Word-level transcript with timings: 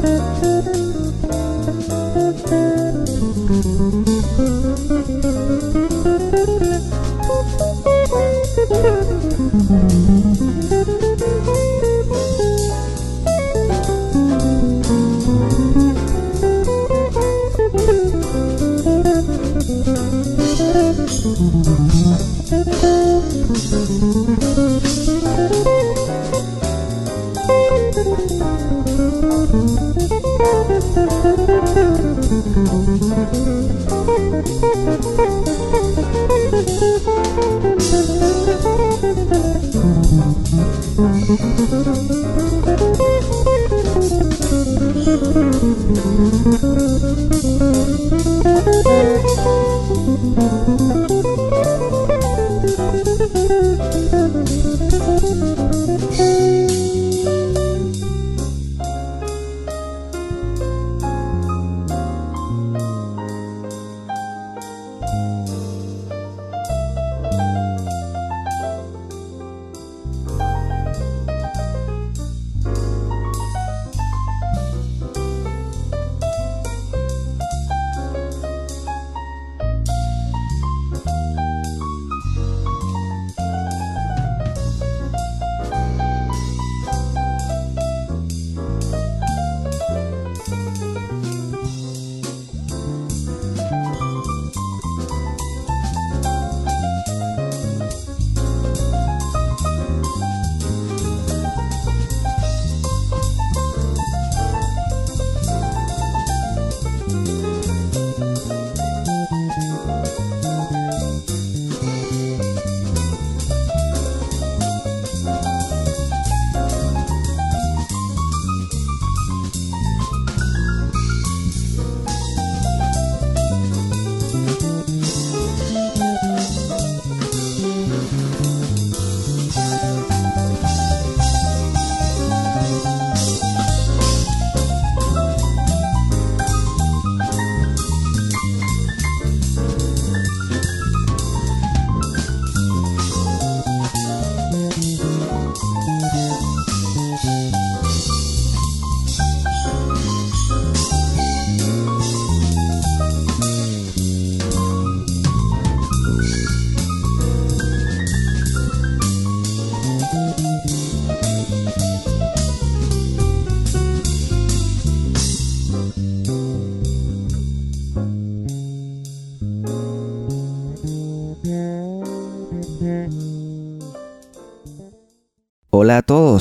Música 0.00 0.57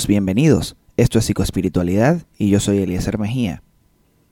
bienvenidos. 0.08 0.78
Esto 0.96 1.20
es 1.20 1.26
Psicoespiritualidad 1.26 2.22
y 2.38 2.50
yo 2.50 2.62
soy 2.62 2.78
Eliezer 2.78 3.20
Mejía. 3.20 3.62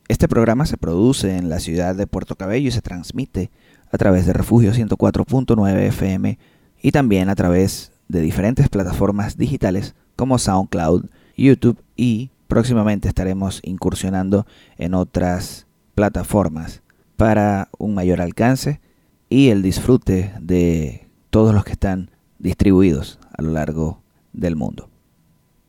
Este 0.07 0.29
programa 0.29 0.65
se 0.65 0.77
produce 0.77 1.35
en 1.35 1.49
la 1.49 1.59
ciudad 1.59 1.95
de 1.95 2.07
Puerto 2.07 2.35
Cabello 2.35 2.69
y 2.69 2.71
se 2.71 2.81
transmite 2.81 3.51
a 3.91 3.97
través 3.97 4.25
de 4.25 4.31
Refugio 4.31 4.71
104.9 4.71 5.77
FM 5.87 6.39
y 6.81 6.91
también 6.91 7.27
a 7.27 7.35
través 7.35 7.91
de 8.07 8.21
diferentes 8.21 8.69
plataformas 8.69 9.37
digitales 9.37 9.95
como 10.15 10.37
SoundCloud, 10.37 11.07
YouTube 11.35 11.83
y 11.97 12.31
próximamente 12.47 13.09
estaremos 13.09 13.59
incursionando 13.63 14.47
en 14.77 14.93
otras 14.93 15.67
plataformas 15.93 16.83
para 17.17 17.67
un 17.77 17.95
mayor 17.95 18.21
alcance 18.21 18.79
y 19.27 19.49
el 19.49 19.61
disfrute 19.61 20.33
de 20.39 21.09
todos 21.31 21.53
los 21.53 21.65
que 21.65 21.73
están 21.73 22.11
distribuidos 22.39 23.19
a 23.37 23.41
lo 23.41 23.51
largo 23.51 24.01
del 24.31 24.55
mundo. 24.55 24.94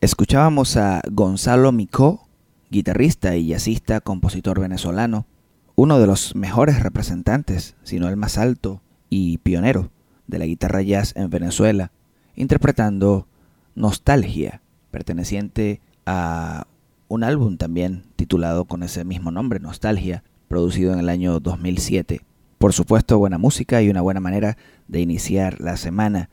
Escuchábamos 0.06 0.76
a 0.76 1.02
Gonzalo 1.10 1.72
Micó, 1.72 2.28
guitarrista 2.70 3.34
y 3.34 3.48
jazzista, 3.48 4.00
compositor 4.00 4.60
venezolano, 4.60 5.26
uno 5.74 5.98
de 5.98 6.06
los 6.06 6.36
mejores 6.36 6.80
representantes, 6.80 7.74
si 7.82 7.98
no 7.98 8.06
el 8.06 8.16
más 8.16 8.38
alto 8.38 8.82
y 9.10 9.38
pionero 9.38 9.90
de 10.28 10.38
la 10.38 10.46
guitarra 10.46 10.82
jazz 10.82 11.12
en 11.16 11.28
Venezuela, 11.28 11.90
interpretando 12.36 13.26
Nostalgia, 13.74 14.62
perteneciente 14.92 15.80
a 16.06 16.68
un 17.08 17.24
álbum 17.24 17.56
también 17.56 18.04
titulado 18.14 18.66
con 18.66 18.84
ese 18.84 19.04
mismo 19.04 19.32
nombre, 19.32 19.58
Nostalgia, 19.58 20.22
producido 20.46 20.92
en 20.92 21.00
el 21.00 21.08
año 21.08 21.40
2007. 21.40 22.20
Por 22.58 22.72
supuesto, 22.72 23.18
buena 23.18 23.38
música 23.38 23.82
y 23.82 23.90
una 23.90 24.02
buena 24.02 24.20
manera 24.20 24.56
de 24.86 25.00
iniciar 25.00 25.60
la 25.60 25.76
semana. 25.76 26.30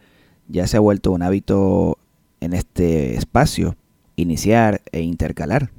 Ya 0.48 0.68
se 0.68 0.78
ha 0.78 0.80
vuelto 0.80 1.12
un 1.12 1.24
hábito 1.24 1.98
en 2.44 2.54
este 2.54 3.16
espacio 3.16 3.78
iniciar 4.16 4.82
e 4.92 5.02
intercalar, 5.02 5.72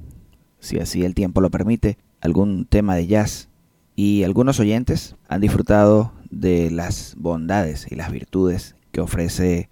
si 0.58 0.78
así 0.78 1.04
el 1.04 1.14
tiempo 1.14 1.40
lo 1.40 1.50
permite, 1.50 1.98
algún 2.20 2.64
tema 2.64 2.96
de 2.96 3.06
jazz. 3.06 3.50
Y 3.96 4.24
algunos 4.24 4.58
oyentes 4.58 5.14
han 5.28 5.40
disfrutado 5.40 6.12
de 6.30 6.70
las 6.70 7.14
bondades 7.16 7.86
y 7.90 7.94
las 7.94 8.10
virtudes 8.10 8.76
que 8.90 9.00
ofrece 9.00 9.68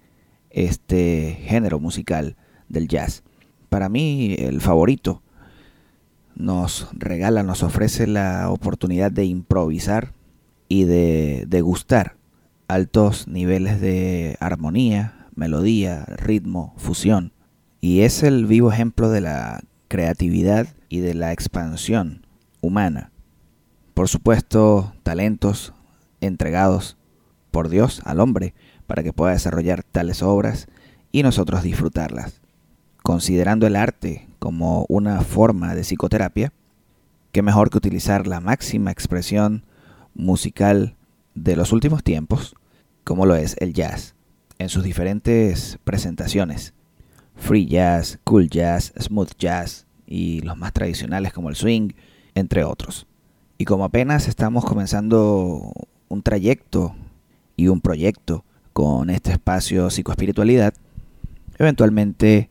este 0.49 1.37
género 1.41 1.79
musical 1.79 2.37
del 2.69 2.87
jazz. 2.87 3.23
Para 3.69 3.89
mí, 3.89 4.35
el 4.37 4.61
favorito 4.61 5.23
nos 6.35 6.87
regala, 6.93 7.43
nos 7.43 7.63
ofrece 7.63 8.07
la 8.07 8.49
oportunidad 8.49 9.11
de 9.11 9.25
improvisar 9.25 10.13
y 10.69 10.85
de 10.85 11.45
degustar 11.47 12.17
altos 12.67 13.27
niveles 13.27 13.81
de 13.81 14.37
armonía, 14.39 15.22
melodía, 15.35 16.05
ritmo, 16.17 16.73
fusión. 16.77 17.33
Y 17.81 18.01
es 18.01 18.23
el 18.23 18.45
vivo 18.45 18.71
ejemplo 18.71 19.09
de 19.09 19.21
la 19.21 19.61
creatividad 19.87 20.67
y 20.89 20.99
de 20.99 21.13
la 21.13 21.31
expansión 21.31 22.25
humana. 22.61 23.11
Por 23.93 24.09
supuesto, 24.09 24.93
talentos 25.03 25.73
entregados 26.21 26.97
por 27.51 27.69
Dios 27.69 28.01
al 28.05 28.19
hombre 28.19 28.55
para 28.87 29.03
que 29.03 29.13
pueda 29.13 29.33
desarrollar 29.33 29.83
tales 29.83 30.23
obras 30.23 30.67
y 31.11 31.23
nosotros 31.23 31.63
disfrutarlas. 31.63 32.41
Considerando 33.03 33.67
el 33.67 33.75
arte 33.75 34.27
como 34.39 34.85
una 34.89 35.21
forma 35.21 35.75
de 35.75 35.83
psicoterapia, 35.83 36.53
qué 37.31 37.41
mejor 37.41 37.69
que 37.69 37.77
utilizar 37.77 38.27
la 38.27 38.39
máxima 38.39 38.91
expresión 38.91 39.65
musical 40.13 40.95
de 41.35 41.55
los 41.55 41.71
últimos 41.71 42.03
tiempos, 42.03 42.55
como 43.03 43.25
lo 43.25 43.35
es 43.35 43.55
el 43.59 43.73
jazz, 43.73 44.12
en 44.63 44.69
sus 44.69 44.83
diferentes 44.83 45.77
presentaciones. 45.83 46.73
Free 47.35 47.65
jazz, 47.65 48.19
cool 48.23 48.49
jazz, 48.49 48.93
smooth 48.97 49.31
jazz 49.37 49.85
y 50.07 50.41
los 50.41 50.57
más 50.57 50.73
tradicionales 50.73 51.33
como 51.33 51.49
el 51.49 51.55
swing, 51.55 51.89
entre 52.33 52.63
otros. 52.63 53.05
Y 53.57 53.65
como 53.65 53.83
apenas 53.83 54.27
estamos 54.27 54.65
comenzando 54.65 55.73
un 56.07 56.23
trayecto 56.23 56.95
y 57.55 57.67
un 57.67 57.81
proyecto 57.81 58.45
con 58.71 59.09
este 59.09 59.31
espacio 59.31 59.89
psicoespiritualidad, 59.89 60.73
eventualmente 61.57 62.49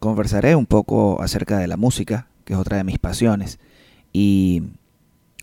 conversaré 0.00 0.56
un 0.56 0.66
poco 0.66 1.22
acerca 1.22 1.58
de 1.58 1.68
la 1.68 1.76
música, 1.76 2.28
que 2.44 2.54
es 2.54 2.58
otra 2.58 2.78
de 2.78 2.84
mis 2.84 2.98
pasiones, 2.98 3.58
y 4.12 4.62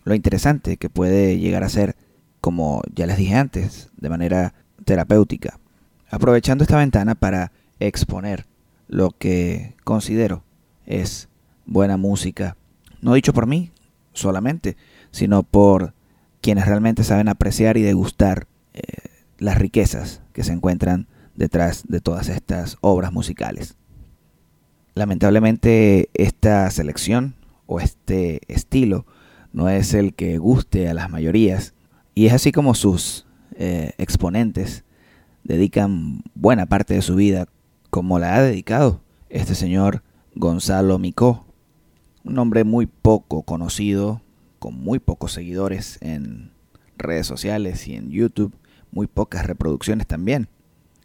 lo 0.04 0.14
interesante 0.14 0.76
que 0.76 0.90
puede 0.90 1.38
llegar 1.38 1.64
a 1.64 1.68
ser, 1.68 1.96
como 2.40 2.82
ya 2.94 3.06
les 3.06 3.16
dije 3.16 3.34
antes, 3.34 3.90
de 3.96 4.08
manera 4.08 4.54
terapéutica, 4.84 5.58
aprovechando 6.10 6.64
esta 6.64 6.78
ventana 6.78 7.14
para 7.14 7.52
exponer 7.80 8.46
lo 8.88 9.10
que 9.10 9.74
considero 9.84 10.44
es 10.86 11.28
buena 11.66 11.96
música, 11.96 12.56
no 13.00 13.14
dicho 13.14 13.32
por 13.32 13.46
mí 13.46 13.72
solamente, 14.12 14.76
sino 15.10 15.42
por 15.42 15.94
quienes 16.40 16.66
realmente 16.66 17.04
saben 17.04 17.28
apreciar 17.28 17.76
y 17.76 17.82
degustar 17.82 18.46
eh, 18.74 18.82
las 19.38 19.58
riquezas 19.58 20.22
que 20.32 20.44
se 20.44 20.52
encuentran 20.52 21.08
detrás 21.34 21.84
de 21.88 22.00
todas 22.00 22.28
estas 22.28 22.78
obras 22.80 23.12
musicales. 23.12 23.76
Lamentablemente 24.94 26.10
esta 26.14 26.70
selección 26.70 27.34
o 27.66 27.80
este 27.80 28.40
estilo 28.52 29.06
no 29.52 29.68
es 29.68 29.94
el 29.94 30.14
que 30.14 30.38
guste 30.38 30.88
a 30.88 30.94
las 30.94 31.10
mayorías 31.10 31.74
y 32.14 32.26
es 32.26 32.32
así 32.32 32.52
como 32.52 32.74
sus 32.74 33.23
eh, 33.56 33.92
exponentes 33.98 34.84
dedican 35.42 36.22
buena 36.34 36.66
parte 36.66 36.94
de 36.94 37.02
su 37.02 37.14
vida 37.14 37.46
como 37.90 38.18
la 38.18 38.34
ha 38.34 38.42
dedicado 38.42 39.00
este 39.28 39.54
señor 39.54 40.02
Gonzalo 40.34 40.98
Micó, 40.98 41.44
un 42.24 42.38
hombre 42.38 42.64
muy 42.64 42.86
poco 42.86 43.42
conocido, 43.42 44.22
con 44.58 44.74
muy 44.74 44.98
pocos 44.98 45.32
seguidores 45.32 45.98
en 46.00 46.52
redes 46.96 47.26
sociales 47.26 47.86
y 47.88 47.94
en 47.94 48.10
YouTube, 48.10 48.54
muy 48.90 49.06
pocas 49.06 49.46
reproducciones 49.46 50.06
también, 50.06 50.48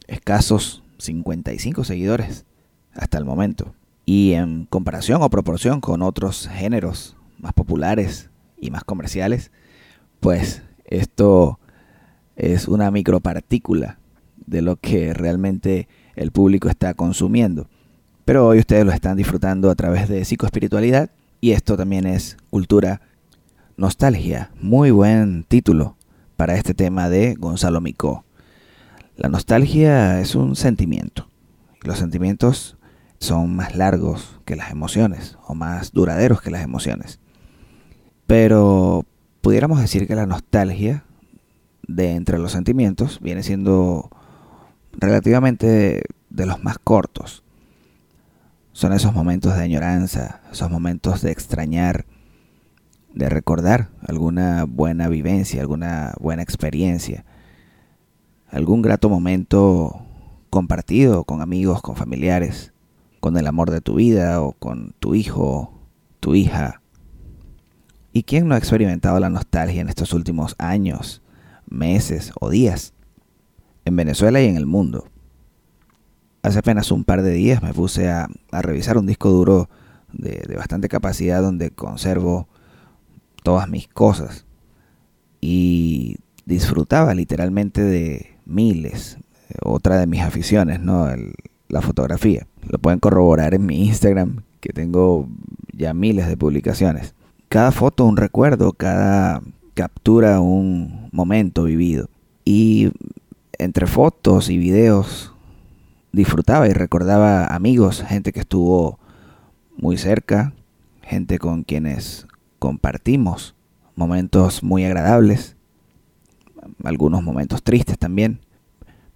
escasos 0.06 0.82
55 0.98 1.84
seguidores 1.84 2.46
hasta 2.94 3.18
el 3.18 3.24
momento. 3.24 3.74
Y 4.06 4.32
en 4.32 4.64
comparación 4.66 5.22
o 5.22 5.30
proporción 5.30 5.80
con 5.80 6.02
otros 6.02 6.48
géneros 6.48 7.16
más 7.38 7.52
populares 7.52 8.30
y 8.58 8.70
más 8.70 8.84
comerciales, 8.84 9.50
pues 10.20 10.62
esto 10.84 11.58
es 12.40 12.68
una 12.68 12.90
micropartícula 12.90 13.98
de 14.46 14.62
lo 14.62 14.76
que 14.76 15.12
realmente 15.12 15.88
el 16.16 16.32
público 16.32 16.68
está 16.70 16.94
consumiendo. 16.94 17.68
Pero 18.24 18.46
hoy 18.46 18.60
ustedes 18.60 18.86
lo 18.86 18.92
están 18.92 19.18
disfrutando 19.18 19.70
a 19.70 19.74
través 19.74 20.08
de 20.08 20.24
psicoespiritualidad 20.24 21.10
y 21.42 21.52
esto 21.52 21.76
también 21.76 22.06
es 22.06 22.38
cultura 22.48 23.02
nostalgia. 23.76 24.50
Muy 24.58 24.90
buen 24.90 25.44
título 25.44 25.96
para 26.36 26.56
este 26.56 26.72
tema 26.72 27.10
de 27.10 27.34
Gonzalo 27.34 27.82
Micó. 27.82 28.24
La 29.16 29.28
nostalgia 29.28 30.20
es 30.20 30.34
un 30.34 30.56
sentimiento. 30.56 31.28
Los 31.82 31.98
sentimientos 31.98 32.78
son 33.18 33.54
más 33.54 33.76
largos 33.76 34.40
que 34.46 34.56
las 34.56 34.70
emociones 34.70 35.36
o 35.46 35.54
más 35.54 35.92
duraderos 35.92 36.40
que 36.40 36.50
las 36.50 36.62
emociones. 36.62 37.20
Pero 38.26 39.04
pudiéramos 39.42 39.80
decir 39.80 40.06
que 40.06 40.14
la 40.14 40.24
nostalgia 40.24 41.04
de 41.94 42.12
entre 42.12 42.38
los 42.38 42.52
sentimientos 42.52 43.20
viene 43.20 43.42
siendo 43.42 44.10
relativamente 44.92 46.02
de 46.30 46.46
los 46.46 46.62
más 46.62 46.78
cortos. 46.78 47.42
Son 48.72 48.92
esos 48.92 49.12
momentos 49.12 49.56
de 49.56 49.62
añoranza, 49.62 50.40
esos 50.52 50.70
momentos 50.70 51.22
de 51.22 51.32
extrañar, 51.32 52.06
de 53.12 53.28
recordar 53.28 53.88
alguna 54.06 54.64
buena 54.64 55.08
vivencia, 55.08 55.60
alguna 55.60 56.14
buena 56.20 56.42
experiencia, 56.42 57.24
algún 58.48 58.82
grato 58.82 59.08
momento 59.08 60.06
compartido 60.50 61.24
con 61.24 61.42
amigos, 61.42 61.82
con 61.82 61.96
familiares 61.96 62.72
con 63.20 63.36
el 63.36 63.46
amor 63.46 63.70
de 63.70 63.82
tu 63.82 63.94
vida 63.94 64.40
o 64.40 64.52
con 64.52 64.94
tu 64.98 65.14
hijo, 65.14 65.72
tu 66.18 66.34
hija. 66.34 66.80
¿Y 68.12 68.24
quién 68.24 68.48
no 68.48 68.54
ha 68.54 68.58
experimentado 68.58 69.20
la 69.20 69.28
nostalgia 69.28 69.80
en 69.82 69.88
estos 69.88 70.12
últimos 70.12 70.56
años, 70.58 71.19
meses 71.70 72.32
o 72.40 72.50
días? 72.50 72.92
En 73.84 73.96
Venezuela 73.96 74.40
y 74.42 74.46
en 74.46 74.56
el 74.56 74.66
mundo. 74.66 75.06
Hace 76.42 76.58
apenas 76.58 76.90
un 76.90 77.04
par 77.04 77.22
de 77.22 77.32
días 77.32 77.62
me 77.62 77.72
puse 77.72 78.08
a, 78.08 78.28
revisar 78.50 78.98
un 78.98 79.06
disco 79.06 79.30
duro 79.30 79.68
de, 80.12 80.54
bastante 80.56 80.88
capacidad 80.88 81.42
donde 81.42 81.70
conservo 81.70 82.48
todas 83.42 83.68
mis 83.68 83.88
cosas. 83.88 84.46
Y 85.40 86.16
disfrutaba 86.44 87.14
literalmente 87.14 87.82
de 87.82 88.36
miles, 88.44 89.18
otra 89.62 89.98
de 89.98 90.06
mis 90.06 90.20
aficiones, 90.20 90.80
¿no? 90.80 91.06
La 91.68 91.80
fotografía. 91.80 92.46
Lo 92.68 92.78
pueden 92.78 93.00
corroborar 93.00 93.54
en 93.54 93.64
mi 93.64 93.86
Instagram, 93.86 94.42
que 94.60 94.72
tengo 94.72 95.28
ya 95.72 95.94
miles 95.94 96.26
de 96.28 96.36
publicaciones. 96.36 97.14
Cada 97.48 97.72
foto 97.72 98.04
un 98.04 98.16
recuerdo, 98.16 98.72
cada 98.72 99.42
captura 99.80 100.40
un 100.40 101.08
momento 101.10 101.64
vivido. 101.64 102.10
Y 102.44 102.92
entre 103.58 103.86
fotos 103.86 104.50
y 104.50 104.58
videos 104.58 105.32
disfrutaba 106.12 106.68
y 106.68 106.74
recordaba 106.74 107.46
amigos, 107.46 108.04
gente 108.06 108.30
que 108.30 108.40
estuvo 108.40 108.98
muy 109.78 109.96
cerca, 109.96 110.52
gente 111.00 111.38
con 111.38 111.62
quienes 111.62 112.26
compartimos 112.58 113.54
momentos 113.96 114.62
muy 114.62 114.84
agradables, 114.84 115.56
algunos 116.84 117.22
momentos 117.22 117.62
tristes 117.62 117.96
también, 117.96 118.40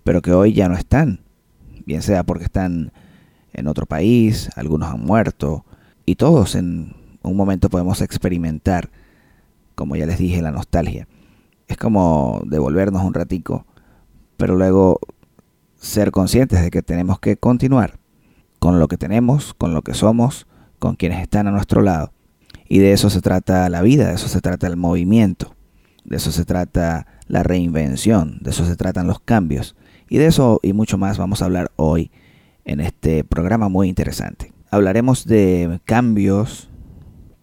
pero 0.02 0.22
que 0.22 0.32
hoy 0.32 0.54
ya 0.54 0.70
no 0.70 0.76
están 0.76 1.20
bien 1.84 2.00
sea 2.00 2.22
porque 2.22 2.44
están 2.44 2.90
en 3.52 3.66
otro 3.66 3.84
país, 3.84 4.48
algunos 4.56 4.90
han 4.90 5.04
muerto, 5.04 5.66
y 6.06 6.14
todos 6.14 6.54
en 6.54 6.94
un 7.22 7.36
momento 7.36 7.68
podemos 7.68 8.00
experimentar, 8.00 8.88
como 9.74 9.96
ya 9.96 10.06
les 10.06 10.18
dije, 10.18 10.42
la 10.42 10.50
nostalgia. 10.50 11.08
es 11.66 11.76
como 11.76 12.42
devolvernos 12.46 13.02
un 13.02 13.14
ratico, 13.14 13.66
pero 14.36 14.54
luego 14.56 15.00
ser 15.76 16.10
conscientes 16.10 16.62
de 16.62 16.70
que 16.70 16.82
tenemos 16.82 17.18
que 17.20 17.36
continuar 17.36 17.98
con 18.58 18.78
lo 18.78 18.88
que 18.88 18.96
tenemos, 18.96 19.54
con 19.54 19.74
lo 19.74 19.82
que 19.82 19.94
somos, 19.94 20.46
con 20.78 20.96
quienes 20.96 21.20
están 21.20 21.46
a 21.46 21.50
nuestro 21.50 21.82
lado. 21.82 22.12
Y 22.68 22.78
de 22.78 22.92
eso 22.92 23.10
se 23.10 23.20
trata 23.20 23.68
la 23.68 23.82
vida, 23.82 24.08
de 24.08 24.14
eso 24.14 24.28
se 24.28 24.40
trata 24.40 24.66
el 24.66 24.76
movimiento, 24.76 25.54
de 26.04 26.16
eso 26.16 26.32
se 26.32 26.44
trata 26.44 27.06
la 27.26 27.42
reinvención, 27.42 28.38
de 28.40 28.50
eso 28.50 28.64
se 28.64 28.76
tratan 28.76 29.06
los 29.06 29.20
cambios. 29.20 29.76
Y 30.08 30.18
de 30.18 30.26
eso 30.26 30.60
y 30.62 30.72
mucho 30.72 30.98
más 30.98 31.18
vamos 31.18 31.42
a 31.42 31.46
hablar 31.46 31.72
hoy 31.76 32.10
en 32.64 32.80
este 32.80 33.24
programa 33.24 33.68
muy 33.68 33.88
interesante. 33.88 34.52
Hablaremos 34.70 35.26
de 35.26 35.80
cambios, 35.84 36.70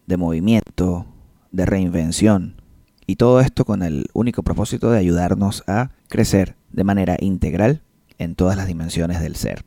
de 0.06 0.16
movimiento, 0.16 1.06
de 1.52 1.66
reinvención, 1.66 2.60
y 3.06 3.16
todo 3.16 3.40
esto 3.40 3.64
con 3.64 3.82
el 3.82 4.06
único 4.14 4.42
propósito 4.42 4.90
de 4.90 4.98
ayudarnos 4.98 5.64
a 5.66 5.90
crecer 6.08 6.56
de 6.70 6.84
manera 6.84 7.16
integral 7.20 7.82
en 8.18 8.34
todas 8.34 8.56
las 8.56 8.66
dimensiones 8.66 9.20
del 9.20 9.36
ser. 9.36 9.64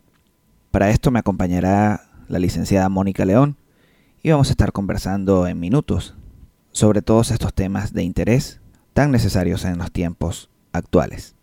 Para 0.72 0.90
esto 0.90 1.12
me 1.12 1.20
acompañará 1.20 2.10
la 2.28 2.40
licenciada 2.40 2.90
Mónica 2.90 3.24
León 3.24 3.58
y 4.24 4.32
vamos 4.32 4.50
a 4.50 4.52
estar 4.52 4.72
conversando 4.72 5.48
en 5.48 5.60
minutos 5.60 6.16
sobre 6.72 7.02
todos 7.02 7.32
estos 7.32 7.54
temas 7.54 7.94
de 7.94 8.04
interés 8.04 8.60
tan 8.94 9.12
necesarios 9.12 9.64
en 9.66 9.78
los 9.78 9.92
tiempos 9.92 10.50
actuales. 10.72 11.36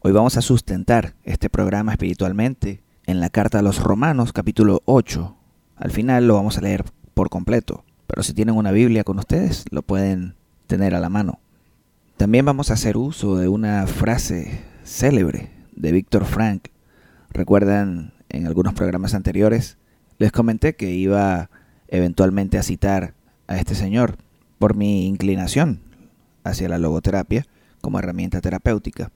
Hoy 0.00 0.12
vamos 0.12 0.36
a 0.36 0.42
sustentar 0.42 1.14
este 1.24 1.50
programa 1.50 1.92
espiritualmente 1.92 2.82
en 3.06 3.20
la 3.20 3.28
carta 3.28 3.58
a 3.58 3.62
los 3.62 3.82
Romanos 3.82 4.32
capítulo 4.32 4.80
8. 4.84 5.36
Al 5.76 5.90
final 5.90 6.26
lo 6.26 6.34
vamos 6.34 6.56
a 6.56 6.62
leer 6.62 6.84
por 7.12 7.28
completo, 7.28 7.84
pero 8.10 8.24
si 8.24 8.34
tienen 8.34 8.56
una 8.56 8.72
Biblia 8.72 9.04
con 9.04 9.20
ustedes 9.20 9.64
lo 9.70 9.82
pueden 9.82 10.34
tener 10.66 10.96
a 10.96 11.00
la 11.00 11.08
mano. 11.08 11.38
También 12.16 12.44
vamos 12.44 12.70
a 12.70 12.74
hacer 12.74 12.96
uso 12.96 13.36
de 13.36 13.46
una 13.46 13.86
frase 13.86 14.62
célebre 14.82 15.50
de 15.76 15.92
Víctor 15.92 16.24
Frank. 16.24 16.70
Recuerdan 17.30 18.12
en 18.28 18.48
algunos 18.48 18.74
programas 18.74 19.14
anteriores, 19.14 19.78
les 20.18 20.32
comenté 20.32 20.74
que 20.74 20.90
iba 20.90 21.50
eventualmente 21.86 22.58
a 22.58 22.64
citar 22.64 23.14
a 23.46 23.58
este 23.58 23.76
señor 23.76 24.16
por 24.58 24.74
mi 24.74 25.06
inclinación 25.06 25.80
hacia 26.42 26.68
la 26.68 26.78
logoterapia 26.78 27.46
como 27.80 28.00
herramienta 28.00 28.40
terapéutica. 28.40 29.12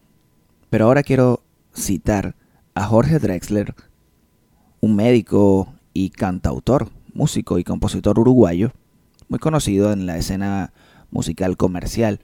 Pero 0.71 0.85
ahora 0.85 1.03
quiero 1.03 1.43
citar 1.75 2.37
a 2.77 2.85
Jorge 2.85 3.19
Drexler, 3.19 3.75
un 4.79 4.95
médico 4.95 5.75
y 5.93 6.11
cantautor, 6.11 6.91
músico 7.13 7.59
y 7.59 7.65
compositor 7.65 8.21
uruguayo, 8.21 8.73
muy 9.29 9.39
conocido 9.39 9.93
en 9.93 10.07
la 10.07 10.19
escena 10.19 10.73
musical 11.11 11.57
comercial, 11.57 12.21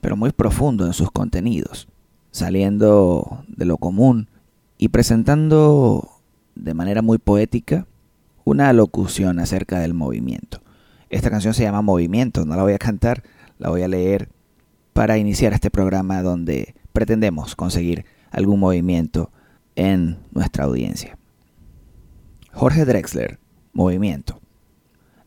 pero 0.00 0.16
muy 0.16 0.32
profundo 0.32 0.86
en 0.86 0.92
sus 0.92 1.10
contenidos, 1.10 1.88
saliendo 2.30 3.44
de 3.46 3.64
lo 3.64 3.76
común 3.76 4.28
y 4.78 4.88
presentando 4.88 6.08
de 6.54 6.74
manera 6.74 7.02
muy 7.02 7.18
poética 7.18 7.86
una 8.44 8.72
locución 8.72 9.38
acerca 9.38 9.78
del 9.78 9.94
movimiento. 9.94 10.60
Esta 11.08 11.30
canción 11.30 11.54
se 11.54 11.62
llama 11.62 11.82
Movimiento, 11.82 12.44
no 12.44 12.56
la 12.56 12.62
voy 12.62 12.72
a 12.72 12.78
cantar, 12.78 13.22
la 13.58 13.68
voy 13.68 13.82
a 13.82 13.88
leer 13.88 14.30
para 14.92 15.18
iniciar 15.18 15.52
este 15.52 15.70
programa 15.70 16.22
donde 16.22 16.74
pretendemos 16.92 17.54
conseguir 17.54 18.04
algún 18.30 18.60
movimiento 18.60 19.30
en 19.76 20.18
nuestra 20.32 20.64
audiencia. 20.64 21.18
Jorge 22.52 22.84
Drexler, 22.84 23.38
Movimiento. 23.72 24.41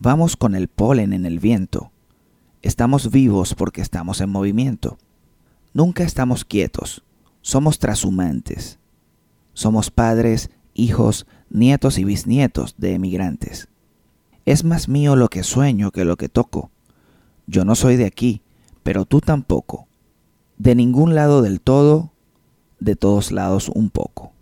Vamos 0.00 0.36
con 0.36 0.54
el 0.54 0.68
polen 0.68 1.12
en 1.12 1.26
el 1.26 1.40
viento, 1.40 1.90
Estamos 2.60 3.12
vivos 3.12 3.54
porque 3.54 3.80
estamos 3.80 4.20
en 4.20 4.30
movimiento. 4.30 4.98
Nunca 5.72 6.02
estamos 6.02 6.44
quietos. 6.44 7.04
Somos 7.40 7.78
trashumantes. 7.78 8.80
Somos 9.52 9.92
padres, 9.92 10.50
hijos, 10.74 11.26
nietos 11.50 11.98
y 11.98 12.04
bisnietos 12.04 12.74
de 12.76 12.94
emigrantes. 12.94 13.68
Es 14.44 14.64
más 14.64 14.88
mío 14.88 15.14
lo 15.14 15.28
que 15.28 15.44
sueño 15.44 15.92
que 15.92 16.04
lo 16.04 16.16
que 16.16 16.28
toco. 16.28 16.72
Yo 17.46 17.64
no 17.64 17.76
soy 17.76 17.94
de 17.96 18.06
aquí, 18.06 18.42
pero 18.82 19.04
tú 19.04 19.20
tampoco. 19.20 19.86
De 20.56 20.74
ningún 20.74 21.14
lado 21.14 21.42
del 21.42 21.60
todo, 21.60 22.12
de 22.80 22.96
todos 22.96 23.30
lados 23.30 23.68
un 23.68 23.88
poco. 23.88 24.32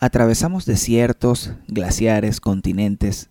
Atravesamos 0.00 0.66
desiertos, 0.66 1.54
glaciares, 1.66 2.40
continentes, 2.40 3.30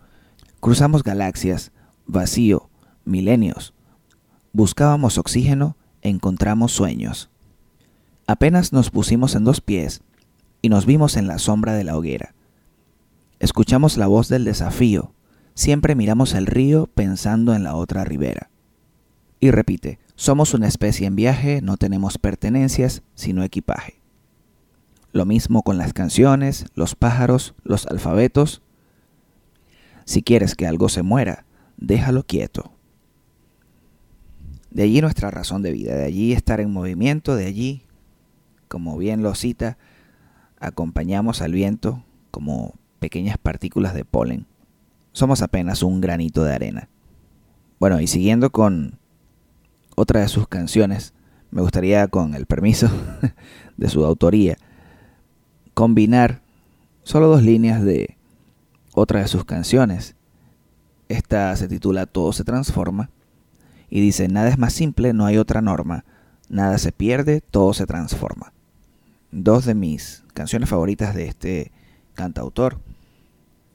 cruzamos 0.61 1.03
galaxias, 1.03 1.73
vacío, 2.05 2.69
milenios. 3.03 3.73
Buscábamos 4.53 5.17
oxígeno, 5.17 5.75
encontramos 6.01 6.71
sueños. 6.71 7.29
Apenas 8.27 8.71
nos 8.71 8.91
pusimos 8.91 9.35
en 9.35 9.43
dos 9.43 9.59
pies 9.59 10.01
y 10.61 10.69
nos 10.69 10.85
vimos 10.85 11.17
en 11.17 11.27
la 11.27 11.39
sombra 11.39 11.73
de 11.73 11.83
la 11.83 11.97
hoguera. 11.97 12.33
Escuchamos 13.39 13.97
la 13.97 14.07
voz 14.07 14.29
del 14.29 14.45
desafío, 14.45 15.13
siempre 15.55 15.95
miramos 15.95 16.33
el 16.35 16.45
río 16.45 16.87
pensando 16.93 17.55
en 17.55 17.63
la 17.63 17.75
otra 17.75 18.05
ribera. 18.05 18.51
Y 19.39 19.49
repite, 19.49 19.97
somos 20.15 20.53
una 20.53 20.67
especie 20.67 21.07
en 21.07 21.15
viaje, 21.15 21.61
no 21.63 21.77
tenemos 21.77 22.19
pertenencias, 22.19 23.01
sino 23.15 23.43
equipaje. 23.43 23.99
Lo 25.11 25.25
mismo 25.25 25.63
con 25.63 25.79
las 25.79 25.93
canciones, 25.93 26.65
los 26.75 26.95
pájaros, 26.95 27.55
los 27.63 27.87
alfabetos. 27.87 28.61
Si 30.11 30.23
quieres 30.23 30.55
que 30.55 30.67
algo 30.67 30.89
se 30.89 31.03
muera, 31.03 31.45
déjalo 31.77 32.23
quieto. 32.23 32.73
De 34.69 34.83
allí 34.83 34.99
nuestra 34.99 35.31
razón 35.31 35.61
de 35.61 35.71
vida, 35.71 35.95
de 35.95 36.03
allí 36.03 36.33
estar 36.33 36.59
en 36.59 36.69
movimiento, 36.69 37.37
de 37.37 37.45
allí, 37.45 37.83
como 38.67 38.97
bien 38.97 39.23
lo 39.23 39.35
cita, 39.35 39.77
acompañamos 40.59 41.41
al 41.41 41.53
viento 41.53 42.03
como 42.29 42.73
pequeñas 42.99 43.37
partículas 43.37 43.93
de 43.93 44.03
polen. 44.03 44.47
Somos 45.13 45.41
apenas 45.41 45.81
un 45.81 46.01
granito 46.01 46.43
de 46.43 46.55
arena. 46.55 46.89
Bueno, 47.79 48.01
y 48.01 48.07
siguiendo 48.07 48.49
con 48.49 48.99
otra 49.95 50.19
de 50.19 50.27
sus 50.27 50.45
canciones, 50.45 51.13
me 51.51 51.61
gustaría, 51.61 52.05
con 52.09 52.35
el 52.35 52.47
permiso 52.47 52.89
de 53.77 53.87
su 53.87 54.03
autoría, 54.03 54.57
combinar 55.73 56.41
solo 57.03 57.29
dos 57.29 57.43
líneas 57.43 57.81
de 57.81 58.17
otra 58.93 59.21
de 59.21 59.27
sus 59.27 59.45
canciones. 59.45 60.15
Esta 61.09 61.55
se 61.55 61.67
titula 61.67 62.05
Todo 62.05 62.33
se 62.33 62.43
transforma 62.43 63.09
y 63.89 64.01
dice, 64.01 64.27
nada 64.29 64.49
es 64.49 64.57
más 64.57 64.73
simple, 64.73 65.13
no 65.13 65.25
hay 65.25 65.37
otra 65.37 65.61
norma, 65.61 66.05
nada 66.49 66.77
se 66.77 66.91
pierde, 66.91 67.41
todo 67.41 67.73
se 67.73 67.85
transforma. 67.85 68.53
Dos 69.31 69.65
de 69.65 69.75
mis 69.75 70.23
canciones 70.33 70.69
favoritas 70.69 71.13
de 71.13 71.27
este 71.27 71.71
cantautor 72.13 72.79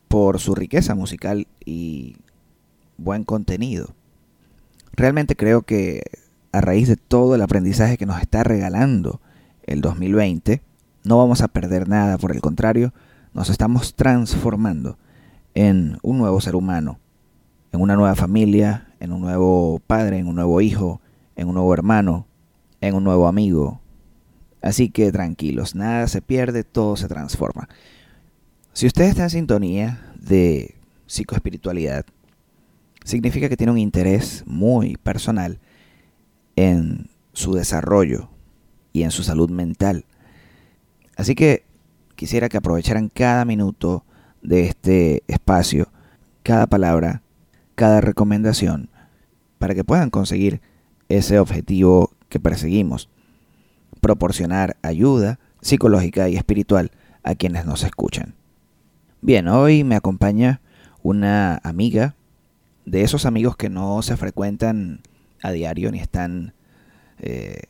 por 0.08 0.40
su 0.40 0.54
riqueza 0.54 0.94
musical 0.94 1.46
y 1.64 2.16
buen 2.96 3.24
contenido. 3.24 3.94
Realmente 4.92 5.36
creo 5.36 5.62
que 5.62 6.02
a 6.52 6.62
raíz 6.62 6.88
de 6.88 6.96
todo 6.96 7.34
el 7.34 7.42
aprendizaje 7.42 7.98
que 7.98 8.06
nos 8.06 8.20
está 8.20 8.42
regalando 8.42 9.20
el 9.64 9.82
2020, 9.82 10.62
no 11.04 11.18
vamos 11.18 11.42
a 11.42 11.48
perder 11.48 11.88
nada, 11.88 12.16
por 12.16 12.32
el 12.32 12.40
contrario, 12.40 12.94
nos 13.34 13.50
estamos 13.50 13.94
transformando 13.94 14.96
en 15.56 15.98
un 16.02 16.18
nuevo 16.18 16.38
ser 16.42 16.54
humano, 16.54 17.00
en 17.72 17.80
una 17.80 17.96
nueva 17.96 18.14
familia, 18.14 18.92
en 19.00 19.10
un 19.10 19.22
nuevo 19.22 19.80
padre, 19.86 20.18
en 20.18 20.28
un 20.28 20.34
nuevo 20.34 20.60
hijo, 20.60 21.00
en 21.34 21.48
un 21.48 21.54
nuevo 21.54 21.72
hermano, 21.72 22.26
en 22.82 22.94
un 22.94 23.02
nuevo 23.02 23.26
amigo. 23.26 23.80
Así 24.60 24.90
que 24.90 25.10
tranquilos, 25.12 25.74
nada 25.74 26.08
se 26.08 26.20
pierde, 26.20 26.62
todo 26.62 26.96
se 26.96 27.08
transforma. 27.08 27.70
Si 28.74 28.86
usted 28.86 29.04
está 29.04 29.22
en 29.22 29.30
sintonía 29.30 30.12
de 30.20 30.74
psicoespiritualidad, 31.06 32.04
significa 33.02 33.48
que 33.48 33.56
tiene 33.56 33.72
un 33.72 33.78
interés 33.78 34.44
muy 34.46 34.98
personal 34.98 35.58
en 36.54 37.08
su 37.32 37.54
desarrollo 37.54 38.28
y 38.92 39.04
en 39.04 39.10
su 39.10 39.22
salud 39.22 39.48
mental. 39.48 40.04
Así 41.16 41.34
que 41.34 41.64
quisiera 42.14 42.50
que 42.50 42.58
aprovecharan 42.58 43.08
cada 43.08 43.46
minuto 43.46 44.04
de 44.46 44.62
este 44.64 45.24
espacio, 45.26 45.88
cada 46.42 46.66
palabra, 46.66 47.22
cada 47.74 48.00
recomendación, 48.00 48.88
para 49.58 49.74
que 49.74 49.84
puedan 49.84 50.10
conseguir 50.10 50.60
ese 51.08 51.38
objetivo 51.38 52.12
que 52.28 52.40
perseguimos, 52.40 53.10
proporcionar 54.00 54.76
ayuda 54.82 55.40
psicológica 55.60 56.28
y 56.28 56.36
espiritual 56.36 56.92
a 57.24 57.34
quienes 57.34 57.66
nos 57.66 57.82
escuchan. 57.82 58.34
Bien, 59.20 59.48
hoy 59.48 59.82
me 59.82 59.96
acompaña 59.96 60.60
una 61.02 61.60
amiga 61.64 62.14
de 62.84 63.02
esos 63.02 63.26
amigos 63.26 63.56
que 63.56 63.68
no 63.68 64.00
se 64.02 64.16
frecuentan 64.16 65.00
a 65.42 65.50
diario 65.50 65.90
ni 65.90 65.98
están 65.98 66.54
eh, 67.18 67.62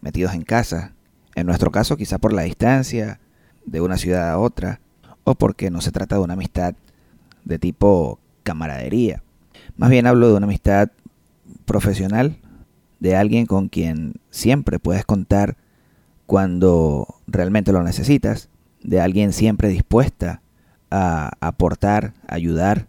metidos 0.00 0.34
en 0.34 0.42
casa. 0.42 0.92
En 1.34 1.46
nuestro 1.46 1.72
caso, 1.72 1.96
quizá 1.96 2.18
por 2.18 2.32
la 2.32 2.42
distancia 2.42 3.18
de 3.66 3.80
una 3.80 3.96
ciudad 3.96 4.30
a 4.30 4.38
otra, 4.38 4.80
o 5.24 5.34
porque 5.34 5.70
no 5.70 5.80
se 5.80 5.92
trata 5.92 6.16
de 6.16 6.22
una 6.22 6.34
amistad 6.34 6.74
de 7.44 7.58
tipo 7.58 8.18
camaradería. 8.42 9.22
Más 9.76 9.90
bien 9.90 10.06
hablo 10.06 10.28
de 10.28 10.34
una 10.34 10.46
amistad 10.46 10.90
profesional, 11.64 12.36
de 13.00 13.16
alguien 13.16 13.46
con 13.46 13.68
quien 13.68 14.14
siempre 14.30 14.78
puedes 14.78 15.04
contar 15.04 15.56
cuando 16.26 17.16
realmente 17.26 17.72
lo 17.72 17.82
necesitas, 17.82 18.48
de 18.82 19.00
alguien 19.00 19.32
siempre 19.32 19.68
dispuesta 19.68 20.42
a 20.90 21.32
aportar, 21.40 22.14
ayudar 22.28 22.88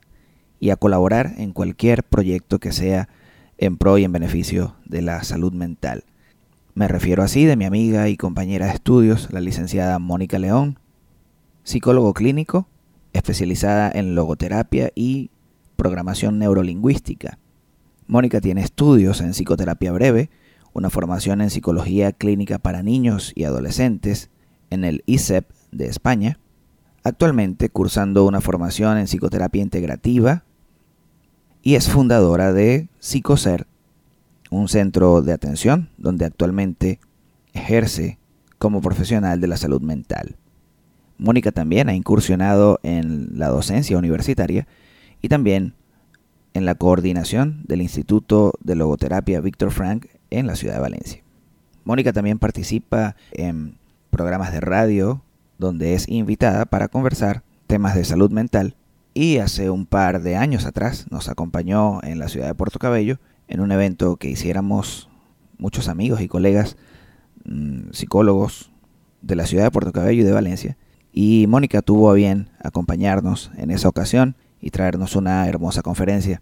y 0.60 0.70
a 0.70 0.76
colaborar 0.76 1.34
en 1.38 1.52
cualquier 1.52 2.04
proyecto 2.04 2.60
que 2.60 2.72
sea 2.72 3.10
en 3.58 3.78
pro 3.78 3.98
y 3.98 4.04
en 4.04 4.12
beneficio 4.12 4.76
de 4.86 5.02
la 5.02 5.24
salud 5.24 5.54
mental. 5.54 6.04
Me 6.74 6.88
refiero 6.88 7.24
así 7.24 7.46
de 7.46 7.56
mi 7.56 7.66
amiga 7.66 8.10
y 8.10 8.18
compañera 8.18 8.68
de 8.68 8.74
estudios, 8.74 9.32
la 9.32 9.40
licenciada 9.40 9.98
Mónica 10.00 10.40
León, 10.40 10.78
psicólogo 11.66 12.14
clínico, 12.14 12.70
especializada 13.12 13.92
en 13.92 14.16
logoterapia 14.16 14.92
y 14.96 15.32
programación 15.76 16.38
neurolingüística. 16.40 17.40
Mónica 18.08 18.40
tiene 18.40 18.62
estudios 18.62 19.20
en 19.20 19.32
psicoterapia 19.32 19.92
breve, 19.92 20.30
una 20.74 20.92
formación 20.92 21.42
en 21.42 21.50
psicología 21.50 22.12
clínica 22.12 22.60
para 22.60 22.84
niños 22.84 23.34
y 23.36 23.46
adolescentes 23.46 24.30
en 24.70 24.86
el 24.86 25.04
ISEP 25.08 25.50
de 25.72 25.88
España, 25.88 26.40
actualmente 27.04 27.70
cursando 27.70 28.26
una 28.26 28.42
formación 28.42 29.00
en 29.00 29.08
psicoterapia 29.08 29.64
integrativa 29.64 30.44
y 31.64 31.76
es 31.76 31.90
fundadora 31.90 32.54
de 32.54 32.90
Psicoser, 33.00 33.66
un 34.52 34.68
centro 34.68 35.24
de 35.24 35.34
atención 35.34 35.90
donde 35.98 36.26
actualmente 36.26 37.00
ejerce 37.54 38.20
como 38.60 38.82
profesional 38.82 39.42
de 39.42 39.48
la 39.48 39.58
salud 39.58 39.82
mental. 39.82 40.38
Mónica 41.18 41.52
también 41.52 41.90
ha 41.90 41.96
incursionado 41.96 42.80
en 42.84 43.38
la 43.38 43.48
docencia 43.48 43.98
universitaria 43.98 44.68
y 45.22 45.30
también 45.30 45.74
en 46.54 46.66
la 46.66 46.76
coordinación 46.76 47.64
del 47.68 47.82
Instituto 47.82 48.54
de 48.62 48.76
Logoterapia 48.76 49.42
Víctor 49.42 49.72
Frank 49.72 50.08
en 50.30 50.48
la 50.48 50.56
ciudad 50.56 50.76
de 50.76 50.82
Valencia. 50.82 51.24
Mónica 51.84 52.14
también 52.14 52.40
participa 52.40 53.16
en 53.32 53.78
programas 54.10 54.52
de 54.52 54.62
radio 54.62 55.22
donde 55.58 55.94
es 55.94 56.08
invitada 56.10 56.66
para 56.66 56.88
conversar 56.88 57.44
temas 57.68 57.96
de 57.96 58.06
salud 58.06 58.32
mental 58.32 58.76
y 59.14 59.38
hace 59.38 59.70
un 59.70 59.86
par 59.86 60.22
de 60.22 60.36
años 60.36 60.66
atrás 60.66 61.08
nos 61.10 61.30
acompañó 61.30 62.04
en 62.04 62.20
la 62.20 62.28
ciudad 62.28 62.48
de 62.48 62.56
Puerto 62.56 62.80
Cabello 62.80 63.20
en 63.48 63.62
un 63.62 63.72
evento 63.72 64.18
que 64.18 64.30
hiciéramos 64.30 65.10
muchos 65.58 65.88
amigos 65.88 66.22
y 66.22 66.28
colegas 66.28 66.76
mm, 67.46 67.92
psicólogos 67.92 68.72
de 69.22 69.36
la 69.36 69.46
ciudad 69.46 69.64
de 69.64 69.72
Puerto 69.72 69.94
Cabello 69.94 70.22
y 70.22 70.26
de 70.26 70.32
Valencia 70.32 70.78
y 71.18 71.48
Mónica 71.48 71.82
tuvo 71.82 72.12
a 72.12 72.14
bien 72.14 72.50
acompañarnos 72.62 73.50
en 73.56 73.72
esa 73.72 73.88
ocasión 73.88 74.36
y 74.60 74.72
traernos 74.72 75.16
una 75.16 75.48
hermosa 75.48 75.82
conferencia. 75.82 76.42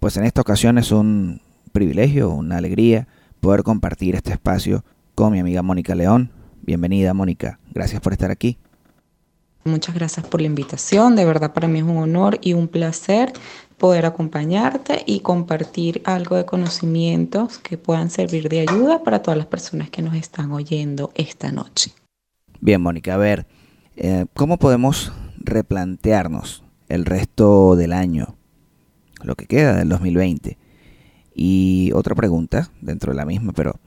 Pues 0.00 0.16
en 0.16 0.24
esta 0.24 0.40
ocasión 0.40 0.78
es 0.78 0.92
un 0.92 1.42
privilegio, 1.72 2.30
una 2.30 2.56
alegría 2.56 3.06
poder 3.40 3.62
compartir 3.62 4.14
este 4.14 4.32
espacio 4.32 4.82
con 5.14 5.30
mi 5.30 5.40
amiga 5.40 5.62
Mónica 5.62 5.94
León, 5.94 6.30
Bienvenida, 6.62 7.12
Mónica. 7.12 7.58
Gracias 7.74 8.00
por 8.00 8.14
estar 8.14 8.30
aquí. 8.30 8.56
Muchas 9.64 9.94
gracias 9.94 10.26
por 10.26 10.40
la 10.40 10.46
invitación. 10.46 11.16
De 11.16 11.26
verdad 11.26 11.52
para 11.52 11.68
mí 11.68 11.80
es 11.80 11.84
un 11.84 11.98
honor 11.98 12.38
y 12.40 12.54
un 12.54 12.68
placer 12.68 13.30
poder 13.76 14.06
acompañarte 14.06 15.02
y 15.04 15.20
compartir 15.20 16.00
algo 16.06 16.36
de 16.36 16.46
conocimientos 16.46 17.58
que 17.58 17.76
puedan 17.76 18.08
servir 18.08 18.48
de 18.48 18.60
ayuda 18.60 19.02
para 19.02 19.20
todas 19.20 19.36
las 19.36 19.48
personas 19.48 19.90
que 19.90 20.00
nos 20.00 20.14
están 20.14 20.50
oyendo 20.52 21.12
esta 21.14 21.52
noche. 21.52 21.92
Bien, 22.62 22.80
Mónica, 22.80 23.12
a 23.12 23.18
ver, 23.18 23.46
eh, 23.96 24.26
¿cómo 24.34 24.58
podemos 24.58 25.12
replantearnos 25.38 26.64
el 26.88 27.04
resto 27.04 27.76
del 27.76 27.92
año, 27.92 28.36
lo 29.22 29.34
que 29.34 29.46
queda 29.46 29.76
del 29.76 29.88
2020? 29.88 30.58
Y 31.34 31.90
otra 31.94 32.14
pregunta 32.14 32.70
dentro 32.80 33.12
de 33.12 33.16
la 33.16 33.24
misma, 33.24 33.52
pero 33.52 33.80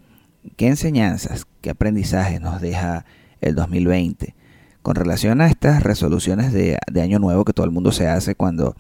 ¿Qué 0.55 0.67
enseñanzas, 0.67 1.45
qué 1.61 1.71
aprendizaje 1.71 2.39
nos 2.39 2.61
deja 2.61 3.05
el 3.41 3.55
2020 3.55 4.35
con 4.81 4.95
relación 4.95 5.41
a 5.41 5.47
estas 5.47 5.83
resoluciones 5.83 6.53
de, 6.53 6.77
año 7.01 7.19
nuevo 7.19 7.43
que 7.43 7.53
todo 7.53 7.65
el 7.65 7.71
mundo 7.71 7.91
se 7.91 8.07
hace 8.07 8.35
cuando, 8.35 8.75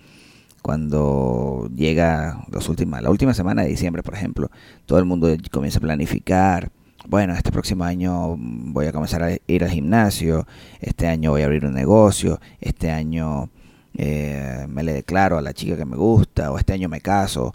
cuando 0.61 1.69
llega 1.75 2.45
los 2.49 2.69
últimas, 2.69 3.01
la 3.01 3.09
última 3.09 3.33
semana 3.33 3.63
de 3.63 3.69
diciembre, 3.69 4.03
por 4.03 4.13
ejemplo? 4.13 4.49
Todo 4.85 4.99
el 4.99 5.05
mundo 5.05 5.27
comienza 5.51 5.79
a 5.79 5.81
planificar. 5.81 6.71
Bueno, 7.05 7.33
este 7.35 7.51
próximo 7.51 7.83
año 7.83 8.35
voy 8.37 8.87
a 8.87 8.91
comenzar 8.91 9.23
a 9.23 9.37
ir 9.47 9.63
al 9.63 9.69
gimnasio, 9.69 10.47
este 10.81 11.07
año 11.07 11.31
voy 11.31 11.43
a 11.43 11.45
abrir 11.45 11.65
un 11.65 11.73
negocio, 11.73 12.39
este 12.59 12.89
año 12.91 13.49
eh, 13.93 14.65
me 14.67 14.83
le 14.83 14.93
declaro 14.93 15.37
a 15.37 15.41
la 15.41 15.53
chica 15.53 15.77
que 15.77 15.85
me 15.85 15.95
gusta, 15.95 16.51
o 16.51 16.57
este 16.57 16.73
año 16.73 16.89
me 16.89 16.99
caso, 16.99 17.53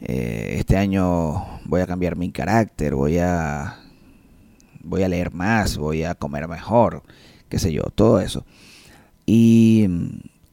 eh, 0.00 0.56
este 0.58 0.76
año 0.76 1.60
voy 1.66 1.82
a 1.82 1.86
cambiar 1.86 2.16
mi 2.16 2.32
carácter, 2.32 2.94
voy 2.94 3.18
a, 3.18 3.76
voy 4.82 5.02
a 5.02 5.08
leer 5.08 5.32
más, 5.32 5.76
voy 5.76 6.02
a 6.04 6.14
comer 6.14 6.48
mejor, 6.48 7.02
qué 7.50 7.58
sé 7.58 7.72
yo, 7.72 7.82
todo 7.94 8.20
eso. 8.20 8.44
Y, 9.26 9.86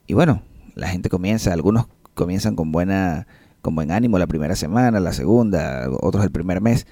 y 0.07 0.13
bueno, 0.13 0.43
la 0.75 0.89
gente 0.89 1.09
comienza, 1.09 1.53
algunos 1.53 1.87
comienzan 2.13 2.55
con 2.55 2.71
buena 2.71 3.27
con 3.65 3.73
buen 3.73 3.89
ánimo 3.89 4.19
la 4.19 4.27
primera 4.27 4.55
semana, 4.55 4.99
la 4.99 5.11
segunda, 5.11 5.89
otros 5.99 6.23
el 6.23 6.29
primer 6.29 6.61
mes, 6.61 6.85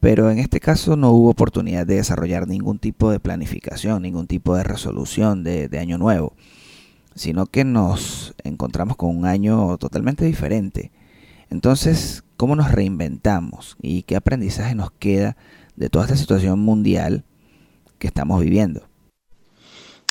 pero 0.00 0.30
en 0.30 0.38
este 0.38 0.60
caso 0.60 0.96
no 0.96 1.10
hubo 1.10 1.30
oportunidad 1.30 1.86
de 1.86 1.96
desarrollar 1.96 2.46
ningún 2.46 2.78
tipo 2.78 3.10
de 3.10 3.20
planificación, 3.20 4.02
ningún 4.02 4.26
tipo 4.26 4.56
de 4.56 4.62
resolución 4.62 5.44
de, 5.44 5.68
de 5.68 5.78
año 5.78 5.98
nuevo, 5.98 6.34
sino 7.14 7.46
que 7.46 7.64
nos 7.64 8.34
encontramos 8.44 8.96
con 8.96 9.16
un 9.16 9.26
año 9.26 9.76
totalmente 9.78 10.24
diferente. 10.24 10.92
Entonces, 11.50 12.22
¿cómo 12.36 12.56
nos 12.56 12.70
reinventamos 12.70 13.76
y 13.82 14.02
qué 14.02 14.16
aprendizaje 14.16 14.74
nos 14.74 14.90
queda 14.92 15.36
de 15.76 15.88
toda 15.88 16.04
esta 16.04 16.16
situación 16.16 16.60
mundial 16.60 17.24
que 17.98 18.06
estamos 18.06 18.40
viviendo? 18.40 18.88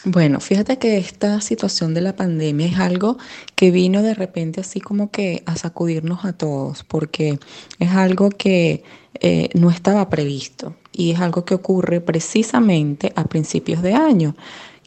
Bueno, 0.06 0.40
fíjate 0.40 0.78
que 0.78 0.98
esta 0.98 1.42
situación 1.42 1.94
de 1.94 2.02
la 2.02 2.16
pandemia 2.16 2.68
es 2.68 2.78
algo 2.78 3.18
que 3.56 3.72
vino 3.72 4.04
de 4.04 4.14
repente 4.14 4.62
así 4.62 4.80
como 4.80 5.12
que 5.12 5.44
a 5.46 5.56
sacudirnos 5.56 6.24
a 6.24 6.34
todos, 6.34 6.84
porque 6.84 7.40
es 7.80 7.90
algo 7.90 8.30
que 8.30 8.84
eh, 9.22 9.50
no 9.54 9.70
estaba 9.70 10.10
previsto 10.10 10.76
y 10.92 11.12
es 11.12 11.20
algo 11.20 11.46
que 11.46 11.56
ocurre 11.56 12.02
precisamente 12.02 13.14
a 13.16 13.26
principios 13.26 13.82
de 13.82 13.94
año 13.94 14.36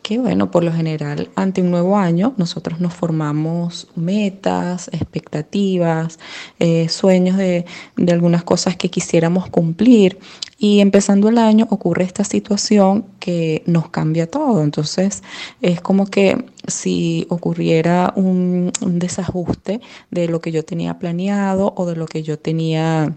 que 0.03 0.19
bueno, 0.19 0.51
por 0.51 0.65
lo 0.65 0.73
general 0.73 1.31
ante 1.35 1.61
un 1.61 1.71
nuevo 1.71 1.97
año 1.97 2.35
nosotros 2.37 2.81
nos 2.81 2.95
formamos 2.95 3.89
metas, 3.95 4.89
expectativas, 4.93 6.19
eh, 6.59 6.89
sueños 6.89 7.37
de, 7.37 7.67
de 7.97 8.13
algunas 8.13 8.43
cosas 8.43 8.77
que 8.77 8.89
quisiéramos 8.89 9.49
cumplir 9.51 10.19
y 10.59 10.81
empezando 10.81 11.29
el 11.29 11.39
año 11.39 11.67
ocurre 11.71 12.05
esta 12.05 12.25
situación 12.25 13.07
que 13.19 13.63
nos 13.67 13.89
cambia 13.89 14.27
todo. 14.27 14.63
Entonces 14.63 15.23
es 15.63 15.81
como 15.81 16.07
que 16.07 16.45
si 16.67 17.27
ocurriera 17.31 18.13
un, 18.17 18.73
un 18.81 18.99
desajuste 18.99 19.81
de 20.11 20.29
lo 20.29 20.41
que 20.41 20.53
yo 20.53 20.65
tenía 20.65 20.99
planeado 20.99 21.73
o 21.77 21.87
de 21.87 21.97
lo 21.97 22.07
que 22.07 22.23
yo 22.23 22.39
tenía 22.39 23.15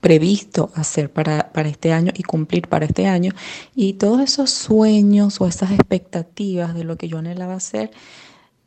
previsto 0.00 0.70
hacer 0.74 1.12
para, 1.12 1.52
para, 1.52 1.68
este 1.68 1.92
año 1.92 2.12
y 2.14 2.22
cumplir 2.22 2.68
para 2.68 2.86
este 2.86 3.06
año. 3.06 3.32
Y 3.74 3.94
todos 3.94 4.20
esos 4.20 4.50
sueños 4.50 5.40
o 5.40 5.46
esas 5.46 5.70
expectativas 5.72 6.74
de 6.74 6.84
lo 6.84 6.96
que 6.96 7.08
yo 7.08 7.18
anhelaba 7.18 7.54
hacer, 7.54 7.90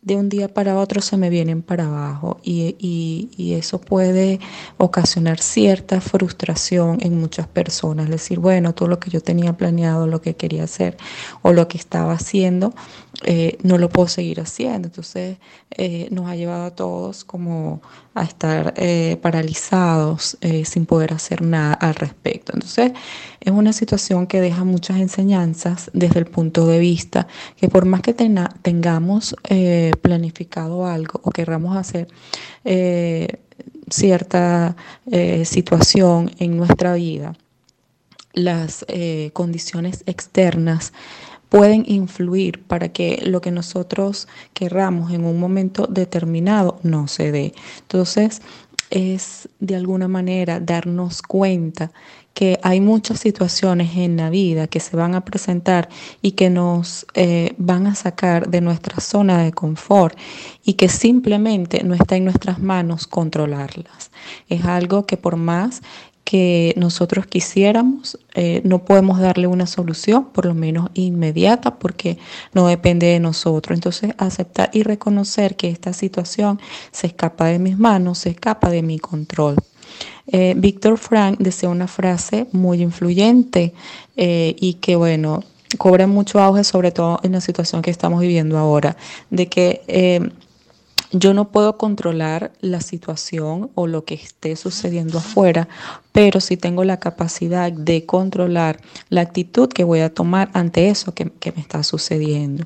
de 0.02 0.16
un 0.16 0.30
día 0.30 0.54
para 0.54 0.78
otro 0.78 1.02
se 1.02 1.18
me 1.18 1.30
vienen 1.30 1.62
para 1.62 1.86
abajo 1.86 2.40
y, 2.44 3.28
eso 3.60 3.82
puede 3.82 4.40
ocasionar 4.78 5.40
cierta 5.40 6.00
frustración 6.00 7.00
en 7.02 7.20
muchas 7.20 7.48
personas. 7.48 8.10
Decir, 8.10 8.40
bueno, 8.40 8.74
todo 8.74 8.88
lo 8.88 9.00
que 9.00 9.10
yo 9.10 9.22
tenía 9.22 9.58
planeado, 9.58 10.08
lo 10.08 10.22
que 10.22 10.36
quería 10.36 10.64
hacer 10.64 10.96
o 11.42 11.52
lo 11.52 11.68
que 11.68 11.78
estaba 11.78 12.14
haciendo, 12.14 12.74
eh, 13.26 13.58
no 13.64 13.78
lo 13.78 13.90
puedo 13.90 14.08
seguir 14.08 14.40
haciendo. 14.40 14.88
Entonces 14.88 15.38
eh, 15.72 16.08
nos 16.12 16.30
ha 16.30 16.36
llevado 16.36 16.66
a 16.66 16.76
todos 16.76 17.26
como 17.26 17.82
a 18.20 18.24
estar 18.24 18.74
eh, 18.78 19.18
paralizados 19.22 20.38
sin 20.64 20.86
poder 20.86 21.14
hacer 21.14 21.42
nada 21.42 21.74
al 21.74 21.96
respecto. 21.96 22.52
Entonces 22.54 22.92
es 23.40 23.52
una 23.52 23.74
situación 23.74 24.28
que 24.28 24.42
deja 24.42 24.64
muchas 24.64 24.98
enseñanzas 24.98 25.90
desde 25.94 26.20
el 26.20 26.26
punto 26.26 26.68
de 26.68 26.80
vista 26.80 27.28
que 27.58 27.70
por 27.70 27.86
más 27.86 28.02
que 28.02 28.14
tengamos 28.14 29.36
planificado 30.02 30.86
algo 30.86 31.22
o 31.24 31.32
querramos 31.32 31.78
hacer 31.78 32.08
cierta 33.90 34.76
situación 35.44 36.32
en 36.40 36.58
nuestra 36.58 36.94
vida, 36.94 37.36
las 38.34 38.86
condiciones 39.34 40.04
externas 40.06 40.94
pueden 41.50 41.84
influir 41.88 42.64
para 42.64 42.90
que 42.90 43.22
lo 43.26 43.42
que 43.42 43.52
nosotros 43.52 44.28
querramos 44.54 45.12
en 45.12 45.26
un 45.26 45.40
momento 45.40 45.88
determinado 45.88 46.80
no 46.84 47.08
se 47.08 47.32
dé. 47.32 47.54
Entonces, 47.82 48.42
es 48.90 49.50
de 49.60 49.76
alguna 49.76 50.08
manera 50.08 50.60
darnos 50.60 51.22
cuenta 51.22 51.92
que 52.34 52.58
hay 52.64 52.80
muchas 52.80 53.20
situaciones 53.20 53.98
en 53.98 54.16
la 54.16 54.30
vida 54.30 54.68
que 54.68 54.80
se 54.80 54.96
van 54.96 55.14
a 55.14 55.26
presentar 55.26 55.90
y 56.22 56.32
que 56.32 56.50
nos 56.50 57.06
eh, 57.14 57.54
van 57.58 57.86
a 57.86 57.96
sacar 57.96 58.50
de 58.50 58.62
nuestra 58.62 59.02
zona 59.02 59.44
de 59.44 59.52
confort 59.52 60.18
y 60.64 60.74
que 60.74 60.88
simplemente 60.88 61.84
no 61.84 61.94
está 61.96 62.16
en 62.16 62.26
nuestras 62.26 62.60
manos 62.60 63.08
controlarlas. 63.08 64.12
Es 64.48 64.64
algo 64.64 65.06
que 65.06 65.18
por 65.18 65.36
más 65.36 65.82
que 66.30 66.76
nosotros 66.78 67.26
quisiéramos, 67.26 68.20
eh, 68.36 68.62
no 68.64 68.86
podemos 68.86 69.20
darle 69.20 69.48
una 69.48 69.66
solución, 69.66 70.26
por 70.26 70.46
lo 70.46 70.54
menos 70.54 70.92
inmediata, 70.94 71.80
porque 71.80 72.20
no 72.54 72.68
depende 72.68 73.08
de 73.08 73.20
nosotros. 73.20 73.76
Entonces, 73.76 74.14
aceptar 74.20 74.70
y 74.72 74.84
reconocer 74.84 75.56
que 75.56 75.70
esta 75.70 75.92
situación 75.92 76.60
se 76.92 77.08
escapa 77.08 77.46
de 77.46 77.58
mis 77.58 77.80
manos, 77.80 78.20
se 78.20 78.30
escapa 78.30 78.70
de 78.70 78.84
mi 78.84 79.00
control. 79.00 79.56
Eh, 80.28 80.54
Víctor 80.56 81.00
Frank 81.00 81.40
desea 81.40 81.70
una 81.70 81.88
frase 81.88 82.46
muy 82.52 82.84
influyente 82.84 83.74
eh, 84.16 84.56
y 84.60 84.76
que, 84.76 84.96
bueno, 84.96 85.44
cobra 85.80 86.06
mucho 86.06 86.40
auge, 86.40 86.64
sobre 86.64 86.92
todo 86.92 87.20
en 87.24 87.32
la 87.32 87.42
situación 87.42 87.82
que 87.82 87.90
estamos 87.90 88.22
viviendo 88.22 88.60
ahora, 88.60 88.98
de 89.32 89.48
que 89.48 89.82
yo 91.12 91.34
no 91.34 91.50
puedo 91.50 91.78
controlar 91.78 92.52
la 92.62 92.82
situación 92.82 93.72
o 93.76 93.88
lo 93.88 94.06
que 94.06 94.14
esté 94.16 94.56
sucediendo 94.56 95.18
afuera, 95.18 95.68
pero 96.12 96.40
sí 96.40 96.58
tengo 96.58 96.84
la 96.84 97.00
capacidad 97.00 97.72
de 97.72 98.06
controlar 98.06 98.80
la 99.10 99.22
actitud 99.22 99.70
que 99.70 99.84
voy 99.84 100.02
a 100.02 100.14
tomar 100.14 100.50
ante 100.54 100.90
eso 100.90 101.14
que, 101.14 101.32
que 101.40 101.52
me 101.52 101.62
está 101.62 101.84
sucediendo. 101.84 102.66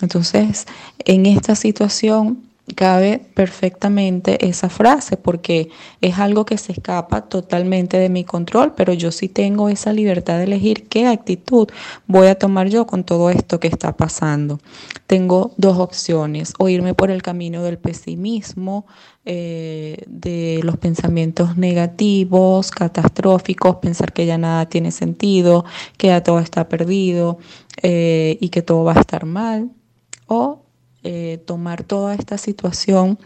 Entonces, 0.00 0.66
en 1.04 1.26
esta 1.26 1.54
situación 1.54 2.47
cabe 2.74 3.20
perfectamente 3.34 4.46
esa 4.46 4.68
frase 4.68 5.16
porque 5.16 5.70
es 6.00 6.18
algo 6.18 6.44
que 6.44 6.58
se 6.58 6.72
escapa 6.72 7.22
totalmente 7.22 7.98
de 7.98 8.08
mi 8.08 8.24
control, 8.24 8.74
pero 8.74 8.92
yo 8.92 9.10
sí 9.10 9.28
tengo 9.28 9.68
esa 9.68 9.92
libertad 9.92 10.38
de 10.38 10.44
elegir 10.44 10.88
qué 10.88 11.06
actitud 11.06 11.68
voy 12.06 12.28
a 12.28 12.36
tomar 12.36 12.68
yo 12.68 12.86
con 12.86 13.04
todo 13.04 13.30
esto 13.30 13.60
que 13.60 13.68
está 13.68 13.96
pasando. 13.96 14.60
Tengo 15.06 15.52
dos 15.56 15.78
opciones, 15.78 16.52
o 16.58 16.68
irme 16.68 16.94
por 16.94 17.10
el 17.10 17.22
camino 17.22 17.62
del 17.62 17.78
pesimismo, 17.78 18.86
eh, 19.24 20.04
de 20.06 20.60
los 20.62 20.76
pensamientos 20.78 21.56
negativos, 21.56 22.70
catastróficos, 22.70 23.76
pensar 23.76 24.12
que 24.12 24.26
ya 24.26 24.38
nada 24.38 24.66
tiene 24.68 24.90
sentido, 24.90 25.64
que 25.96 26.08
ya 26.08 26.22
todo 26.22 26.38
está 26.38 26.68
perdido 26.68 27.38
eh, 27.82 28.38
y 28.40 28.48
que 28.48 28.62
todo 28.62 28.84
va 28.84 28.94
a 28.94 29.00
estar 29.00 29.26
mal, 29.26 29.70
o 30.26 30.62
eh, 31.10 31.38
tomar 31.38 31.84
toda 31.84 32.14
esta 32.14 32.36
situación 32.36 33.18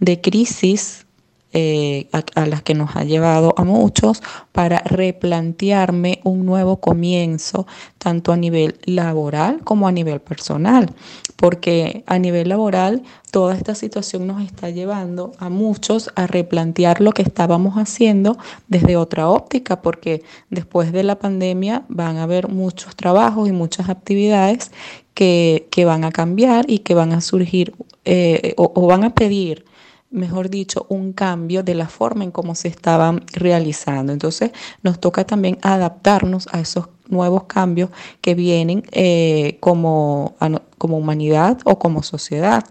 de 0.00 0.22
crisis 0.22 1.04
eh, 1.52 2.08
a, 2.10 2.22
a, 2.34 2.46
las 2.46 2.62
que 2.62 2.72
nos 2.72 2.96
ha 2.96 3.04
llevado 3.04 3.52
a 3.58 3.64
muchos 3.64 4.22
para 4.52 4.78
replantearme 4.78 6.20
un 6.24 6.46
nuevo 6.46 6.80
comienzo, 6.80 7.66
tanto 7.98 8.32
a 8.32 8.38
nivel 8.38 8.78
laboral 8.86 9.60
como 9.64 9.86
a 9.86 9.92
nivel 9.92 10.20
personal, 10.22 10.94
porque 11.36 12.04
a 12.06 12.18
nivel 12.18 12.48
laboral 12.48 13.02
toda 13.30 13.54
esta 13.54 13.74
situación 13.74 14.26
nos 14.26 14.42
está 14.42 14.70
llevando 14.70 15.32
a 15.38 15.50
muchos 15.50 16.10
a 16.16 16.26
replantear 16.26 17.02
lo 17.02 17.12
que 17.12 17.20
estábamos 17.20 17.74
haciendo 17.74 18.38
desde 18.66 18.96
otra 18.96 19.28
óptica, 19.28 19.82
porque 19.82 20.22
después 20.48 20.90
de 20.90 21.02
la 21.02 21.18
pandemia 21.18 21.84
van 21.90 22.16
a 22.16 22.22
haber 22.22 22.48
muchos 22.48 22.96
trabajos 22.96 23.46
y 23.46 23.52
muchas 23.52 23.90
actividades 23.90 24.70
que, 25.16 25.84
van 25.86 26.04
a 26.04 26.12
cambiar 26.12 26.66
y 26.68 26.80
que 26.80 26.94
van 26.94 27.12
a 27.12 27.22
surgir 27.22 27.74
eh, 28.04 28.54
o, 28.58 28.86
van 28.86 29.02
a 29.02 29.14
pedir 29.14 29.64
mejor 30.10 30.50
dicho, 30.50 30.86
un 30.88 31.12
cambio 31.12 31.62
de 31.62 31.74
la 31.74 31.88
forma 31.88 32.22
en 32.22 32.30
cómo 32.30 32.54
se 32.54 32.68
estaban 32.68 33.24
realizando. 33.32 34.12
Entonces, 34.12 34.52
nos 34.82 35.00
toca 35.00 35.24
también 35.26 35.58
adaptarnos 35.62 36.48
a 36.52 36.60
esos 36.60 36.88
nuevos 37.08 37.44
cambios 37.44 37.90
que 38.20 38.34
vienen 38.34 38.84
eh, 38.92 39.58
como, 39.60 40.36
como 40.78 40.96
humanidad 40.96 41.58
o 41.64 41.78
como 41.78 42.02
sociedad, 42.02 42.64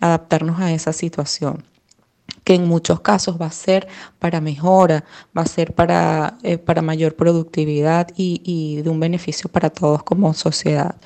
adaptarnos 0.00 0.60
a 0.60 0.72
esa 0.72 0.92
situación 0.92 1.64
que 2.44 2.54
en 2.54 2.66
muchos 2.66 3.00
casos 3.00 3.40
va 3.40 3.46
a 3.46 3.52
ser 3.52 3.86
para 4.18 4.40
mejora, 4.40 5.04
va 5.36 5.42
a 5.42 5.46
ser 5.46 5.74
para, 5.74 6.38
eh, 6.42 6.58
para 6.58 6.82
mayor 6.82 7.14
productividad 7.14 8.08
y, 8.16 8.42
y 8.44 8.82
de 8.82 8.90
un 8.90 9.00
beneficio 9.00 9.50
para 9.50 9.70
todos 9.70 10.02
como 10.02 10.34
sociedad. 10.34 10.96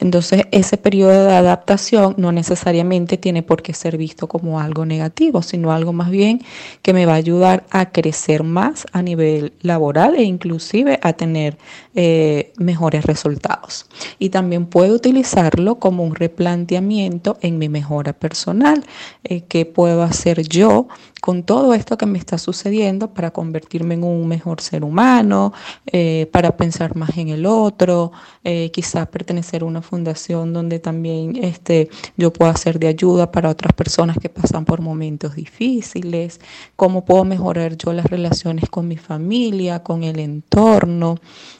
Entonces, 0.00 0.44
ese 0.50 0.76
periodo 0.76 1.26
de 1.26 1.34
adaptación 1.34 2.14
no 2.16 2.32
necesariamente 2.32 3.16
tiene 3.16 3.42
por 3.42 3.62
qué 3.62 3.74
ser 3.74 3.96
visto 3.96 4.28
como 4.28 4.60
algo 4.60 4.86
negativo, 4.86 5.42
sino 5.42 5.72
algo 5.72 5.92
más 5.92 6.10
bien 6.10 6.40
que 6.82 6.92
me 6.92 7.06
va 7.06 7.12
a 7.12 7.16
ayudar 7.16 7.64
a 7.70 7.90
crecer 7.90 8.42
más 8.42 8.86
a 8.92 9.02
nivel 9.02 9.52
laboral 9.60 10.14
e 10.16 10.22
inclusive 10.22 10.98
a 11.02 11.12
tener 11.12 11.58
eh, 11.94 12.52
mejores 12.56 13.04
resultados. 13.04 13.86
Y 14.18 14.30
también 14.30 14.66
puedo 14.66 14.94
utilizarlo 14.94 15.76
como 15.76 16.04
un 16.04 16.14
replanteamiento 16.14 17.38
en 17.40 17.58
mi 17.58 17.68
mejora 17.68 18.12
personal. 18.12 18.84
Eh, 19.24 19.42
¿Qué 19.48 19.66
puedo 19.66 20.02
hacer 20.02 20.42
yo 20.48 20.88
con 21.24 21.42
todo 21.42 21.72
esto 21.72 21.96
que 21.96 22.04
me 22.04 22.18
está 22.18 22.36
sucediendo 22.36 23.14
para 23.14 23.30
convertirme 23.30 23.94
en 23.94 24.04
un 24.04 24.28
mejor 24.28 24.60
ser 24.60 24.84
humano, 24.84 25.54
eh, 25.86 26.28
para 26.30 26.54
pensar 26.58 26.96
más 26.96 27.16
en 27.16 27.30
el 27.30 27.46
otro, 27.46 28.12
eh, 28.44 28.70
quizás 28.70 29.08
pertenecer 29.08 29.62
a 29.62 29.64
una 29.64 29.80
fundación 29.80 30.52
donde 30.52 30.80
también 30.80 31.42
este, 31.42 31.88
yo 32.18 32.30
pueda 32.30 32.54
ser 32.58 32.78
de 32.78 32.88
ayuda 32.88 33.32
para 33.32 33.48
otras 33.48 33.72
personas 33.72 34.18
que 34.18 34.28
pasan 34.28 34.66
por 34.66 34.82
momentos 34.82 35.34
difíciles, 35.34 36.42
cómo 36.76 37.06
puedo 37.06 37.24
mejorar 37.24 37.78
yo 37.78 37.94
las 37.94 38.04
relaciones 38.04 38.68
con 38.68 38.86
mi 38.86 38.98
familia, 38.98 39.82
con 39.82 40.04
el 40.04 40.18
entorno. 40.18 41.16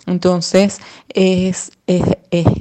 Entonces, 0.07 0.79
es, 1.09 1.72
es, 1.87 2.03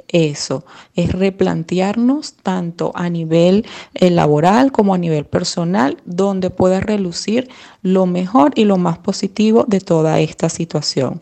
eso, 0.07 0.63
es 0.95 1.11
replantearnos 1.11 2.35
tanto 2.35 2.91
a 2.95 3.09
nivel 3.09 3.65
eh, 3.93 4.09
laboral 4.09 4.71
como 4.71 4.93
a 4.93 4.97
nivel 4.97 5.25
personal, 5.25 5.97
donde 6.05 6.49
pueda 6.49 6.79
relucir 6.93 7.49
lo 7.82 8.06
mejor 8.06 8.51
y 8.56 8.65
lo 8.65 8.77
más 8.77 8.97
positivo 8.97 9.65
de 9.67 9.79
toda 9.79 10.19
esta 10.19 10.49
situación. 10.49 11.21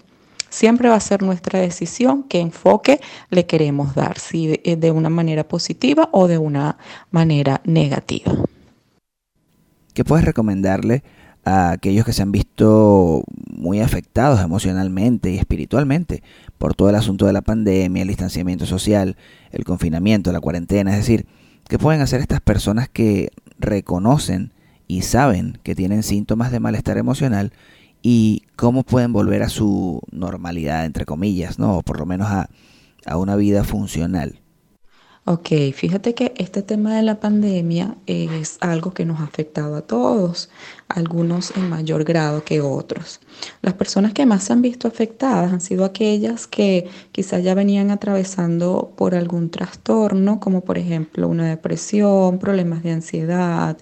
Siempre 0.49 0.89
va 0.89 0.95
a 0.95 0.99
ser 0.99 1.23
nuestra 1.23 1.59
decisión 1.59 2.23
qué 2.23 2.41
enfoque 2.41 2.99
le 3.29 3.45
queremos 3.45 3.95
dar, 3.95 4.19
si 4.19 4.59
eh, 4.63 4.75
de 4.75 4.91
una 4.91 5.09
manera 5.09 5.45
positiva 5.47 6.09
o 6.11 6.27
de 6.27 6.37
una 6.37 6.77
manera 7.09 7.61
negativa. 7.63 8.33
¿Qué 9.93 10.03
puedes 10.03 10.25
recomendarle 10.25 11.03
a 11.43 11.71
aquellos 11.71 12.05
que 12.05 12.13
se 12.13 12.21
han 12.21 12.31
visto 12.31 13.23
muy 13.47 13.79
afectados 13.79 14.41
emocionalmente 14.41 15.31
y 15.31 15.37
espiritualmente 15.37 16.21
por 16.57 16.75
todo 16.75 16.89
el 16.89 16.95
asunto 16.95 17.25
de 17.25 17.33
la 17.33 17.41
pandemia, 17.41 18.01
el 18.01 18.07
distanciamiento 18.07 18.65
social, 18.65 19.15
el 19.51 19.63
confinamiento, 19.63 20.31
la 20.31 20.39
cuarentena. 20.39 20.91
Es 20.91 20.97
decir, 20.97 21.25
¿qué 21.67 21.79
pueden 21.79 22.01
hacer 22.01 22.21
estas 22.21 22.41
personas 22.41 22.89
que 22.89 23.29
reconocen 23.57 24.51
y 24.91 25.03
saben 25.03 25.57
que 25.63 25.73
tienen 25.73 26.03
síntomas 26.03 26.51
de 26.51 26.59
malestar 26.59 26.97
emocional 26.97 27.53
y 28.01 28.43
cómo 28.57 28.83
pueden 28.83 29.13
volver 29.13 29.41
a 29.41 29.47
su 29.47 30.01
normalidad, 30.11 30.83
entre 30.83 31.05
comillas, 31.05 31.59
¿no? 31.59 31.77
O 31.77 31.81
por 31.81 31.97
lo 31.97 32.05
menos 32.05 32.27
a, 32.27 32.49
a 33.05 33.15
una 33.15 33.37
vida 33.37 33.63
funcional. 33.63 34.41
Ok, 35.23 35.49
fíjate 35.73 36.15
que 36.15 36.33
este 36.35 36.63
tema 36.63 36.95
de 36.95 37.03
la 37.03 37.19
pandemia 37.19 37.95
es 38.07 38.57
algo 38.59 38.91
que 38.91 39.05
nos 39.05 39.19
ha 39.19 39.25
afectado 39.25 39.75
a 39.75 39.81
todos, 39.81 40.49
algunos 40.89 41.55
en 41.55 41.69
mayor 41.69 42.03
grado 42.03 42.43
que 42.43 42.59
otros. 42.59 43.19
Las 43.61 43.75
personas 43.75 44.13
que 44.13 44.25
más 44.25 44.43
se 44.45 44.53
han 44.53 44.63
visto 44.63 44.87
afectadas 44.87 45.53
han 45.53 45.61
sido 45.61 45.85
aquellas 45.85 46.47
que 46.47 46.89
quizás 47.11 47.43
ya 47.43 47.53
venían 47.53 47.91
atravesando 47.91 48.93
por 48.97 49.13
algún 49.13 49.51
trastorno, 49.51 50.39
como 50.39 50.61
por 50.61 50.79
ejemplo 50.79 51.27
una 51.27 51.47
depresión, 51.47 52.39
problemas 52.39 52.81
de 52.81 52.91
ansiedad, 52.91 53.77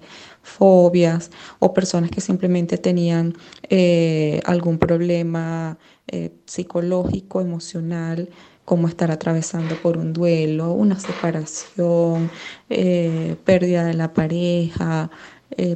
fobias 0.50 1.30
o 1.58 1.72
personas 1.72 2.10
que 2.10 2.20
simplemente 2.20 2.76
tenían 2.76 3.34
eh, 3.68 4.40
algún 4.44 4.78
problema 4.78 5.78
eh, 6.08 6.30
psicológico, 6.46 7.40
emocional 7.40 8.28
como 8.64 8.86
estar 8.88 9.10
atravesando 9.10 9.74
por 9.76 9.96
un 9.96 10.12
duelo, 10.12 10.72
una 10.72 10.98
separación, 11.00 12.30
eh, 12.68 13.36
pérdida 13.44 13.84
de 13.84 13.94
la 13.94 14.12
pareja, 14.12 15.10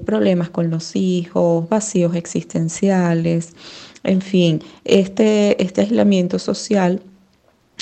problemas 0.05 0.51
con 0.51 0.71
los 0.71 0.95
hijos, 0.95 1.69
vacíos 1.69 2.15
existenciales, 2.15 3.55
en 4.05 4.21
fin, 4.21 4.63
este, 4.85 5.61
este 5.61 5.81
aislamiento 5.81 6.39
social 6.39 7.03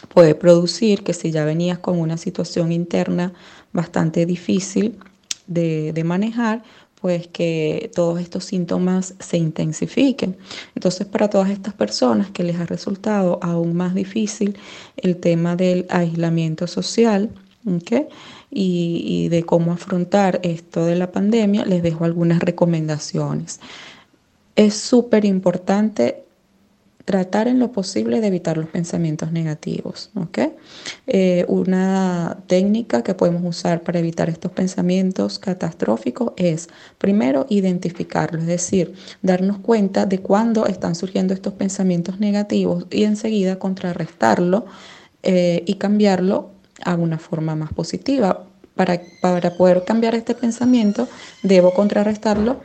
puede 0.08 0.34
producir 0.34 1.04
que 1.04 1.12
si 1.12 1.30
ya 1.30 1.44
venías 1.44 1.78
con 1.78 1.98
una 1.98 2.16
situación 2.16 2.72
interna 2.72 3.34
bastante 3.74 4.24
difícil 4.24 4.98
de 5.46 6.02
manejar, 6.04 6.62
pues 7.02 7.26
que 7.26 7.90
todos 7.94 8.20
estos 8.20 8.44
síntomas 8.44 9.14
se 9.18 9.36
intensifiquen. 9.36 10.36
Entonces, 10.76 11.06
para 11.06 11.28
todas 11.28 11.50
estas 11.50 11.74
personas 11.74 12.30
que 12.30 12.44
les 12.44 12.58
ha 12.58 12.64
resultado 12.64 13.40
aún 13.42 13.74
más 13.74 13.94
difícil 13.94 14.56
el 14.96 15.16
tema 15.16 15.56
del 15.56 15.84
aislamiento 15.90 16.66
social, 16.66 17.30
y, 18.50 19.04
y 19.04 19.28
de 19.28 19.44
cómo 19.44 19.72
afrontar 19.72 20.40
esto 20.42 20.84
de 20.84 20.96
la 20.96 21.12
pandemia, 21.12 21.64
les 21.64 21.82
dejo 21.82 22.04
algunas 22.04 22.40
recomendaciones. 22.40 23.60
Es 24.56 24.74
súper 24.74 25.24
importante 25.24 26.24
tratar 27.04 27.48
en 27.48 27.58
lo 27.58 27.72
posible 27.72 28.20
de 28.20 28.28
evitar 28.28 28.56
los 28.56 28.68
pensamientos 28.68 29.32
negativos. 29.32 30.10
Eh, 31.06 31.44
una 31.48 32.38
técnica 32.46 33.02
que 33.02 33.14
podemos 33.14 33.42
usar 33.44 33.82
para 33.82 33.98
evitar 33.98 34.28
estos 34.28 34.52
pensamientos 34.52 35.38
catastróficos 35.38 36.32
es, 36.36 36.68
primero, 36.98 37.46
identificarlos, 37.48 38.42
es 38.42 38.48
decir, 38.48 38.94
darnos 39.22 39.58
cuenta 39.58 40.06
de 40.06 40.20
cuándo 40.20 40.66
están 40.66 40.94
surgiendo 40.94 41.34
estos 41.34 41.54
pensamientos 41.54 42.20
negativos 42.20 42.86
y 42.90 43.04
enseguida 43.04 43.58
contrarrestarlo 43.58 44.66
eh, 45.22 45.62
y 45.66 45.74
cambiarlo 45.74 46.50
a 46.84 46.94
una 46.94 47.18
forma 47.18 47.54
más 47.54 47.72
positiva. 47.72 48.46
Para, 48.74 49.02
para 49.20 49.50
poder 49.50 49.84
cambiar 49.84 50.14
este 50.14 50.34
pensamiento, 50.34 51.06
debo 51.42 51.74
contrarrestarlo 51.74 52.62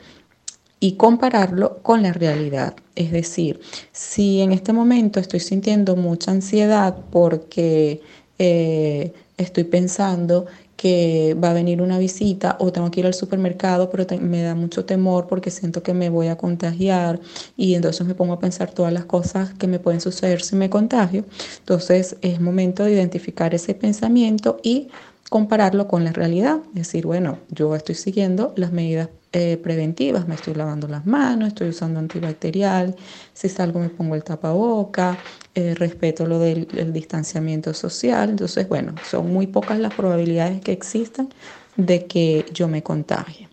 y 0.79 0.93
compararlo 0.93 1.79
con 1.81 2.03
la 2.03 2.13
realidad. 2.13 2.75
Es 2.95 3.11
decir, 3.11 3.59
si 3.91 4.41
en 4.41 4.51
este 4.51 4.73
momento 4.73 5.19
estoy 5.19 5.39
sintiendo 5.39 5.95
mucha 5.95 6.31
ansiedad 6.31 6.95
porque 7.11 8.01
eh, 8.39 9.13
estoy 9.37 9.63
pensando 9.63 10.45
que 10.77 11.35
va 11.43 11.49
a 11.49 11.53
venir 11.53 11.81
una 11.81 11.97
visita 11.97 12.55
o 12.59 12.71
tengo 12.71 12.91
que 12.91 12.99
ir 12.99 13.07
al 13.07 13.15
supermercado, 13.15 13.89
pero 13.89 14.05
me 14.21 14.43
da 14.43 14.53
mucho 14.53 14.85
temor 14.85 15.25
porque 15.27 15.49
siento 15.49 15.81
que 15.81 15.93
me 15.95 16.09
voy 16.09 16.27
a 16.27 16.37
contagiar 16.37 17.19
y 17.57 17.73
entonces 17.73 18.05
me 18.05 18.13
pongo 18.13 18.33
a 18.33 18.39
pensar 18.39 18.71
todas 18.71 18.93
las 18.93 19.05
cosas 19.05 19.53
que 19.55 19.65
me 19.65 19.79
pueden 19.79 19.99
suceder 20.01 20.41
si 20.43 20.55
me 20.55 20.69
contagio. 20.69 21.25
Entonces 21.59 22.17
es 22.21 22.39
momento 22.39 22.83
de 22.83 22.93
identificar 22.93 23.55
ese 23.55 23.73
pensamiento 23.73 24.59
y 24.61 24.89
compararlo 25.29 25.87
con 25.87 26.03
la 26.03 26.13
realidad. 26.13 26.59
Es 26.69 26.87
decir, 26.87 27.07
bueno, 27.07 27.39
yo 27.49 27.75
estoy 27.75 27.95
siguiendo 27.95 28.53
las 28.55 28.71
medidas 28.71 29.09
eh, 29.33 29.57
preventivas, 29.57 30.27
me 30.27 30.35
estoy 30.35 30.53
lavando 30.53 30.87
las 30.87 31.05
manos, 31.05 31.49
estoy 31.49 31.69
usando 31.69 31.99
antibacterial, 31.99 32.95
si 33.33 33.49
salgo 33.49 33.79
me 33.79 33.89
pongo 33.89 34.15
el 34.15 34.23
tapaboca, 34.23 35.19
eh, 35.53 35.75
respeto 35.75 36.25
lo 36.25 36.39
del 36.39 36.93
distanciamiento 36.93 37.73
social. 37.73 38.29
Entonces, 38.29 38.67
bueno, 38.69 38.99
son 39.01 39.31
muy 39.31 39.47
pocas 39.47 39.79
las 39.79 39.93
probabilidades 39.93 40.61
que 40.61 40.71
existan 40.71 41.29
de 41.75 42.07
que 42.07 42.45
yo 42.53 42.67
me 42.67 42.83
contagie. 42.83 43.49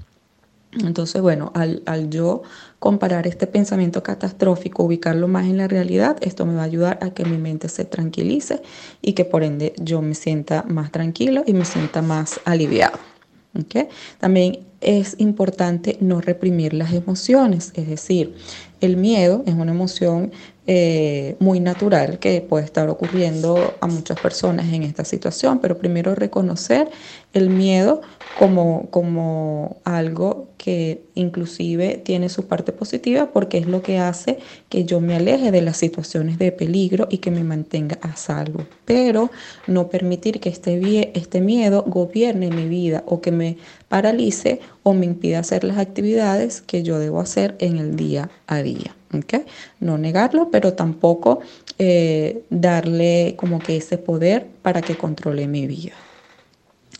Entonces, 0.73 1.23
bueno, 1.23 1.53
al, 1.55 1.83
al, 1.87 2.11
yo 2.11 2.43
comparar 2.81 3.27
este 3.27 3.47
pensamiento 3.47 4.03
catastrófico, 4.03 4.83
ubicarlo 4.85 5.29
más 5.29 5.47
en 5.47 5.57
la 5.57 5.69
realidad, 5.69 6.17
esto 6.21 6.47
me 6.47 6.55
va 6.55 6.63
a 6.63 6.65
ayudar 6.65 6.99
a 7.01 7.11
que 7.11 7.25
mi 7.25 7.39
mente 7.39 7.69
se 7.69 7.85
tranquilice 7.85 8.61
y 9.01 9.13
que 9.15 9.25
por 9.25 9.45
ende 9.45 9.75
yo 9.79 10.03
me 10.03 10.15
sienta 10.15 10.65
más 10.69 10.91
tranquilo 10.91 11.45
y 11.47 11.55
me 11.55 11.65
sienta 11.65 12.03
más 12.03 12.41
aliviado. 12.45 13.14
También 14.19 14.61
es 14.81 15.17
importante 15.19 15.97
no 16.01 16.21
reprimir 16.21 16.75
las 16.75 16.93
emociones, 16.93 17.73
es 17.75 17.89
decir, 17.89 18.35
el 18.81 18.97
miedo 18.97 19.43
es 19.47 19.55
una 19.55 19.73
emoción 19.73 20.33
eh, 20.67 21.37
muy 21.41 21.61
natural 21.61 22.19
que 22.19 22.41
puede 22.41 22.65
estar 22.65 22.89
ocurriendo 22.89 23.75
a 23.83 23.87
muchas 23.87 24.19
personas 24.19 24.73
en 24.73 24.83
esta 24.83 25.05
situación, 25.05 25.59
pero 25.59 25.77
primero 25.77 26.15
reconocer 26.15 26.89
el 27.35 27.51
miedo 27.51 28.01
como, 28.39 28.89
como 28.91 29.77
algo 29.85 30.49
que 30.57 31.05
inclusive 31.15 32.01
tiene 32.03 32.31
su 32.31 32.47
parte 32.47 32.73
positiva 32.73 33.31
porque 33.31 33.59
es 33.59 33.67
lo 33.67 33.83
que 33.83 33.99
hace 33.99 34.39
que 34.71 34.87
yo 34.87 35.01
me 35.01 35.17
aleje 35.17 35.51
de 35.51 35.61
las 35.61 35.77
situaciones 35.77 36.39
de 36.39 36.51
peligro 36.51 37.09
y 37.11 37.19
que 37.19 37.31
me 37.31 37.45
mantenga 37.45 37.99
a 38.01 38.17
salvo. 38.17 38.67
Pero 38.87 39.31
no 39.67 39.91
permitir 39.91 40.41
que 40.41 40.49
este, 40.49 41.17
este 41.19 41.43
miedo 41.43 41.85
gobierne 41.87 42.49
mi 42.51 42.67
vida 42.67 43.05
o 43.07 43.21
que 43.21 43.33
me 43.33 43.59
paralice 43.89 44.61
o 44.83 44.95
me 44.95 45.05
impida 45.05 45.41
hacer 45.41 45.63
las 45.63 45.77
actividades 45.77 46.63
que 46.63 46.83
yo 46.83 46.99
debo 46.99 47.21
hacer 47.21 47.55
en 47.59 47.77
el 47.77 47.97
día 47.97 48.31
a 48.47 48.63
día. 48.63 48.97
No 49.81 49.99
negarlo, 49.99 50.51
pero 50.51 50.75
tampoco 50.75 51.41
eh, 51.79 52.43
darle 52.51 53.35
como 53.37 53.59
que 53.59 53.77
ese 53.77 53.99
poder 53.99 54.47
para 54.63 54.83
que 54.83 54.97
controle 54.97 55.47
mi 55.47 55.67
vida. 55.67 55.93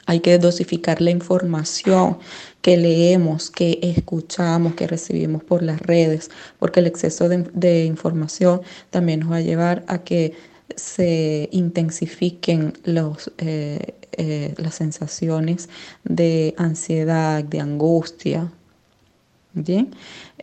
Hay 0.07 0.21
que 0.21 0.39
dosificar 0.39 1.01
la 1.01 1.11
información 1.11 2.19
que 2.61 2.77
leemos, 2.77 3.51
que 3.51 3.79
escuchamos, 3.83 4.75
que 4.75 4.87
recibimos 4.87 5.43
por 5.43 5.63
las 5.63 5.81
redes, 5.81 6.31
porque 6.59 6.81
el 6.81 6.87
exceso 6.87 7.29
de, 7.29 7.85
información 7.85 8.61
también 8.91 9.21
nos 9.21 9.33
va 9.33 9.37
a 9.37 9.41
llevar 9.41 9.85
a 9.87 9.99
que 9.99 10.35
se 10.77 11.49
intensifiquen 11.53 12.75
eh, 13.39 13.95
eh, 14.13 14.55
las 14.57 14.75
sensaciones 14.75 15.69
de 16.05 16.55
ansiedad, 16.59 17.43
de 17.43 17.61
angustia. 17.61 18.53
Bien, 19.57 19.91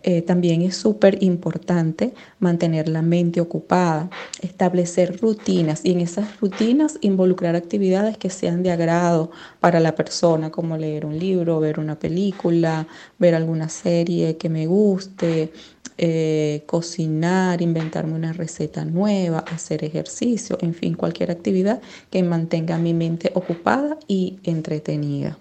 eh, 0.03 0.21
también 0.21 0.61
es 0.61 0.77
súper 0.77 1.21
importante 1.21 2.13
mantener 2.39 2.87
la 2.87 3.01
mente 3.01 3.41
ocupada, 3.41 4.09
establecer 4.41 5.19
rutinas 5.19 5.81
y 5.83 5.91
en 5.91 5.99
esas 5.99 6.39
rutinas 6.39 6.97
involucrar 7.01 7.57
actividades 7.57 8.17
que 8.17 8.29
sean 8.29 8.63
de 8.63 8.71
agrado 8.71 9.29
para 9.59 9.81
la 9.81 9.95
persona, 9.95 10.49
como 10.49 10.77
leer 10.77 11.05
un 11.05 11.19
libro, 11.19 11.59
ver 11.59 11.77
una 11.77 11.99
película, 11.99 12.87
ver 13.19 13.35
alguna 13.35 13.67
serie 13.67 14.37
que 14.37 14.47
me 14.47 14.65
guste, 14.65 15.51
eh, 15.97 16.63
cocinar, 16.65 17.61
inventarme 17.61 18.13
una 18.13 18.31
receta 18.31 18.85
nueva, 18.85 19.39
hacer 19.39 19.83
ejercicio, 19.83 20.57
en 20.61 20.73
fin, 20.73 20.93
cualquier 20.95 21.31
actividad 21.31 21.81
que 22.09 22.23
mantenga 22.23 22.77
mi 22.77 22.93
mente 22.93 23.31
ocupada 23.35 23.97
y 24.07 24.39
entretenida. 24.43 25.37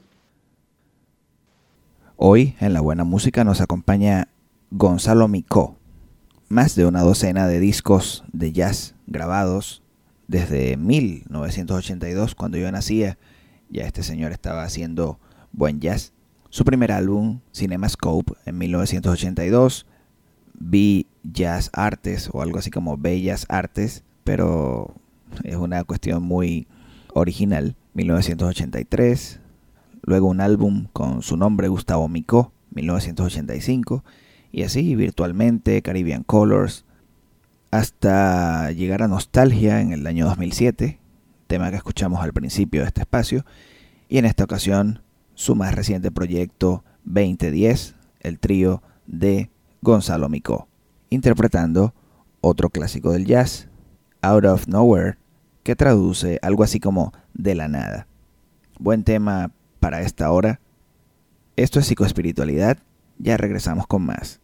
Hoy 2.23 2.55
en 2.61 2.75
la 2.75 2.83
buena 2.83 3.05
música 3.05 3.45
nos 3.45 3.63
acompaña 3.63 4.29
Gonzalo 4.71 5.27
Micó. 5.27 5.79
Más 6.51 6.75
de 6.75 6.85
una 6.85 7.01
docena 7.01 7.47
de 7.47 7.61
discos 7.61 8.25
de 8.31 8.53
jazz 8.53 8.95
grabados 9.07 9.83
desde 10.29 10.77
1982, 10.77 12.35
cuando 12.35 12.59
yo 12.59 12.71
nacía, 12.71 13.17
ya 13.71 13.87
este 13.87 14.03
señor 14.03 14.33
estaba 14.33 14.65
haciendo 14.65 15.19
buen 15.53 15.81
jazz. 15.81 16.13
Su 16.51 16.67
primer 16.67 16.93
álbum, 16.93 17.41
CinemaScope, 17.55 18.35
en 18.45 18.59
1982, 18.59 19.87
Vi 20.53 21.07
Jazz 21.23 21.71
Artes 21.73 22.29
o 22.35 22.43
algo 22.43 22.59
así 22.59 22.71
como 22.71 22.99
Bellas 22.99 23.47
Artes, 23.49 24.05
pero 24.25 24.95
es 25.43 25.57
una 25.57 25.85
cuestión 25.85 26.23
muy 26.23 26.69
original. 27.15 27.77
1983, 27.95 29.41
luego 30.03 30.29
un 30.29 30.41
álbum 30.41 30.87
con 30.93 31.23
su 31.23 31.37
nombre 31.37 31.69
Gustavo 31.69 32.09
Micó, 32.09 32.53
1985, 32.73 34.05
y 34.53 34.63
así 34.63 34.95
virtualmente 34.95 35.83
Caribbean 35.83 36.23
Colors, 36.23 36.85
hasta 37.71 38.73
llegar 38.73 39.03
a 39.03 39.09
Nostalgia 39.09 39.81
en 39.81 39.93
el 39.93 40.07
año 40.07 40.27
2007, 40.27 40.99
tema 41.47 41.71
que 41.71 41.77
escuchamos 41.77 42.23
al 42.23 42.33
principio 42.33 42.81
de 42.81 42.89
este 42.89 43.03
espacio, 43.03 43.45
y 44.09 44.19
en 44.19 44.25
esta 44.25 44.45
ocasión 44.45 45.03
su 45.35 45.55
más 45.55 45.75
reciente 45.75 46.11
proyecto 46.11 46.85
2010, 47.05 47.95
el 48.21 48.39
trío 48.39 48.83
de 49.07 49.51
Gonzalo 49.83 50.29
Micó, 50.29 50.69
interpretando 51.11 51.95
otro 52.41 52.71
clásico 52.71 53.13
del 53.13 53.27
jazz, 53.27 53.69
Out 54.23 54.45
of 54.45 54.67
Nowhere, 54.67 55.17
que 55.63 55.77
traduce 55.77 56.39
algo 56.43 56.65
así 56.65 56.81
como 56.81 57.13
de 57.35 57.55
la 57.55 57.69
nada. 57.69 58.07
buen 58.79 59.05
tema 59.05 59.53
para 59.81 60.03
esta 60.03 60.31
hora. 60.31 60.61
Esto 61.57 61.81
es 61.81 61.87
psicoespiritualidad. 61.87 62.79
Ya 63.19 63.37
regresamos 63.37 63.87
con 63.87 64.03
más. 64.03 64.41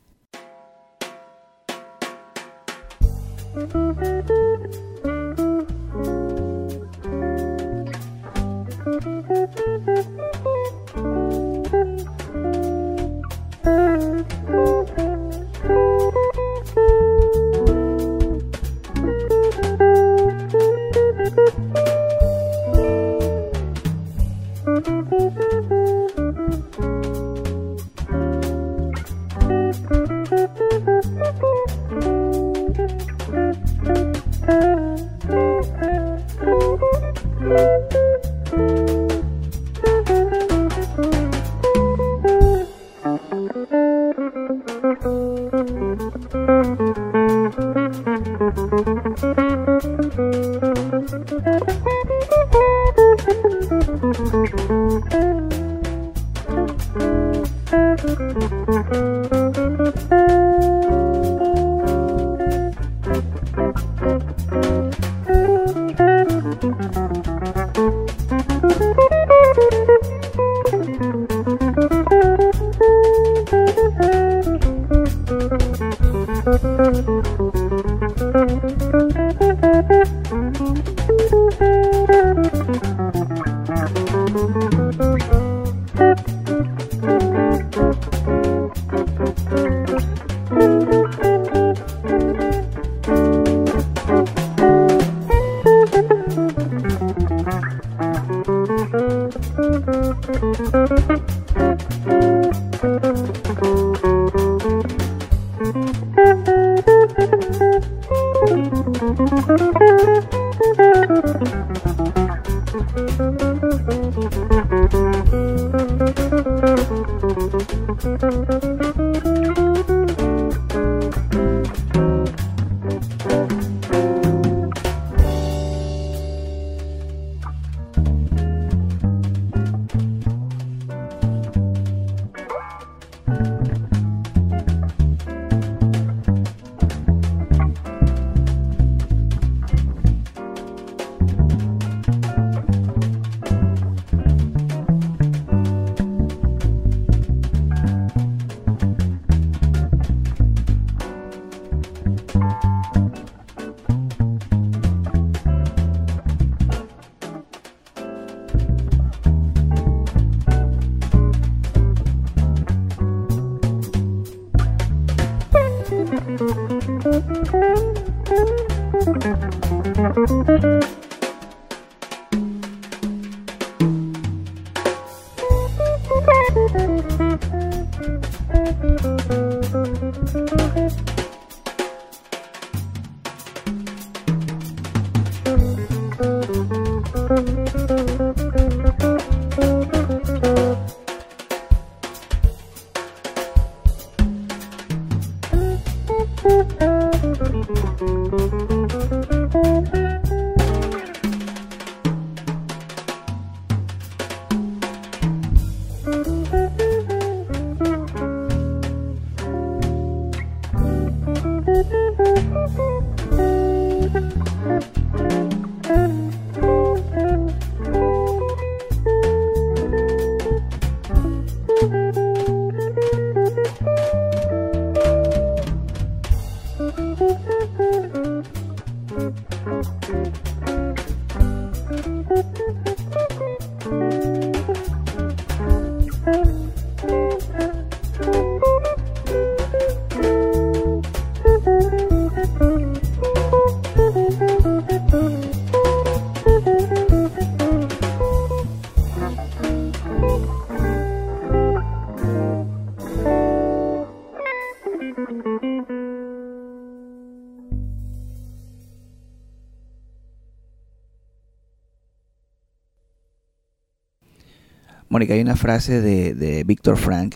Mónica, 265.27 265.35
hay 265.35 265.41
una 265.41 265.57
frase 265.57 266.01
de, 266.01 266.35
de 266.35 266.63
Víctor 266.63 266.97
Frank, 266.97 267.35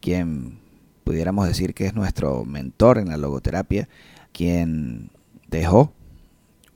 quien 0.00 0.58
pudiéramos 1.04 1.46
decir 1.46 1.72
que 1.72 1.86
es 1.86 1.94
nuestro 1.94 2.44
mentor 2.44 2.98
en 2.98 3.10
la 3.10 3.16
logoterapia, 3.16 3.88
quien 4.32 5.12
dejó 5.48 5.92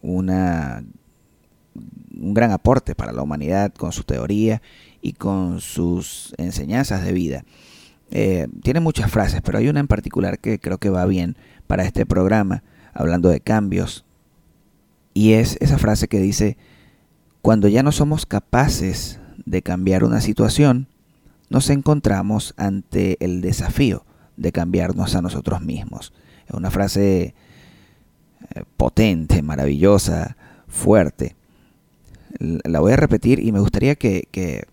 una, 0.02 0.84
un 2.16 2.32
gran 2.32 2.52
aporte 2.52 2.94
para 2.94 3.10
la 3.10 3.22
humanidad 3.22 3.74
con 3.74 3.90
su 3.90 4.04
teoría 4.04 4.62
y 5.02 5.14
con 5.14 5.60
sus 5.60 6.32
enseñanzas 6.38 7.04
de 7.04 7.12
vida. 7.12 7.44
Eh, 8.12 8.46
tiene 8.62 8.78
muchas 8.78 9.10
frases, 9.10 9.42
pero 9.42 9.58
hay 9.58 9.68
una 9.68 9.80
en 9.80 9.88
particular 9.88 10.38
que 10.38 10.60
creo 10.60 10.78
que 10.78 10.90
va 10.90 11.06
bien 11.06 11.36
para 11.66 11.82
este 11.82 12.06
programa, 12.06 12.62
hablando 12.94 13.30
de 13.30 13.40
cambios, 13.40 14.04
y 15.12 15.32
es 15.32 15.56
esa 15.60 15.76
frase 15.76 16.06
que 16.06 16.20
dice, 16.20 16.56
cuando 17.42 17.66
ya 17.66 17.82
no 17.82 17.90
somos 17.90 18.26
capaces 18.26 19.18
de 19.46 19.62
cambiar 19.62 20.04
una 20.04 20.20
situación, 20.20 20.88
nos 21.48 21.70
encontramos 21.70 22.54
ante 22.56 23.16
el 23.24 23.40
desafío 23.40 24.04
de 24.36 24.52
cambiarnos 24.52 25.14
a 25.14 25.22
nosotros 25.22 25.62
mismos. 25.62 26.12
Es 26.46 26.54
una 26.54 26.70
frase 26.70 27.34
eh, 28.54 28.64
potente, 28.76 29.42
maravillosa, 29.42 30.36
fuerte. 30.68 31.36
La 32.38 32.80
voy 32.80 32.92
a 32.92 32.96
repetir 32.96 33.38
y 33.38 33.52
me 33.52 33.60
gustaría 33.60 33.94
que, 33.94 34.66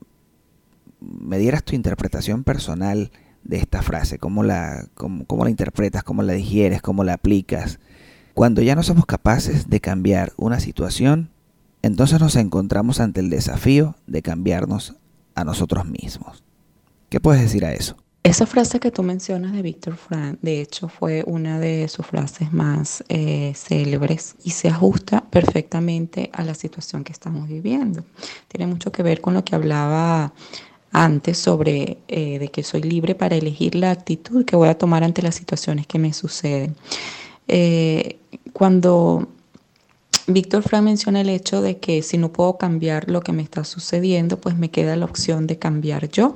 me 1.00 1.38
dieras 1.38 1.64
tu 1.64 1.76
interpretación 1.76 2.44
personal 2.44 3.12
de 3.44 3.58
esta 3.58 3.82
frase, 3.82 4.18
cómo 4.18 4.44
la, 4.44 4.88
cómo, 4.96 5.26
cómo 5.26 5.44
la 5.44 5.50
interpretas, 5.50 6.04
cómo 6.04 6.24
la 6.24 6.34
digieres, 6.34 6.82
cómo 6.82 7.04
la 7.04 7.14
aplicas. 7.14 7.80
Cuando 8.34 8.62
ya 8.62 8.76
no 8.76 8.84
somos 8.84 9.06
capaces 9.06 9.70
de 9.70 9.80
cambiar 9.80 10.34
una 10.38 10.60
situación, 10.60 11.30
entonces 11.84 12.20
nos 12.20 12.36
encontramos 12.36 13.00
ante 13.00 13.20
el 13.20 13.30
desafío 13.30 13.96
de 14.08 14.24
cambiarnos 14.24 14.96
a 15.36 15.44
nosotros 15.44 15.86
mismos. 15.86 16.44
¿Qué 17.10 17.20
puedes 17.20 17.42
decir 17.42 17.66
a 17.66 17.74
eso? 17.74 17.96
Esa 18.24 18.46
frase 18.46 18.80
que 18.80 18.90
tú 18.90 19.04
mencionas 19.04 19.52
de 19.52 19.62
Víctor 19.62 19.98
Frank, 19.98 20.40
de 20.42 20.62
hecho, 20.62 20.88
fue 20.88 21.26
una 21.28 21.60
de 21.60 21.90
sus 21.90 22.06
frases 22.06 22.54
más 22.54 23.04
eh, 23.10 23.52
célebres 23.54 24.36
y 24.46 24.52
se 24.52 24.70
ajusta 24.70 25.26
perfectamente 25.30 26.30
a 26.32 26.44
la 26.44 26.54
situación 26.54 27.04
que 27.04 27.12
estamos 27.12 27.50
viviendo. 27.50 28.06
Tiene 28.48 28.66
mucho 28.66 28.94
que 28.94 29.04
ver 29.04 29.20
con 29.20 29.34
lo 29.34 29.44
que 29.44 29.56
hablaba 29.56 30.34
antes 30.94 31.38
sobre 31.38 31.98
eh, 32.08 32.40
de 32.40 32.48
que 32.48 32.64
soy 32.64 32.82
libre 32.84 33.14
para 33.14 33.36
elegir 33.36 33.76
la 33.76 33.92
actitud 33.92 34.46
que 34.46 34.56
voy 34.56 34.70
a 34.70 34.78
tomar 34.78 35.04
ante 35.04 35.22
las 35.22 35.36
situaciones 35.36 35.86
que 35.86 36.00
me 36.00 36.14
suceden. 36.14 36.78
Eh, 37.50 38.20
cuando 38.54 39.28
Víctor 40.28 40.64
Frank 40.64 40.84
menciona 40.84 41.20
el 41.20 41.28
hecho 41.28 41.62
de 41.62 41.80
que 41.80 42.02
si 42.02 42.18
no 42.18 42.32
puedo 42.32 42.58
cambiar 42.58 43.10
lo 43.10 43.22
que 43.22 43.34
me 43.34 43.42
está 43.42 43.66
sucediendo, 43.66 44.40
pues 44.40 44.58
me 44.58 44.72
queda 44.72 44.96
la 44.96 45.04
opción 45.04 45.48
de 45.48 45.60
cambiar 45.60 46.08
yo. 46.10 46.36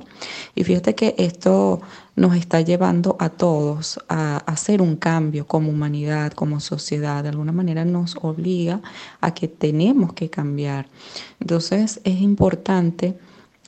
Y 0.54 0.64
fíjate 0.64 0.94
que 0.94 1.14
esto 1.16 1.80
nos 2.14 2.36
está 2.36 2.60
llevando 2.60 3.16
a 3.18 3.30
todos 3.30 3.98
a 4.10 4.38
hacer 4.38 4.82
un 4.82 4.96
cambio 4.96 5.46
como 5.46 5.70
humanidad, 5.70 6.32
como 6.32 6.60
sociedad. 6.60 7.22
De 7.22 7.30
alguna 7.30 7.52
manera 7.52 7.86
nos 7.86 8.16
obliga 8.20 8.82
a 9.22 9.32
que 9.32 9.48
tenemos 9.48 10.12
que 10.12 10.28
cambiar. 10.28 10.88
Entonces 11.40 12.00
es 12.04 12.20
importante 12.20 13.18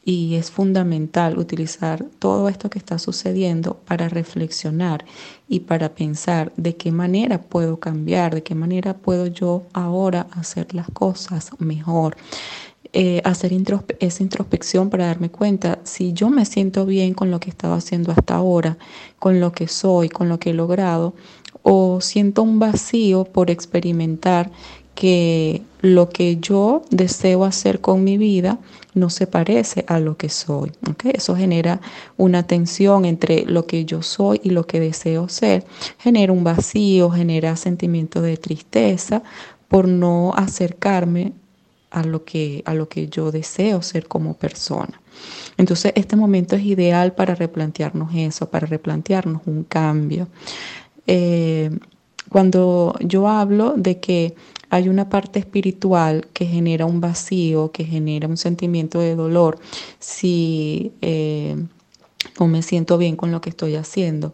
y 0.04 0.36
es 0.36 0.50
fundamental 0.50 1.38
utilizar 1.38 2.04
todo 2.18 2.48
esto 2.48 2.70
que 2.70 2.78
está 2.78 2.98
sucediendo 2.98 3.74
para 3.86 4.08
reflexionar 4.08 5.04
y 5.48 5.60
para 5.60 5.90
pensar 5.90 6.52
de 6.56 6.76
qué 6.76 6.90
manera 6.90 7.42
puedo 7.42 7.78
cambiar, 7.78 8.34
de 8.34 8.42
qué 8.42 8.54
manera 8.54 8.94
puedo 8.94 9.26
yo 9.26 9.64
ahora 9.72 10.26
hacer 10.32 10.74
las 10.74 10.88
cosas 10.90 11.50
mejor. 11.58 12.16
Eh, 12.92 13.22
hacer 13.24 13.52
esa 14.00 14.22
introspección 14.24 14.90
para 14.90 15.06
darme 15.06 15.30
cuenta 15.30 15.78
si 15.84 16.12
yo 16.12 16.28
me 16.28 16.44
siento 16.44 16.86
bien 16.86 17.14
con 17.14 17.30
lo 17.30 17.38
que 17.38 17.48
he 17.48 17.52
estado 17.52 17.74
haciendo 17.74 18.10
hasta 18.10 18.34
ahora, 18.34 18.78
con 19.20 19.38
lo 19.38 19.52
que 19.52 19.68
soy, 19.68 20.08
con 20.08 20.28
lo 20.28 20.40
que 20.40 20.50
he 20.50 20.54
logrado, 20.54 21.14
o 21.62 22.00
siento 22.00 22.42
un 22.42 22.58
vacío 22.58 23.24
por 23.24 23.48
experimentar 23.48 24.50
que 25.00 25.62
lo 25.80 26.10
que 26.10 26.36
yo 26.36 26.82
deseo 26.90 27.46
hacer 27.46 27.80
con 27.80 28.04
mi 28.04 28.18
vida 28.18 28.58
no 28.92 29.08
se 29.08 29.26
parece 29.26 29.82
a 29.88 29.98
lo 29.98 30.18
que 30.18 30.28
soy. 30.28 30.72
Eso 31.14 31.34
genera 31.34 31.80
una 32.18 32.42
tensión 32.42 33.06
entre 33.06 33.46
lo 33.46 33.66
que 33.66 33.86
yo 33.86 34.02
soy 34.02 34.42
y 34.44 34.50
lo 34.50 34.66
que 34.66 34.78
deseo 34.78 35.30
ser. 35.30 35.64
Genera 35.98 36.34
un 36.34 36.44
vacío, 36.44 37.08
genera 37.10 37.56
sentimiento 37.56 38.20
de 38.20 38.36
tristeza 38.36 39.22
por 39.68 39.88
no 39.88 40.34
acercarme 40.36 41.32
a 41.90 42.02
lo 42.02 42.26
que, 42.26 42.62
a 42.66 42.74
lo 42.74 42.90
que 42.90 43.08
yo 43.08 43.32
deseo 43.32 43.80
ser 43.80 44.06
como 44.06 44.34
persona. 44.34 45.00
Entonces, 45.56 45.92
este 45.94 46.14
momento 46.14 46.56
es 46.56 46.62
ideal 46.62 47.14
para 47.14 47.34
replantearnos 47.34 48.10
eso, 48.14 48.50
para 48.50 48.66
replantearnos 48.66 49.40
un 49.46 49.64
cambio. 49.64 50.28
Eh, 51.06 51.70
cuando 52.30 52.94
yo 53.00 53.28
hablo 53.28 53.74
de 53.76 54.00
que 54.00 54.34
hay 54.70 54.88
una 54.88 55.08
parte 55.08 55.40
espiritual 55.40 56.28
que 56.32 56.46
genera 56.46 56.86
un 56.86 57.00
vacío, 57.00 57.72
que 57.72 57.84
genera 57.84 58.28
un 58.28 58.36
sentimiento 58.36 59.00
de 59.00 59.16
dolor 59.16 59.58
si 59.98 60.92
eh, 61.02 61.56
no 62.38 62.46
me 62.46 62.62
siento 62.62 62.96
bien 62.96 63.16
con 63.16 63.32
lo 63.32 63.40
que 63.40 63.50
estoy 63.50 63.74
haciendo. 63.74 64.32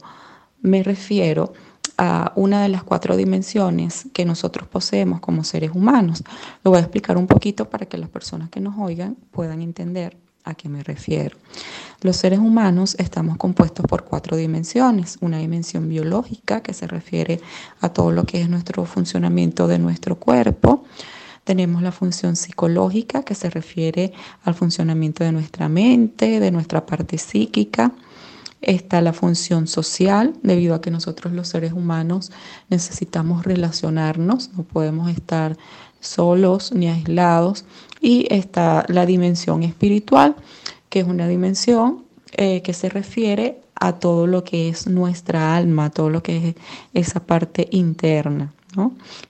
Me 0.61 0.83
refiero 0.83 1.55
a 1.97 2.33
una 2.37 2.63
de 2.63 2.69
las 2.69 2.85
cuatro 2.85 3.17
dimensiones 3.17 4.07
que 4.13 4.27
nosotros 4.27 4.69
poseemos 4.69 5.21
como 5.21 5.43
seres 5.43 5.71
humanos. 5.75 6.23
Lo 6.63 6.73
voy 6.73 6.79
a 6.79 6.83
explicar 6.83 7.17
un 7.17 7.27
poquito 7.27 7.71
para 7.71 7.87
que 7.87 7.97
las 7.97 8.11
personas 8.11 8.51
que 8.51 8.61
nos 8.61 8.79
oigan 8.79 9.17
puedan 9.31 9.63
entender 9.63 10.19
a 10.47 10.55
qué 10.55 10.71
me 10.71 10.83
refiero. 10.83 11.37
Los 12.01 12.17
seres 12.17 12.39
humanos 12.39 12.97
estamos 12.99 13.37
compuestos 13.37 13.85
por 13.87 14.05
cuatro 14.05 14.37
dimensiones. 14.37 15.19
Una 15.21 15.39
dimensión 15.39 15.89
biológica 15.89 16.63
que 16.63 16.73
se 16.73 16.87
refiere 16.87 17.41
a 17.81 17.91
todo 17.91 18.13
lo 18.13 18.25
que 18.25 18.41
es 18.41 18.49
nuestro 18.49 18.87
funcionamiento 18.87 19.69
de 19.69 19.79
nuestro 19.79 20.17
cuerpo. 20.17 20.85
Tenemos 21.45 21.83
la 21.83 21.93
función 21.93 22.37
psicológica 22.37 23.23
que 23.23 23.35
se 23.35 23.51
refiere 23.51 24.13
al 24.45 24.55
funcionamiento 24.55 25.23
de 25.23 25.33
nuestra 25.33 25.69
mente, 25.69 26.41
de 26.41 26.51
nuestra 26.51 26.87
parte 26.87 27.19
psíquica. 27.19 27.93
Está 28.63 29.01
la 29.01 29.13
función 29.13 29.67
social, 29.67 30.35
debido 30.43 30.75
a 30.75 30.81
que 30.81 30.91
nosotros 30.91 31.33
los 31.33 31.49
seres 31.49 31.73
humanos 31.73 32.33
necesitamos 32.69 33.45
relacionarnos, 33.45 34.51
no 34.57 34.65
podemos 34.65 35.11
estar 35.11 35.57
solos 36.01 36.73
ni 36.73 36.89
aislados. 36.89 37.65
Y 38.01 38.27
está 38.31 38.85
la 38.89 39.07
dimensión 39.07 39.63
espiritual, 39.63 40.37
que 40.89 41.01
es 41.01 41.07
una 41.07 41.29
dimensión 41.29 42.05
eh, 42.33 42.63
que 42.63 42.73
se 42.73 42.89
refiere 42.89 43.61
a 43.75 43.93
todo 43.95 44.27
lo 44.27 44.45
que 44.45 44.69
es 44.69 44.87
nuestra 44.87 45.57
alma, 45.57 45.91
todo 45.91 46.11
lo 46.11 46.23
que 46.23 46.49
es 46.49 46.55
esa 47.09 47.21
parte 47.21 47.69
interna. 47.71 48.53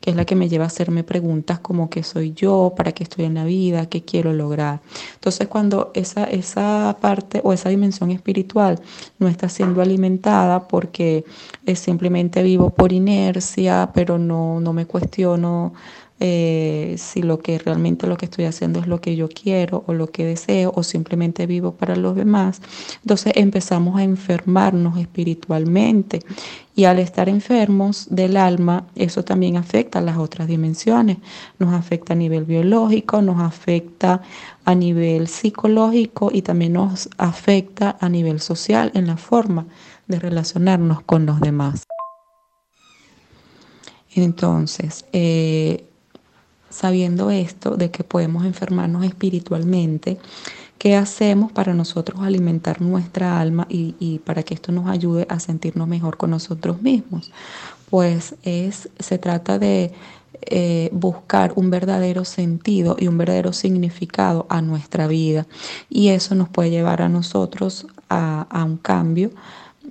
Que 0.00 0.10
es 0.10 0.16
la 0.16 0.24
que 0.24 0.34
me 0.34 0.48
lleva 0.48 0.64
a 0.64 0.66
hacerme 0.68 1.04
preguntas 1.04 1.58
como 1.58 1.90
qué 1.90 2.02
soy 2.02 2.32
yo, 2.32 2.72
para 2.76 2.92
qué 2.92 3.02
estoy 3.02 3.24
en 3.24 3.34
la 3.34 3.44
vida, 3.44 3.86
qué 3.86 4.02
quiero 4.02 4.32
lograr. 4.32 4.80
Entonces 5.14 5.48
cuando 5.48 5.90
esa, 5.94 6.24
esa 6.24 6.96
parte 7.00 7.40
o 7.44 7.52
esa 7.52 7.68
dimensión 7.68 8.10
espiritual 8.10 8.80
no 9.18 9.28
está 9.28 9.48
siendo 9.48 9.82
alimentada 9.82 10.68
porque 10.68 11.24
simplemente 11.74 12.42
vivo 12.42 12.70
por 12.70 12.92
inercia, 12.92 13.90
pero 13.94 14.18
no, 14.18 14.60
no 14.60 14.72
me 14.72 14.86
cuestiono 14.86 15.72
eh, 16.18 16.94
si 16.96 17.20
lo 17.20 17.40
que 17.40 17.58
realmente 17.58 18.06
lo 18.06 18.16
que 18.16 18.24
estoy 18.24 18.46
haciendo 18.46 18.80
es 18.80 18.86
lo 18.86 19.02
que 19.02 19.16
yo 19.16 19.28
quiero 19.28 19.84
o 19.86 19.92
lo 19.92 20.06
que 20.06 20.24
deseo 20.24 20.72
o 20.74 20.82
simplemente 20.82 21.46
vivo 21.46 21.72
para 21.72 21.94
los 21.94 22.16
demás. 22.16 22.62
Entonces 23.02 23.34
empezamos 23.36 23.98
a 23.98 24.02
enfermarnos 24.02 24.98
espiritualmente 24.98 26.20
y 26.76 26.84
al 26.84 26.98
estar 26.98 27.30
enfermos 27.30 28.06
del 28.10 28.36
alma, 28.36 28.84
eso 28.94 29.24
también 29.24 29.56
afecta 29.56 29.98
a 29.98 30.02
las 30.02 30.18
otras 30.18 30.46
dimensiones. 30.46 31.16
Nos 31.58 31.72
afecta 31.72 32.12
a 32.12 32.16
nivel 32.16 32.44
biológico, 32.44 33.22
nos 33.22 33.40
afecta 33.40 34.20
a 34.66 34.74
nivel 34.74 35.26
psicológico 35.26 36.28
y 36.30 36.42
también 36.42 36.74
nos 36.74 37.08
afecta 37.16 37.96
a 37.98 38.10
nivel 38.10 38.40
social 38.40 38.92
en 38.94 39.06
la 39.06 39.16
forma 39.16 39.64
de 40.06 40.18
relacionarnos 40.18 41.00
con 41.00 41.24
los 41.24 41.40
demás. 41.40 41.84
Entonces, 44.14 45.06
eh, 45.14 45.86
sabiendo 46.68 47.30
esto, 47.30 47.76
de 47.76 47.90
que 47.90 48.04
podemos 48.04 48.44
enfermarnos 48.44 49.02
espiritualmente, 49.02 50.18
¿qué 50.78 50.96
hacemos 50.96 51.52
para 51.52 51.74
nosotros 51.74 52.20
alimentar 52.22 52.80
nuestra 52.80 53.40
alma 53.40 53.66
y, 53.68 54.20
para 54.24 54.42
que 54.42 54.54
esto 54.54 54.72
nos 54.72 54.88
ayude 54.88 55.26
a 55.28 55.40
sentirnos 55.40 55.88
mejor 55.88 56.16
con 56.16 56.30
nosotros 56.30 56.82
mismos? 56.82 57.32
Pues 57.90 58.34
es, 58.42 58.88
se 58.98 59.18
trata 59.18 59.58
de 59.58 59.92
eh, 60.42 60.90
buscar 60.92 61.52
un 61.56 61.70
verdadero 61.70 62.24
sentido 62.24 62.96
y 62.98 63.06
un 63.08 63.16
verdadero 63.18 63.52
significado 63.52 64.46
a 64.48 64.60
nuestra 64.60 65.06
vida. 65.06 65.46
Y 65.88 66.08
eso 66.08 66.34
nos 66.34 66.48
puede 66.48 66.70
llevar 66.70 67.02
a 67.02 67.08
nosotros 67.08 67.86
a, 68.08 68.46
a 68.50 68.64
un 68.64 68.76
cambio 68.76 69.30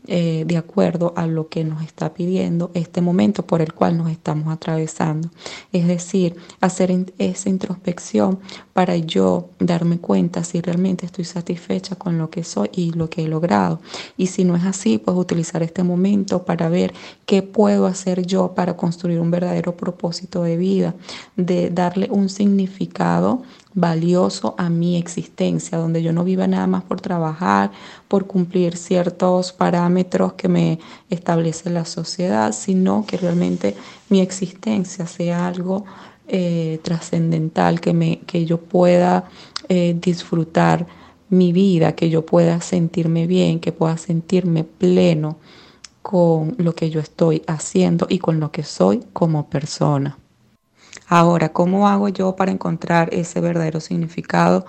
eh, 0.07 0.43
de 0.45 0.57
acuerdo 0.57 1.13
a 1.15 1.27
lo 1.27 1.49
que 1.49 1.63
nos 1.63 1.83
está 1.83 2.13
pidiendo 2.13 2.71
este 2.73 3.01
momento 3.01 3.45
por 3.45 3.61
el 3.61 3.73
cual 3.73 3.97
nos 3.97 4.09
estamos 4.09 4.53
atravesando. 4.53 5.29
Es 5.71 5.87
decir, 5.87 6.35
hacer 6.61 6.91
esa 7.17 7.49
introspección 7.49 8.39
para 8.73 8.97
yo 8.97 9.49
darme 9.59 9.97
cuenta 9.99 10.43
si 10.43 10.61
realmente 10.61 11.05
estoy 11.05 11.25
satisfecha 11.25 11.95
con 11.95 12.17
lo 12.17 12.29
que 12.29 12.43
soy 12.43 12.69
y 12.73 12.91
lo 12.91 13.09
que 13.09 13.23
he 13.23 13.27
logrado. 13.27 13.79
Y 14.17 14.27
si 14.27 14.43
no 14.43 14.55
es 14.55 14.63
así, 14.65 14.97
pues 14.97 15.17
utilizar 15.17 15.63
este 15.63 15.83
momento 15.83 16.45
para 16.45 16.69
ver 16.69 16.93
qué 17.25 17.41
puedo 17.41 17.85
hacer 17.85 18.25
yo 18.25 18.53
para 18.53 18.77
construir 18.77 19.19
un 19.19 19.31
verdadero 19.31 19.75
propósito 19.75 20.43
de 20.43 20.57
vida, 20.57 20.95
de 21.35 21.69
darle 21.69 22.09
un 22.11 22.29
significado 22.29 23.43
valioso 23.75 24.55
a 24.57 24.69
mi 24.69 24.97
existencia, 24.97 25.77
donde 25.77 26.01
yo 26.01 26.13
no 26.13 26.23
viva 26.23 26.47
nada 26.47 26.65
más 26.65 26.83
por 26.83 27.01
trabajar, 27.01 27.71
por 28.07 28.25
cumplir 28.25 28.77
ciertos 28.77 29.51
parámetros 29.51 30.33
que 30.33 30.47
me 30.47 30.79
establece 31.09 31.69
la 31.69 31.83
sociedad, 31.83 32.53
sino 32.53 33.05
que 33.05 33.17
realmente 33.17 33.75
mi 34.09 34.21
existencia 34.21 35.05
sea 35.05 35.45
algo 35.45 35.83
eh, 36.27 36.79
trascendental, 36.83 37.81
que, 37.81 37.93
me, 37.93 38.19
que 38.21 38.45
yo 38.45 38.59
pueda 38.61 39.25
eh, 39.67 39.95
disfrutar 39.99 40.87
mi 41.29 41.51
vida, 41.51 41.95
que 41.95 42.09
yo 42.09 42.25
pueda 42.25 42.61
sentirme 42.61 43.27
bien, 43.27 43.59
que 43.59 43.73
pueda 43.73 43.97
sentirme 43.97 44.63
pleno 44.63 45.37
con 46.01 46.55
lo 46.57 46.75
que 46.75 46.89
yo 46.89 47.01
estoy 47.01 47.43
haciendo 47.47 48.07
y 48.09 48.19
con 48.19 48.39
lo 48.39 48.51
que 48.51 48.63
soy 48.63 49.03
como 49.11 49.49
persona. 49.49 50.17
Ahora, 51.07 51.49
¿cómo 51.49 51.87
hago 51.87 52.09
yo 52.09 52.35
para 52.35 52.51
encontrar 52.51 53.13
ese 53.13 53.39
verdadero 53.39 53.79
significado 53.79 54.65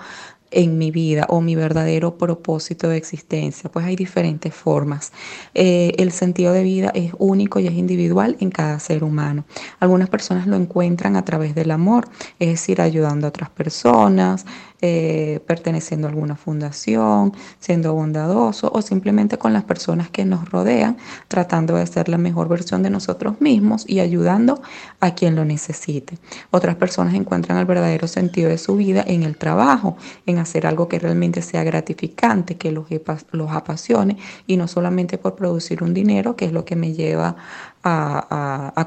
en 0.50 0.78
mi 0.78 0.90
vida 0.90 1.26
o 1.28 1.40
mi 1.40 1.54
verdadero 1.54 2.18
propósito 2.18 2.88
de 2.88 2.98
existencia? 2.98 3.70
Pues 3.70 3.86
hay 3.86 3.96
diferentes 3.96 4.54
formas. 4.54 5.12
Eh, 5.54 5.94
el 5.98 6.12
sentido 6.12 6.52
de 6.52 6.62
vida 6.62 6.90
es 6.94 7.12
único 7.18 7.58
y 7.58 7.66
es 7.66 7.72
individual 7.72 8.36
en 8.40 8.50
cada 8.50 8.78
ser 8.80 9.02
humano. 9.02 9.44
Algunas 9.80 10.10
personas 10.10 10.46
lo 10.46 10.56
encuentran 10.56 11.16
a 11.16 11.24
través 11.24 11.54
del 11.54 11.70
amor, 11.70 12.08
es 12.38 12.48
decir, 12.50 12.80
ayudando 12.82 13.26
a 13.26 13.30
otras 13.30 13.50
personas, 13.50 14.44
eh, 14.82 15.40
perteneciendo 15.46 16.06
a 16.06 16.10
alguna 16.10 16.36
fundación, 16.36 17.32
siendo 17.60 17.94
bondadoso 17.94 18.70
o 18.72 18.82
simplemente 18.82 19.38
con 19.38 19.52
las 19.52 19.64
personas 19.64 20.10
que 20.10 20.24
nos 20.24 20.50
rodean, 20.50 20.98
tratando 21.28 21.76
de 21.76 21.86
ser 21.86 22.08
la 22.08 22.18
mejor 22.18 22.48
versión 22.48 22.82
de 22.82 22.90
nosotros 22.90 23.40
mismos 23.40 23.84
y 23.88 24.00
ayudando 24.00 24.60
a 25.00 25.14
quien 25.14 25.34
lo 25.34 25.44
necesite. 25.44 26.18
Otras 26.50 26.76
personas 26.76 27.14
encuentran 27.14 27.58
el 27.58 27.64
verdadero 27.64 28.06
sentido 28.06 28.50
de 28.50 28.58
su 28.58 28.76
vida 28.76 29.02
en 29.06 29.22
el 29.22 29.36
trabajo, 29.36 29.96
en 30.26 30.38
hacer 30.38 30.66
algo 30.66 30.88
que 30.88 30.98
realmente 30.98 31.42
sea 31.42 31.64
gratificante, 31.64 32.56
que 32.56 32.72
los, 32.72 32.86
los 33.32 33.50
apasione 33.50 34.18
y 34.46 34.56
no 34.56 34.68
solamente 34.68 35.18
por 35.18 35.36
producir 35.36 35.82
un 35.82 35.94
dinero, 35.94 36.36
que 36.36 36.44
es 36.44 36.52
lo 36.52 36.64
que 36.64 36.76
me 36.76 36.92
lleva 36.92 37.36
a, 37.65 37.65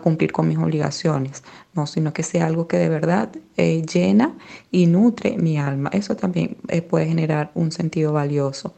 cumplir 0.04 0.32
con 0.32 0.47
mis 0.47 0.58
obligaciones, 0.58 1.43
no, 1.74 1.88
sino 1.88 2.14
que 2.14 2.24
sea 2.24 2.45
algo 2.45 2.68
que 2.68 2.78
de 2.78 2.89
verdad 2.89 3.30
eh, 3.58 3.82
llena 3.82 4.38
y 4.72 4.88
nutre 4.88 5.38
mi 5.38 5.58
alma. 5.58 5.89
Eso 5.93 6.16
también 6.16 6.58
eh, 6.68 6.82
puede 6.82 7.08
generar 7.08 7.52
un 7.56 7.72
sentido 7.72 8.14
valioso. 8.14 8.74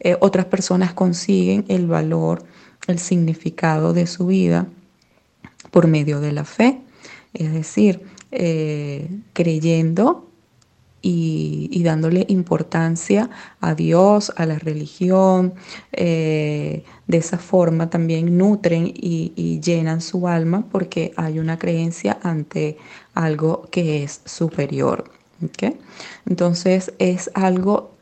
Eh, 0.00 0.16
otras 0.20 0.46
personas 0.46 0.92
consiguen 0.92 1.64
el 1.68 1.86
valor, 1.86 2.44
el 2.86 2.98
significado 2.98 3.92
de 3.92 4.06
su 4.06 4.26
vida 4.26 4.66
por 5.70 5.86
medio 5.86 6.20
de 6.20 6.32
la 6.32 6.44
fe, 6.44 6.80
es 7.34 7.52
decir, 7.52 8.02
creyendo 9.32 10.27
y, 11.00 11.82
dándole 11.82 12.26
importancia 12.28 13.30
a 13.60 13.74
Dios, 13.74 14.32
a 14.36 14.46
la 14.46 14.58
religión. 14.58 15.54
Eh, 15.92 16.84
de 17.06 17.16
esa 17.16 17.38
forma 17.38 17.90
también 17.90 18.36
nutren 18.36 18.92
y, 18.94 19.60
llenan 19.60 20.00
su 20.00 20.28
alma 20.28 20.64
porque 20.70 21.12
hay 21.16 21.38
una 21.38 21.58
creencia 21.58 22.18
ante 22.22 22.76
algo 23.14 23.68
que 23.70 24.04
es 24.04 24.20
superior. 24.24 25.10
Entonces 26.26 26.92
es 26.98 27.30
algo 27.34 27.92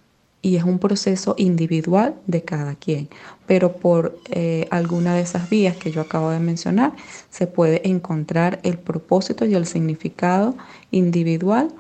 y 0.42 0.56
es 0.56 0.64
un 0.64 0.78
proceso 0.78 1.34
individual 1.38 2.14
de 2.26 2.42
cada 2.42 2.76
quien, 2.76 3.08
pero 3.46 3.72
por 3.72 4.18
eh, 4.30 4.68
alguna 4.70 5.14
de 5.14 5.22
esas 5.22 5.50
vías 5.50 5.76
que 5.76 5.90
yo 5.90 6.00
acabo 6.00 6.30
de 6.30 6.38
mencionar 6.38 6.92
se 7.30 7.46
puede 7.46 7.88
encontrar 7.88 8.60
el 8.62 8.78
propósito 8.78 9.44
y 9.44 9.54
el 9.54 9.66
significado 9.66 10.54
individual 10.90 11.74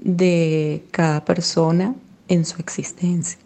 de 0.00 0.82
cada 0.90 1.24
persona 1.24 1.94
en 2.28 2.44
su 2.44 2.60
existencia. 2.60 3.38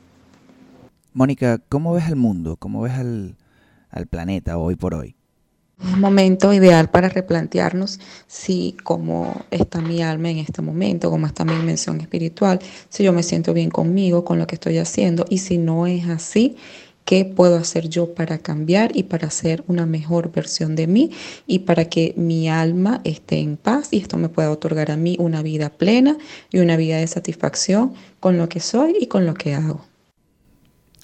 Mónica, 1.12 1.60
¿cómo 1.68 1.92
ves 1.94 2.08
el 2.08 2.16
mundo? 2.16 2.56
¿Cómo 2.56 2.82
ves 2.82 2.92
al, 2.94 3.36
planeta 4.10 4.58
hoy 4.58 4.76
por 4.76 4.94
hoy? 4.94 5.14
Es 5.80 5.92
un 5.92 6.00
momento 6.00 6.52
ideal 6.52 6.90
para 6.90 7.08
replantearnos 7.08 8.00
si 8.26 8.76
cómo 8.84 9.44
está 9.50 9.80
mi 9.80 10.02
alma 10.02 10.30
en 10.30 10.38
este 10.38 10.62
momento, 10.62 11.10
cómo 11.10 11.26
está 11.26 11.44
mi 11.44 11.54
dimensión 11.54 12.00
espiritual, 12.00 12.60
si 12.88 13.04
yo 13.04 13.12
me 13.12 13.22
siento 13.22 13.52
bien 13.52 13.70
conmigo, 13.70 14.24
con 14.24 14.38
lo 14.38 14.46
que 14.46 14.54
estoy 14.54 14.78
haciendo 14.78 15.24
y 15.28 15.38
si 15.38 15.58
no 15.58 15.86
es 15.86 16.08
así, 16.08 16.56
qué 17.04 17.24
puedo 17.24 17.56
hacer 17.56 17.88
yo 17.88 18.14
para 18.14 18.38
cambiar 18.38 18.96
y 18.96 19.04
para 19.04 19.30
ser 19.30 19.64
una 19.68 19.86
mejor 19.86 20.32
versión 20.32 20.74
de 20.74 20.86
mí 20.86 21.10
y 21.46 21.60
para 21.60 21.86
que 21.86 22.14
mi 22.16 22.48
alma 22.48 23.00
esté 23.04 23.38
en 23.38 23.56
paz 23.56 23.88
y 23.90 23.98
esto 23.98 24.16
me 24.16 24.28
pueda 24.28 24.50
otorgar 24.50 24.90
a 24.90 24.96
mí 24.96 25.16
una 25.18 25.42
vida 25.42 25.70
plena 25.70 26.16
y 26.50 26.58
una 26.58 26.76
vida 26.76 26.96
de 26.96 27.06
satisfacción 27.06 27.94
con 28.20 28.38
lo 28.38 28.48
que 28.48 28.60
soy 28.60 28.96
y 29.00 29.06
con 29.06 29.26
lo 29.26 29.34
que 29.34 29.54
hago. 29.54 29.84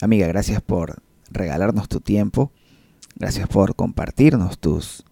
Amiga, 0.00 0.26
gracias 0.26 0.62
por 0.62 1.02
regalarnos 1.30 1.88
tu 1.88 2.00
tiempo, 2.00 2.50
gracias 3.16 3.48
por 3.48 3.74
compartirnos 3.74 4.58
tus 4.58 5.04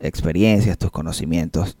experiencias, 0.00 0.76
tus 0.76 0.90
conocimientos. 0.90 1.78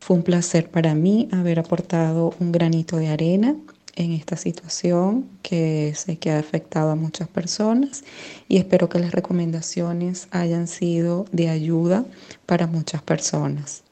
Fue 0.00 0.16
un 0.16 0.22
placer 0.22 0.70
para 0.70 0.94
mí 0.94 1.28
haber 1.32 1.58
aportado 1.58 2.34
un 2.38 2.52
granito 2.52 2.96
de 2.96 3.08
arena 3.08 3.56
en 3.96 4.12
esta 4.12 4.36
situación 4.36 5.26
que 5.42 5.92
sé 5.96 6.18
que 6.18 6.30
ha 6.30 6.38
afectado 6.38 6.90
a 6.90 6.96
muchas 6.96 7.28
personas 7.28 8.04
y 8.48 8.58
espero 8.58 8.88
que 8.88 8.98
las 8.98 9.12
recomendaciones 9.12 10.28
hayan 10.30 10.68
sido 10.68 11.24
de 11.32 11.48
ayuda 11.48 12.04
para 12.44 12.66
muchas 12.66 13.02
personas. 13.02 13.82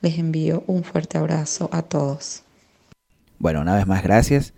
Les 0.00 0.18
envío 0.18 0.62
un 0.66 0.84
fuerte 0.84 1.18
abrazo 1.18 1.70
a 1.72 1.82
todos. 1.82 2.44
Bueno, 3.38 3.62
una 3.62 3.74
vez 3.74 3.86
más 3.86 4.02
gracias. 4.02 4.52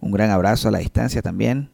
Un 0.00 0.12
gran 0.12 0.30
abrazo 0.30 0.68
a 0.68 0.70
la 0.70 0.78
distancia 0.78 1.22
también. 1.22 1.70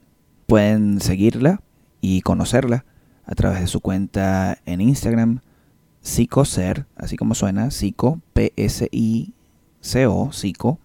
Pueden 0.46 1.00
seguirla 1.00 1.60
y 2.00 2.22
conocerla 2.22 2.84
a 3.24 3.34
través 3.34 3.60
de 3.60 3.66
su 3.66 3.80
cuenta 3.80 4.58
en 4.64 4.80
Instagram, 4.80 5.40
psicoser, 6.00 6.86
así 6.96 7.16
como 7.16 7.34
suena, 7.34 7.70
psico, 7.70 8.20
P-S-I-C-O, 8.32 9.32
psico, 10.32 10.78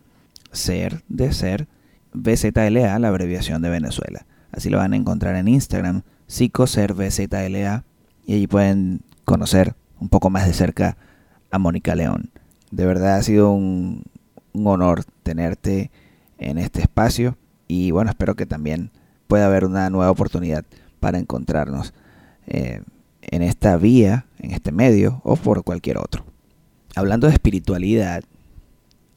ser, 0.51 1.03
de 1.07 1.31
ser, 1.31 1.67
BZLA, 2.13 2.97
la 2.99 3.07
abreviación 3.07 3.61
de 3.61 3.69
Venezuela. 3.69 4.25
Así 4.51 4.69
lo 4.69 4.77
van 4.77 4.93
a 4.93 4.95
encontrar 4.95 5.35
en 5.35 5.47
Instagram, 5.47 6.03
psicoservzla, 6.27 7.83
y 8.25 8.33
allí 8.33 8.47
pueden 8.47 9.01
conocer 9.25 9.75
un 9.99 10.09
poco 10.09 10.29
más 10.29 10.45
de 10.45 10.53
cerca 10.53 10.97
a 11.51 11.59
Mónica 11.59 11.95
León. 11.95 12.31
De 12.71 12.85
verdad 12.85 13.15
ha 13.15 13.23
sido 13.23 13.51
un, 13.51 14.03
honor 14.53 15.03
tenerte 15.23 15.91
en 16.37 16.57
este 16.57 16.81
espacio 16.81 17.37
y 17.67 17.91
bueno, 17.91 18.11
espero 18.11 18.35
que 18.35 18.45
también 18.45 18.91
pueda 19.27 19.45
haber 19.45 19.65
una 19.65 19.89
nueva 19.89 20.11
oportunidad 20.11 20.65
para 20.99 21.17
encontrarnos 21.17 21.93
eh, 22.45 22.81
en 23.21 23.41
esta 23.41 23.77
vía, 23.77 24.25
en 24.39 24.51
este 24.51 24.71
medio 24.71 25.21
o 25.23 25.35
por 25.35 25.63
cualquier 25.63 25.97
otro. 25.97 26.25
Hablando 26.95 27.27
de 27.27 27.33
espiritualidad 27.33 28.23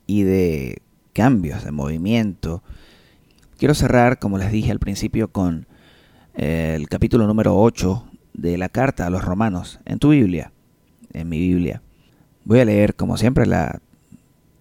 y 0.06 0.22
de 0.22 0.82
cambios, 1.12 1.64
de 1.64 1.72
movimiento, 1.72 2.62
Quiero 3.58 3.72
cerrar, 3.72 4.18
como 4.18 4.36
les 4.36 4.52
dije 4.52 4.70
al 4.70 4.78
principio, 4.78 5.28
con 5.28 5.66
eh, 6.34 6.74
el 6.76 6.90
capítulo 6.90 7.26
número 7.26 7.56
8 7.56 8.04
de 8.34 8.58
la 8.58 8.68
carta 8.68 9.06
a 9.06 9.10
los 9.10 9.24
romanos 9.24 9.80
en 9.86 9.98
tu 9.98 10.10
Biblia, 10.10 10.52
en 11.14 11.30
mi 11.30 11.38
Biblia. 11.38 11.80
Voy 12.44 12.60
a 12.60 12.66
leer, 12.66 12.94
como 12.96 13.16
siempre, 13.16 13.46
la 13.46 13.80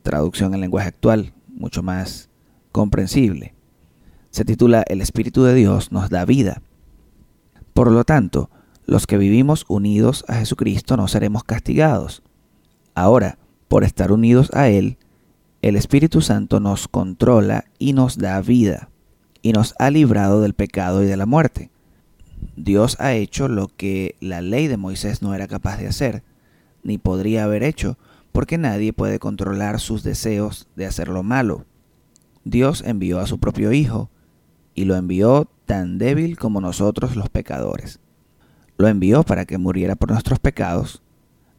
traducción 0.01 0.53
en 0.53 0.61
lenguaje 0.61 0.87
actual, 0.87 1.33
mucho 1.49 1.83
más 1.83 2.29
comprensible. 2.71 3.53
Se 4.29 4.45
titula 4.45 4.85
El 4.87 5.01
Espíritu 5.01 5.43
de 5.43 5.55
Dios 5.55 5.91
nos 5.91 6.09
da 6.09 6.23
vida. 6.23 6.61
Por 7.73 7.91
lo 7.91 8.05
tanto, 8.05 8.49
los 8.85 9.07
que 9.07 9.17
vivimos 9.17 9.65
unidos 9.67 10.23
a 10.29 10.35
Jesucristo 10.35 10.95
no 10.95 11.09
seremos 11.09 11.43
castigados. 11.43 12.23
Ahora, 12.93 13.39
por 13.67 13.83
estar 13.83 14.13
unidos 14.13 14.51
a 14.53 14.69
Él, 14.69 14.97
el 15.65 15.77
Espíritu 15.77 16.21
Santo 16.21 16.59
nos 16.59 16.87
controla 16.87 17.65
y 17.79 17.93
nos 17.93 18.19
da 18.19 18.39
vida, 18.39 18.91
y 19.41 19.51
nos 19.51 19.73
ha 19.79 19.89
librado 19.89 20.41
del 20.41 20.53
pecado 20.53 21.01
y 21.01 21.07
de 21.07 21.17
la 21.17 21.25
muerte. 21.25 21.71
Dios 22.55 22.97
ha 22.99 23.13
hecho 23.13 23.47
lo 23.47 23.69
que 23.69 24.15
la 24.19 24.41
ley 24.41 24.67
de 24.67 24.77
Moisés 24.77 25.23
no 25.23 25.33
era 25.33 25.47
capaz 25.47 25.77
de 25.77 25.87
hacer, 25.87 26.21
ni 26.83 26.99
podría 26.99 27.45
haber 27.45 27.63
hecho, 27.63 27.97
porque 28.31 28.59
nadie 28.59 28.93
puede 28.93 29.17
controlar 29.17 29.79
sus 29.79 30.03
deseos 30.03 30.67
de 30.75 30.85
hacer 30.85 31.07
lo 31.07 31.23
malo. 31.23 31.65
Dios 32.43 32.83
envió 32.85 33.19
a 33.19 33.25
su 33.25 33.39
propio 33.39 33.71
Hijo, 33.71 34.11
y 34.75 34.85
lo 34.85 34.95
envió 34.95 35.49
tan 35.65 35.97
débil 35.97 36.37
como 36.37 36.61
nosotros 36.61 37.15
los 37.15 37.29
pecadores. 37.29 37.99
Lo 38.77 38.87
envió 38.87 39.23
para 39.23 39.45
que 39.45 39.57
muriera 39.57 39.95
por 39.95 40.11
nuestros 40.11 40.37
pecados, 40.37 41.01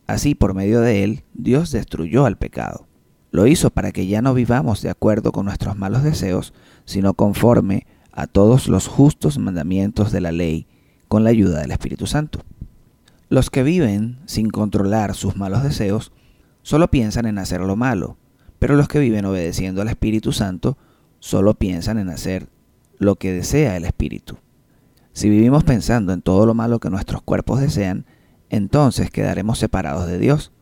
así 0.06 0.36
por 0.36 0.54
medio 0.54 0.80
de 0.80 1.02
él 1.02 1.24
Dios 1.34 1.72
destruyó 1.72 2.24
al 2.24 2.38
pecado. 2.38 2.86
Lo 3.36 3.46
hizo 3.46 3.68
para 3.68 3.92
que 3.92 4.06
ya 4.06 4.22
no 4.22 4.32
vivamos 4.32 4.80
de 4.80 4.88
acuerdo 4.88 5.30
con 5.30 5.44
nuestros 5.44 5.76
malos 5.76 6.02
deseos, 6.02 6.54
sino 6.86 7.12
conforme 7.12 7.86
a 8.10 8.26
todos 8.26 8.66
los 8.66 8.88
justos 8.88 9.36
mandamientos 9.36 10.10
de 10.10 10.22
la 10.22 10.32
ley, 10.32 10.66
con 11.06 11.22
la 11.22 11.28
ayuda 11.28 11.60
del 11.60 11.70
Espíritu 11.70 12.06
Santo. 12.06 12.40
Los 13.28 13.50
que 13.50 13.62
viven 13.62 14.20
sin 14.24 14.48
controlar 14.48 15.14
sus 15.14 15.36
malos 15.36 15.62
deseos 15.62 16.12
solo 16.62 16.88
piensan 16.88 17.26
en 17.26 17.36
hacer 17.36 17.60
lo 17.60 17.76
malo, 17.76 18.16
pero 18.58 18.74
los 18.74 18.88
que 18.88 19.00
viven 19.00 19.26
obedeciendo 19.26 19.82
al 19.82 19.88
Espíritu 19.88 20.32
Santo 20.32 20.78
solo 21.18 21.52
piensan 21.52 21.98
en 21.98 22.08
hacer 22.08 22.48
lo 22.96 23.16
que 23.16 23.34
desea 23.34 23.76
el 23.76 23.84
Espíritu. 23.84 24.38
Si 25.12 25.28
vivimos 25.28 25.62
pensando 25.62 26.14
en 26.14 26.22
todo 26.22 26.46
lo 26.46 26.54
malo 26.54 26.78
que 26.78 26.88
nuestros 26.88 27.20
cuerpos 27.20 27.60
desean, 27.60 28.06
entonces 28.48 29.10
quedaremos 29.10 29.58
separados 29.58 30.06
de 30.06 30.18
Dios 30.18 30.52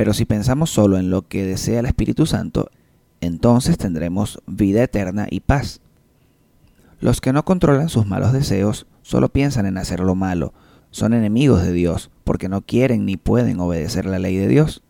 pero 0.00 0.14
si 0.14 0.24
pensamos 0.24 0.70
solo 0.70 0.96
en 0.96 1.10
lo 1.10 1.28
que 1.28 1.44
desea 1.44 1.80
el 1.80 1.84
Espíritu 1.84 2.24
Santo, 2.24 2.70
entonces 3.20 3.76
tendremos 3.76 4.40
vida 4.46 4.82
eterna 4.82 5.26
y 5.30 5.40
paz. 5.40 5.82
Los 7.00 7.20
que 7.20 7.34
no 7.34 7.44
controlan 7.44 7.90
sus 7.90 8.06
malos 8.06 8.32
deseos 8.32 8.86
solo 9.02 9.28
piensan 9.28 9.66
en 9.66 9.76
hacer 9.76 10.00
lo 10.00 10.14
malo, 10.14 10.54
son 10.90 11.12
enemigos 11.12 11.62
de 11.62 11.74
Dios 11.74 12.10
porque 12.24 12.48
no 12.48 12.62
quieren 12.62 13.04
ni 13.04 13.18
pueden 13.18 13.60
obedecer 13.60 14.06
la 14.06 14.18
ley 14.18 14.38
de 14.38 14.48
Dios. 14.48 14.82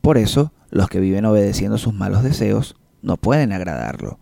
Por 0.00 0.16
eso, 0.16 0.54
los 0.70 0.88
que 0.88 0.98
viven 0.98 1.26
obedeciendo 1.26 1.76
sus 1.76 1.92
malos 1.92 2.22
deseos 2.22 2.74
no 3.02 3.18
pueden 3.18 3.52
agradarlo. 3.52 4.18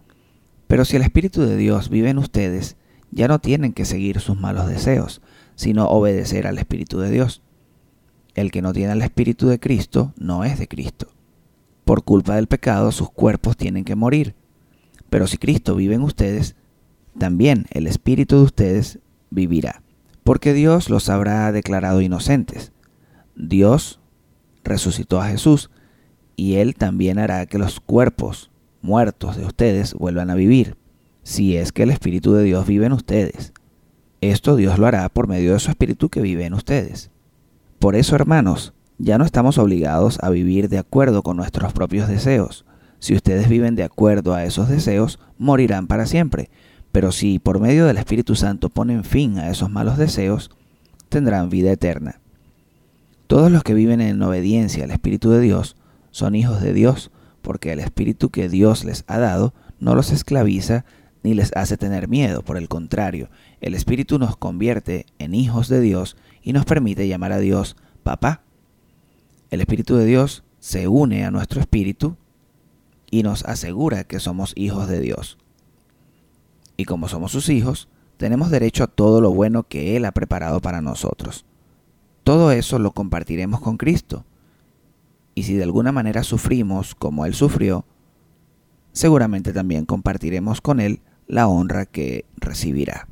Pero 0.67 0.85
si 0.85 0.97
el 0.97 1.03
Espíritu 1.03 1.43
de 1.43 1.57
Dios 1.57 1.89
vive 1.89 2.11
en 2.11 2.19
ustedes, 2.19 2.77
ya 3.13 3.29
no 3.29 3.39
tienen 3.39 3.73
que 3.73 3.85
seguir 3.85 4.19
sus 4.19 4.41
malos 4.41 4.67
deseos, 4.67 5.23
sino 5.55 5.87
obedecer 5.87 6.49
al 6.49 6.59
Espíritu 6.59 6.99
de 6.99 7.13
Dios. 7.13 7.43
El 8.35 8.51
que 8.51 8.63
no 8.63 8.73
tiene 8.73 8.93
el 8.93 9.03
Espíritu 9.03 9.49
de 9.49 9.61
Cristo 9.61 10.15
no 10.17 10.45
es 10.45 10.59
de 10.59 10.69
Cristo. 10.69 11.09
Por 11.85 12.05
culpa 12.05 12.37
del 12.37 12.47
pecado 12.47 12.93
sus 12.93 13.11
cuerpos 13.11 13.57
tienen 13.57 13.85
que 13.85 13.97
morir. 13.97 14.35
Pero 15.11 15.27
si 15.27 15.37
Cristo 15.37 15.75
vive 15.75 15.95
en 15.95 16.03
ustedes, 16.03 16.57
también 17.19 17.67
el 17.71 17.87
Espíritu 17.87 18.37
de 18.37 18.43
ustedes 18.43 18.99
vivirá. 19.31 19.83
Porque 20.25 20.55
Dios 20.55 20.89
los 20.89 21.09
habrá 21.09 21.53
declarado 21.53 22.01
inocentes. 22.01 22.73
Dios 23.37 24.01
resucitó 24.65 25.21
a 25.21 25.29
Jesús 25.29 25.71
y 26.37 26.55
Él 26.55 26.75
también 26.75 27.19
hará 27.19 27.45
que 27.47 27.59
los 27.59 27.81
cuerpos 27.81 28.51
muertos 28.81 29.37
de 29.37 29.45
ustedes 29.45 29.95
vuelvan 29.95 30.31
a 30.31 30.35
vivir, 30.35 30.77
si 31.23 31.57
es 31.57 31.73
que 31.73 31.83
el 31.83 31.91
Espíritu 31.91 32.33
de 32.33 32.45
Dios 32.45 32.67
vive 32.67 32.87
en 32.87 32.93
ustedes. 32.93 33.53
Esto 34.21 34.57
Dios 34.57 34.79
lo 34.79 34.87
hará 34.87 35.09
por 35.09 35.29
medio 35.29 35.53
de 35.53 35.61
su 35.61 35.71
Espíritu 35.71 36.09
que 36.09 36.21
vive 36.21 36.47
en 36.47 36.55
ustedes. 36.55 37.11
Por 37.83 37.97
eso, 37.97 38.15
hermanos, 38.15 38.75
ya 38.99 39.19
no 39.19 39.25
estamos 39.25 39.59
obligados 39.59 40.21
a 40.23 40.31
vivir 40.31 40.69
de 40.69 40.79
acuerdo 40.79 41.25
con 41.25 41.37
nuestros 41.37 41.73
propios 41.73 42.07
deseos. 42.07 42.65
Si 43.01 43.13
ustedes 43.13 43.49
viven 43.49 43.75
de 43.75 43.83
acuerdo 43.83 44.35
a 44.35 44.45
esos 44.45 44.69
deseos, 44.69 45.19
morirán 45.37 45.89
para 45.89 46.07
siempre. 46.07 46.49
Pero 46.93 47.11
si 47.11 47.41
por 47.41 47.59
medio 47.59 47.85
del 47.85 47.99
Espíritu 47.99 48.37
Santo 48.37 48.69
ponen 48.69 49.03
fin 49.03 49.37
a 49.37 49.51
esos 49.51 49.69
malos 49.69 49.99
deseos, 49.99 50.53
tendrán 51.09 51.51
vida 51.51 51.73
eterna. 51.73 52.21
Todos 53.27 53.51
los 53.51 53.65
que 53.65 53.75
viven 53.75 54.01
en 54.01 54.23
obediencia 54.23 54.85
al 54.85 54.93
Espíritu 54.93 55.31
de 55.31 55.41
Dios 55.41 55.75
son 56.13 56.37
hijos 56.37 56.63
de 56.63 56.75
Dios, 56.75 57.11
porque 57.41 57.73
el 57.73 57.81
Espíritu 57.81 58.31
que 58.31 58.49
Dios 58.49 58.85
les 58.85 59.03
ha 59.09 59.19
dado 59.19 59.55
no 59.81 59.97
los 59.97 60.13
esclaviza 60.13 60.85
ni 61.25 61.35
les 61.35 61.51
hace 61.57 61.77
tener 61.77 62.07
miedo, 62.07 62.43
por 62.43 62.57
el 62.57 62.69
contrario, 62.69 63.29
el 63.61 63.75
Espíritu 63.75 64.19
nos 64.21 64.37
convierte 64.37 65.07
en 65.19 65.35
hijos 65.35 65.69
de 65.69 65.81
Dios 65.81 66.17
y 66.43 66.53
nos 66.53 66.65
permite 66.65 67.09
llamar 67.09 67.33
a 67.33 67.39
Dios 67.39 67.77
papá. 68.03 68.43
El 69.51 69.61
Espíritu 69.61 69.97
de 69.97 70.05
Dios 70.05 70.45
se 70.59 70.89
une 70.89 71.25
a 71.25 71.31
nuestro 71.31 71.61
espíritu 71.61 72.17
y 73.11 73.23
nos 73.23 73.45
asegura 73.45 74.05
que 74.05 74.21
somos 74.21 74.53
hijos 74.57 74.89
de 74.89 75.01
Dios. 75.01 75.39
Y 76.77 76.85
como 76.85 77.09
somos 77.09 77.33
sus 77.33 77.49
hijos, 77.49 77.89
tenemos 78.17 78.51
derecho 78.51 78.85
a 78.85 78.87
todo 78.87 79.21
lo 79.21 79.33
bueno 79.33 79.65
que 79.65 79.97
Él 79.97 80.05
ha 80.05 80.13
preparado 80.13 80.61
para 80.61 80.81
nosotros. 80.81 81.45
Todo 82.25 82.53
eso 82.53 82.79
lo 82.79 82.93
compartiremos 82.93 83.61
con 83.61 83.77
Cristo. 83.77 84.25
Y 85.35 85.43
si 85.43 85.55
de 85.55 85.65
alguna 85.65 85.93
manera 85.93 86.23
sufrimos 86.23 86.95
como 86.95 87.27
Él 87.27 87.35
sufrió, 87.35 87.85
seguramente 88.93 89.53
también 89.53 89.85
compartiremos 89.85 90.61
con 90.61 90.81
Él 90.81 91.01
la 91.27 91.49
honra 91.49 91.87
que 91.87 92.25
recibirá. 92.37 93.09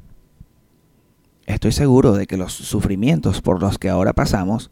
Estoy 1.51 1.73
seguro 1.73 2.13
de 2.13 2.29
que 2.29 2.37
los 2.37 2.53
sufrimientos 2.53 3.43
por 3.43 3.61
los 3.61 3.77
que 3.77 3.89
ahora 3.89 4.13
pasamos 4.13 4.71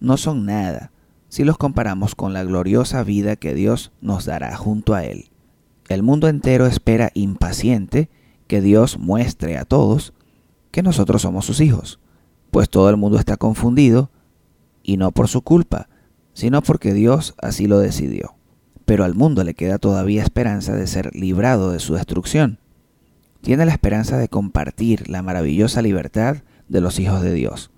no 0.00 0.16
son 0.16 0.46
nada 0.46 0.90
si 1.28 1.44
los 1.44 1.58
comparamos 1.58 2.14
con 2.14 2.32
la 2.32 2.42
gloriosa 2.42 3.02
vida 3.02 3.36
que 3.36 3.54
Dios 3.54 3.92
nos 4.00 4.24
dará 4.24 4.56
junto 4.56 4.94
a 4.94 5.04
Él. 5.04 5.30
El 5.86 6.02
mundo 6.02 6.28
entero 6.28 6.64
espera 6.64 7.10
impaciente 7.12 8.08
que 8.46 8.62
Dios 8.62 8.98
muestre 8.98 9.58
a 9.58 9.66
todos 9.66 10.14
que 10.70 10.82
nosotros 10.82 11.20
somos 11.20 11.44
sus 11.44 11.60
hijos, 11.60 12.00
pues 12.50 12.70
todo 12.70 12.88
el 12.88 12.96
mundo 12.96 13.18
está 13.18 13.36
confundido 13.36 14.10
y 14.82 14.96
no 14.96 15.12
por 15.12 15.28
su 15.28 15.42
culpa, 15.42 15.90
sino 16.32 16.62
porque 16.62 16.94
Dios 16.94 17.34
así 17.36 17.66
lo 17.66 17.80
decidió. 17.80 18.34
Pero 18.86 19.04
al 19.04 19.14
mundo 19.14 19.44
le 19.44 19.52
queda 19.52 19.76
todavía 19.76 20.22
esperanza 20.22 20.74
de 20.74 20.86
ser 20.86 21.14
librado 21.14 21.70
de 21.70 21.80
su 21.80 21.94
destrucción 21.94 22.60
tiene 23.44 23.66
la 23.66 23.72
esperanza 23.72 24.16
de 24.16 24.28
compartir 24.28 25.10
la 25.10 25.22
maravillosa 25.22 25.82
libertad 25.82 26.38
de 26.68 26.80
los 26.80 26.98
hijos 26.98 27.20
de 27.20 27.34
Dios. 27.34 27.70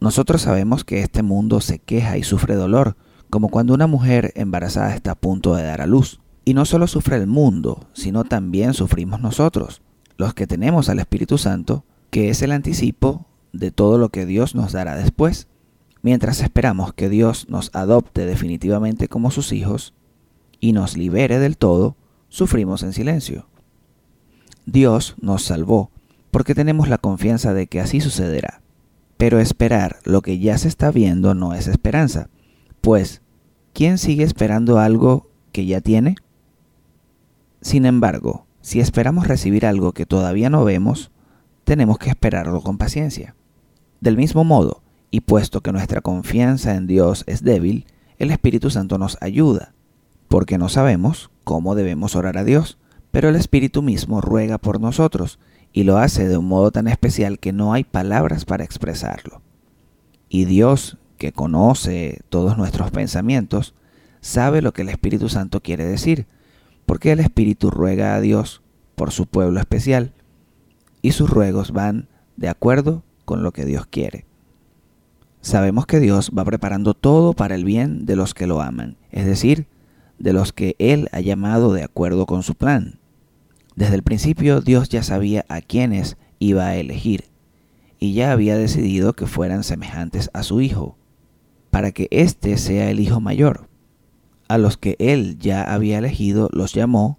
Nosotros 0.00 0.42
sabemos 0.42 0.82
que 0.82 1.02
este 1.02 1.22
mundo 1.22 1.60
se 1.60 1.78
queja 1.78 2.18
y 2.18 2.24
sufre 2.24 2.56
dolor, 2.56 2.96
como 3.30 3.48
cuando 3.48 3.74
una 3.74 3.86
mujer 3.86 4.32
embarazada 4.34 4.92
está 4.92 5.12
a 5.12 5.14
punto 5.14 5.54
de 5.54 5.62
dar 5.62 5.80
a 5.80 5.86
luz. 5.86 6.20
Y 6.44 6.54
no 6.54 6.64
solo 6.64 6.88
sufre 6.88 7.16
el 7.16 7.28
mundo, 7.28 7.86
sino 7.92 8.24
también 8.24 8.74
sufrimos 8.74 9.20
nosotros, 9.20 9.82
los 10.16 10.34
que 10.34 10.48
tenemos 10.48 10.88
al 10.88 10.98
Espíritu 10.98 11.38
Santo, 11.38 11.84
que 12.10 12.28
es 12.28 12.42
el 12.42 12.50
anticipo 12.50 13.24
de 13.52 13.70
todo 13.70 13.98
lo 13.98 14.08
que 14.08 14.26
Dios 14.26 14.56
nos 14.56 14.72
dará 14.72 14.96
después. 14.96 15.46
Mientras 16.02 16.40
esperamos 16.40 16.92
que 16.92 17.08
Dios 17.08 17.48
nos 17.48 17.70
adopte 17.72 18.26
definitivamente 18.26 19.06
como 19.06 19.30
sus 19.30 19.52
hijos 19.52 19.94
y 20.58 20.72
nos 20.72 20.96
libere 20.96 21.38
del 21.38 21.56
todo, 21.56 21.96
sufrimos 22.28 22.82
en 22.82 22.92
silencio. 22.92 23.46
Dios 24.66 25.14
nos 25.20 25.44
salvó, 25.44 25.90
porque 26.30 26.54
tenemos 26.54 26.88
la 26.88 26.98
confianza 26.98 27.54
de 27.54 27.66
que 27.66 27.80
así 27.80 28.00
sucederá. 28.00 28.60
Pero 29.16 29.38
esperar 29.38 29.98
lo 30.04 30.22
que 30.22 30.38
ya 30.38 30.58
se 30.58 30.68
está 30.68 30.90
viendo 30.90 31.34
no 31.34 31.54
es 31.54 31.68
esperanza, 31.68 32.28
pues, 32.80 33.22
¿quién 33.72 33.98
sigue 33.98 34.24
esperando 34.24 34.78
algo 34.78 35.30
que 35.52 35.66
ya 35.66 35.80
tiene? 35.80 36.16
Sin 37.60 37.86
embargo, 37.86 38.46
si 38.60 38.80
esperamos 38.80 39.28
recibir 39.28 39.66
algo 39.66 39.92
que 39.92 40.06
todavía 40.06 40.50
no 40.50 40.64
vemos, 40.64 41.10
tenemos 41.64 41.98
que 41.98 42.10
esperarlo 42.10 42.60
con 42.60 42.78
paciencia. 42.78 43.34
Del 44.00 44.16
mismo 44.16 44.44
modo, 44.44 44.82
y 45.10 45.20
puesto 45.20 45.60
que 45.60 45.72
nuestra 45.72 46.00
confianza 46.00 46.74
en 46.74 46.86
Dios 46.86 47.24
es 47.26 47.42
débil, 47.42 47.86
el 48.18 48.30
Espíritu 48.30 48.70
Santo 48.70 48.98
nos 48.98 49.16
ayuda, 49.20 49.74
porque 50.28 50.58
no 50.58 50.68
sabemos 50.68 51.30
cómo 51.44 51.74
debemos 51.74 52.16
orar 52.16 52.36
a 52.38 52.44
Dios, 52.44 52.78
pero 53.14 53.28
el 53.28 53.36
Espíritu 53.36 53.80
mismo 53.80 54.20
ruega 54.20 54.58
por 54.58 54.80
nosotros 54.80 55.38
y 55.72 55.84
lo 55.84 55.98
hace 55.98 56.26
de 56.26 56.36
un 56.36 56.48
modo 56.48 56.72
tan 56.72 56.88
especial 56.88 57.38
que 57.38 57.52
no 57.52 57.72
hay 57.72 57.84
palabras 57.84 58.44
para 58.44 58.64
expresarlo. 58.64 59.40
Y 60.28 60.46
Dios, 60.46 60.98
que 61.16 61.30
conoce 61.30 62.22
todos 62.28 62.58
nuestros 62.58 62.90
pensamientos, 62.90 63.76
sabe 64.20 64.62
lo 64.62 64.72
que 64.72 64.82
el 64.82 64.88
Espíritu 64.88 65.28
Santo 65.28 65.60
quiere 65.60 65.84
decir, 65.84 66.26
porque 66.86 67.12
el 67.12 67.20
Espíritu 67.20 67.70
ruega 67.70 68.16
a 68.16 68.20
Dios 68.20 68.62
por 68.96 69.12
su 69.12 69.26
pueblo 69.26 69.60
especial, 69.60 70.12
y 71.00 71.12
sus 71.12 71.30
ruegos 71.30 71.70
van 71.70 72.08
de 72.36 72.48
acuerdo 72.48 73.04
con 73.24 73.44
lo 73.44 73.52
que 73.52 73.64
Dios 73.64 73.86
quiere. 73.86 74.26
Sabemos 75.40 75.86
que 75.86 76.00
Dios 76.00 76.32
va 76.36 76.44
preparando 76.44 76.94
todo 76.94 77.32
para 77.32 77.54
el 77.54 77.64
bien 77.64 78.06
de 78.06 78.16
los 78.16 78.34
que 78.34 78.48
lo 78.48 78.60
aman, 78.60 78.96
es 79.12 79.24
decir, 79.24 79.68
de 80.18 80.32
los 80.32 80.52
que 80.52 80.74
Él 80.80 81.08
ha 81.12 81.20
llamado 81.20 81.72
de 81.72 81.84
acuerdo 81.84 82.26
con 82.26 82.42
su 82.42 82.56
plan. 82.56 82.98
Desde 83.76 83.94
el 83.94 84.02
principio 84.02 84.60
Dios 84.60 84.88
ya 84.88 85.02
sabía 85.02 85.44
a 85.48 85.60
quiénes 85.60 86.16
iba 86.38 86.66
a 86.66 86.76
elegir 86.76 87.34
y 88.04 88.12
ya 88.12 88.32
había 88.32 88.58
decidido 88.58 89.14
que 89.14 89.26
fueran 89.26 89.64
semejantes 89.64 90.28
a 90.34 90.42
su 90.42 90.60
Hijo, 90.60 90.98
para 91.70 91.90
que 91.92 92.08
éste 92.10 92.58
sea 92.58 92.90
el 92.90 93.00
Hijo 93.00 93.18
mayor. 93.18 93.68
A 94.46 94.58
los 94.58 94.76
que 94.76 94.96
Él 94.98 95.38
ya 95.38 95.62
había 95.62 95.98
elegido 95.98 96.50
los 96.52 96.74
llamó, 96.74 97.18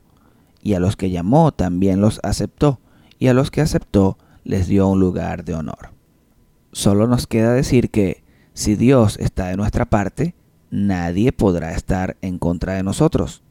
y 0.61 0.73
a 0.73 0.79
los 0.79 0.95
que 0.95 1.09
llamó 1.09 1.51
también 1.51 2.01
los 2.01 2.19
aceptó, 2.21 2.79
y 3.17 3.27
a 3.27 3.33
los 3.33 3.49
que 3.49 3.61
aceptó 3.61 4.19
les 4.43 4.67
dio 4.67 4.87
un 4.87 4.99
lugar 4.99 5.43
de 5.43 5.55
honor. 5.55 5.91
Solo 6.71 7.07
nos 7.07 7.25
queda 7.25 7.53
decir 7.53 7.89
que, 7.89 8.23
si 8.53 8.75
Dios 8.75 9.17
está 9.19 9.47
de 9.47 9.57
nuestra 9.57 9.85
parte, 9.85 10.35
nadie 10.69 11.31
podrá 11.31 11.73
estar 11.73 12.15
en 12.21 12.37
contra 12.37 12.73
de 12.73 12.83
nosotros. 12.83 13.41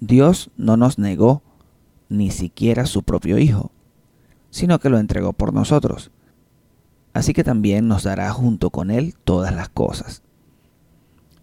Dios 0.00 0.50
no 0.56 0.76
nos 0.76 0.98
negó 0.98 1.42
ni 2.08 2.30
siquiera 2.30 2.86
su 2.86 3.02
propio 3.02 3.38
Hijo, 3.38 3.72
sino 4.50 4.78
que 4.78 4.88
lo 4.88 4.98
entregó 4.98 5.32
por 5.32 5.52
nosotros. 5.52 6.10
Así 7.12 7.32
que 7.32 7.44
también 7.44 7.88
nos 7.88 8.04
dará 8.04 8.30
junto 8.30 8.70
con 8.70 8.90
Él 8.90 9.14
todas 9.24 9.54
las 9.54 9.68
cosas. 9.68 10.22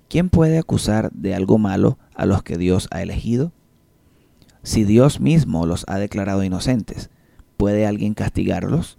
¿Quién 0.08 0.30
puede 0.30 0.58
acusar 0.58 1.12
de 1.12 1.36
algo 1.36 1.58
malo 1.58 1.98
a 2.14 2.26
los 2.26 2.44
que 2.44 2.58
Dios 2.58 2.88
ha 2.92 3.02
elegido? 3.02 3.52
Si 4.64 4.84
Dios 4.84 5.20
mismo 5.20 5.66
los 5.66 5.86
ha 5.88 5.98
declarado 5.98 6.44
inocentes, 6.44 7.10
¿puede 7.58 7.86
alguien 7.86 8.14
castigarlos? 8.14 8.98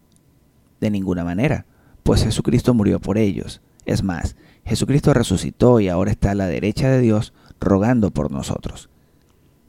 De 0.80 0.90
ninguna 0.90 1.24
manera, 1.24 1.66
pues 2.02 2.22
Jesucristo 2.22 2.74
murió 2.74 3.00
por 3.00 3.18
ellos. 3.18 3.62
Es 3.84 4.02
más, 4.02 4.36
Jesucristo 4.64 5.14
resucitó 5.14 5.80
y 5.80 5.88
ahora 5.88 6.10
está 6.10 6.32
a 6.32 6.34
la 6.34 6.46
derecha 6.46 6.88
de 6.88 7.00
Dios 7.00 7.32
rogando 7.60 8.10
por 8.10 8.30
nosotros. 8.30 8.90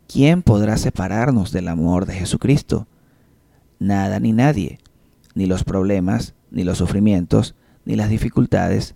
¿Quién 0.08 0.42
podrá 0.42 0.78
separarnos 0.78 1.52
del 1.52 1.68
amor 1.68 2.06
de 2.06 2.14
Jesucristo? 2.14 2.88
Nada 3.80 4.20
ni 4.20 4.32
nadie, 4.32 4.80
ni 5.36 5.46
los 5.46 5.64
problemas, 5.64 6.34
ni 6.50 6.64
los 6.64 6.78
sufrimientos, 6.78 7.56
ni 7.86 7.96
las 7.96 8.10
dificultades, 8.10 8.96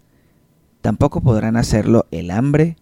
tampoco 0.82 1.22
podrán 1.22 1.58
hacerlo 1.58 2.08
el 2.12 2.32
hambre, 2.32 2.78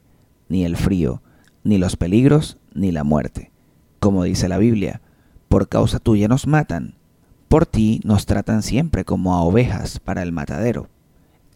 ni 0.47 0.63
el 0.63 0.77
frío, 0.77 1.21
ni 1.63 1.77
los 1.77 1.97
peligros, 1.97 2.57
ni 2.73 2.91
la 2.91 3.03
muerte. 3.03 3.51
Como 3.99 4.23
dice 4.23 4.47
la 4.47 4.57
Biblia, 4.57 5.01
por 5.49 5.67
causa 5.67 5.99
tuya 5.99 6.27
nos 6.27 6.47
matan, 6.47 6.95
por 7.49 7.65
ti 7.65 7.99
nos 8.03 8.25
tratan 8.25 8.63
siempre 8.63 9.03
como 9.03 9.33
a 9.33 9.41
ovejas 9.41 9.99
para 9.99 10.23
el 10.23 10.31
matadero. 10.31 10.87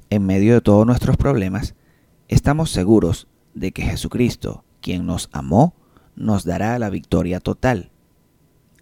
En 0.10 0.26
medio 0.26 0.54
de 0.54 0.62
todos 0.62 0.86
nuestros 0.86 1.18
problemas, 1.18 1.76
estamos 2.28 2.72
seguros 2.72 3.28
de 3.54 3.72
que 3.72 3.84
Jesucristo, 3.84 4.64
quien 4.82 5.06
nos 5.06 5.30
amó, 5.32 5.76
nos 6.16 6.44
dará 6.44 6.78
la 6.80 6.90
victoria 6.90 7.40
total. 7.40 7.90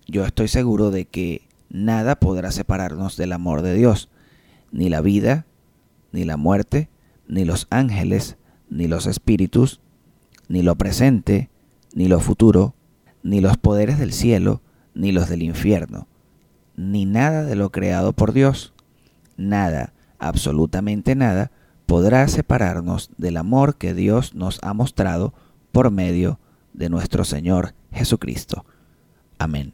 Yo 0.07 0.25
estoy 0.25 0.47
seguro 0.47 0.91
de 0.91 1.05
que 1.05 1.47
nada 1.69 2.15
podrá 2.15 2.51
separarnos 2.51 3.17
del 3.17 3.33
amor 3.33 3.61
de 3.61 3.73
Dios, 3.73 4.09
ni 4.71 4.89
la 4.89 5.01
vida, 5.01 5.45
ni 6.11 6.23
la 6.25 6.37
muerte, 6.37 6.89
ni 7.27 7.45
los 7.45 7.67
ángeles, 7.69 8.37
ni 8.69 8.87
los 8.87 9.05
espíritus, 9.05 9.79
ni 10.47 10.61
lo 10.61 10.75
presente, 10.75 11.49
ni 11.93 12.07
lo 12.07 12.19
futuro, 12.19 12.75
ni 13.23 13.41
los 13.41 13.57
poderes 13.57 13.99
del 13.99 14.13
cielo, 14.13 14.61
ni 14.93 15.11
los 15.11 15.29
del 15.29 15.43
infierno 15.43 16.07
ni 16.75 17.05
nada 17.05 17.43
de 17.43 17.55
lo 17.55 17.71
creado 17.71 18.13
por 18.13 18.33
Dios, 18.33 18.73
nada, 19.37 19.93
absolutamente 20.19 21.15
nada, 21.15 21.51
podrá 21.85 22.27
separarnos 22.27 23.11
del 23.17 23.37
amor 23.37 23.75
que 23.75 23.93
Dios 23.93 24.33
nos 24.33 24.59
ha 24.63 24.73
mostrado 24.73 25.33
por 25.71 25.91
medio 25.91 26.31
de 26.31 26.37
nuestro 26.73 27.23
Señor 27.23 27.73
Jesucristo. 27.91 28.65
Amén. 29.37 29.73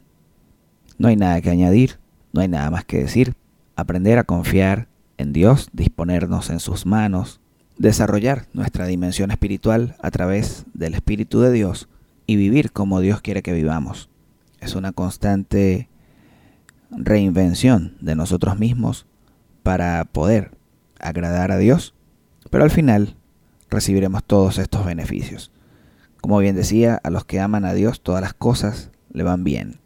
No 0.98 1.08
hay 1.08 1.16
nada 1.16 1.40
que 1.40 1.50
añadir, 1.50 1.98
no 2.32 2.40
hay 2.40 2.48
nada 2.48 2.70
más 2.70 2.84
que 2.84 2.98
decir. 2.98 3.34
Aprender 3.76 4.18
a 4.18 4.24
confiar 4.24 4.88
en 5.16 5.32
Dios, 5.32 5.68
disponernos 5.72 6.50
en 6.50 6.60
sus 6.60 6.86
manos, 6.86 7.40
desarrollar 7.76 8.46
nuestra 8.52 8.86
dimensión 8.86 9.30
espiritual 9.30 9.96
a 10.00 10.10
través 10.10 10.64
del 10.74 10.94
Espíritu 10.94 11.40
de 11.40 11.52
Dios 11.52 11.88
y 12.26 12.36
vivir 12.36 12.72
como 12.72 13.00
Dios 13.00 13.20
quiere 13.20 13.42
que 13.42 13.52
vivamos. 13.52 14.10
Es 14.60 14.74
una 14.74 14.92
constante 14.92 15.88
reinvención 16.90 17.96
de 18.00 18.16
nosotros 18.16 18.58
mismos 18.58 19.06
para 19.62 20.04
poder 20.04 20.56
agradar 20.98 21.52
a 21.52 21.58
Dios, 21.58 21.94
pero 22.50 22.64
al 22.64 22.70
final 22.70 23.16
recibiremos 23.70 24.24
todos 24.24 24.58
estos 24.58 24.84
beneficios. 24.84 25.52
Como 26.20 26.38
bien 26.38 26.56
decía, 26.56 27.00
a 27.02 27.10
los 27.10 27.24
que 27.24 27.40
aman 27.40 27.64
a 27.64 27.74
Dios 27.74 28.00
todas 28.00 28.20
las 28.20 28.34
cosas 28.34 28.90
le 29.12 29.22
van 29.22 29.44
bien. 29.44 29.80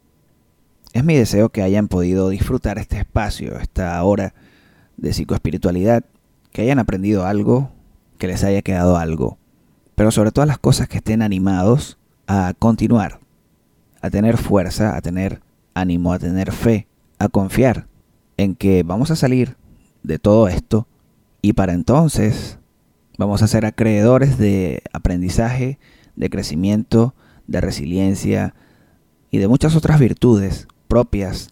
Es 0.92 1.04
mi 1.04 1.14
deseo 1.14 1.48
que 1.48 1.62
hayan 1.62 1.88
podido 1.88 2.28
disfrutar 2.28 2.78
este 2.78 2.98
espacio, 2.98 3.58
esta 3.58 4.02
hora 4.02 4.34
de 4.96 5.12
psicoespiritualidad, 5.12 6.04
que 6.52 6.62
hayan 6.62 6.78
aprendido 6.78 7.26
algo, 7.26 7.70
que 8.18 8.26
les 8.26 8.44
haya 8.44 8.62
quedado 8.62 8.96
algo, 8.96 9.38
pero 9.94 10.10
sobre 10.10 10.32
todas 10.32 10.48
las 10.48 10.58
cosas 10.58 10.88
que 10.88 10.98
estén 10.98 11.22
animados 11.22 11.98
a 12.26 12.52
continuar, 12.58 13.20
a 14.00 14.10
tener 14.10 14.36
fuerza, 14.36 14.96
a 14.96 15.00
tener 15.00 15.40
ánimo, 15.74 16.12
a 16.12 16.18
tener 16.18 16.52
fe 16.52 16.86
a 17.22 17.28
confiar 17.28 17.86
en 18.36 18.56
que 18.56 18.82
vamos 18.82 19.12
a 19.12 19.16
salir 19.16 19.56
de 20.02 20.18
todo 20.18 20.48
esto 20.48 20.88
y 21.40 21.52
para 21.52 21.72
entonces 21.72 22.58
vamos 23.16 23.42
a 23.42 23.46
ser 23.46 23.64
acreedores 23.64 24.38
de 24.38 24.82
aprendizaje, 24.92 25.78
de 26.16 26.30
crecimiento, 26.30 27.14
de 27.46 27.60
resiliencia 27.60 28.54
y 29.30 29.38
de 29.38 29.48
muchas 29.48 29.76
otras 29.76 29.98
virtudes 29.98 30.68
propias 30.88 31.48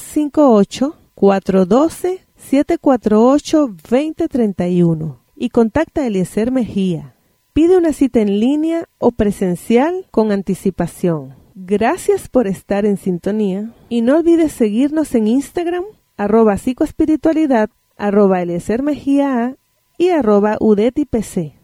58-412-748-2031 2.51 5.19
y 5.37 5.51
contacta 5.51 6.03
a 6.03 6.07
Eliezer 6.07 6.51
Mejía. 6.51 7.15
Pide 7.53 7.77
una 7.77 7.93
cita 7.93 8.21
en 8.21 8.39
línea 8.39 8.89
o 8.99 9.13
presencial 9.13 10.07
con 10.11 10.33
anticipación. 10.33 11.35
Gracias 11.55 12.29
por 12.29 12.47
estar 12.47 12.85
en 12.85 12.99
sintonía 12.99 13.73
y 13.89 14.03
no 14.03 14.19
olvides 14.19 14.53
seguirnos 14.53 15.15
en 15.15 15.27
Instagram, 15.27 15.85
arroba 16.17 16.59
psicoespiritualidad, 16.59 17.71
arroba 17.97 18.43
Eliezer 18.43 18.83
Mejía 18.83 19.57
y 19.97 20.11
arroba 20.11 20.59
udetipc. 20.61 21.56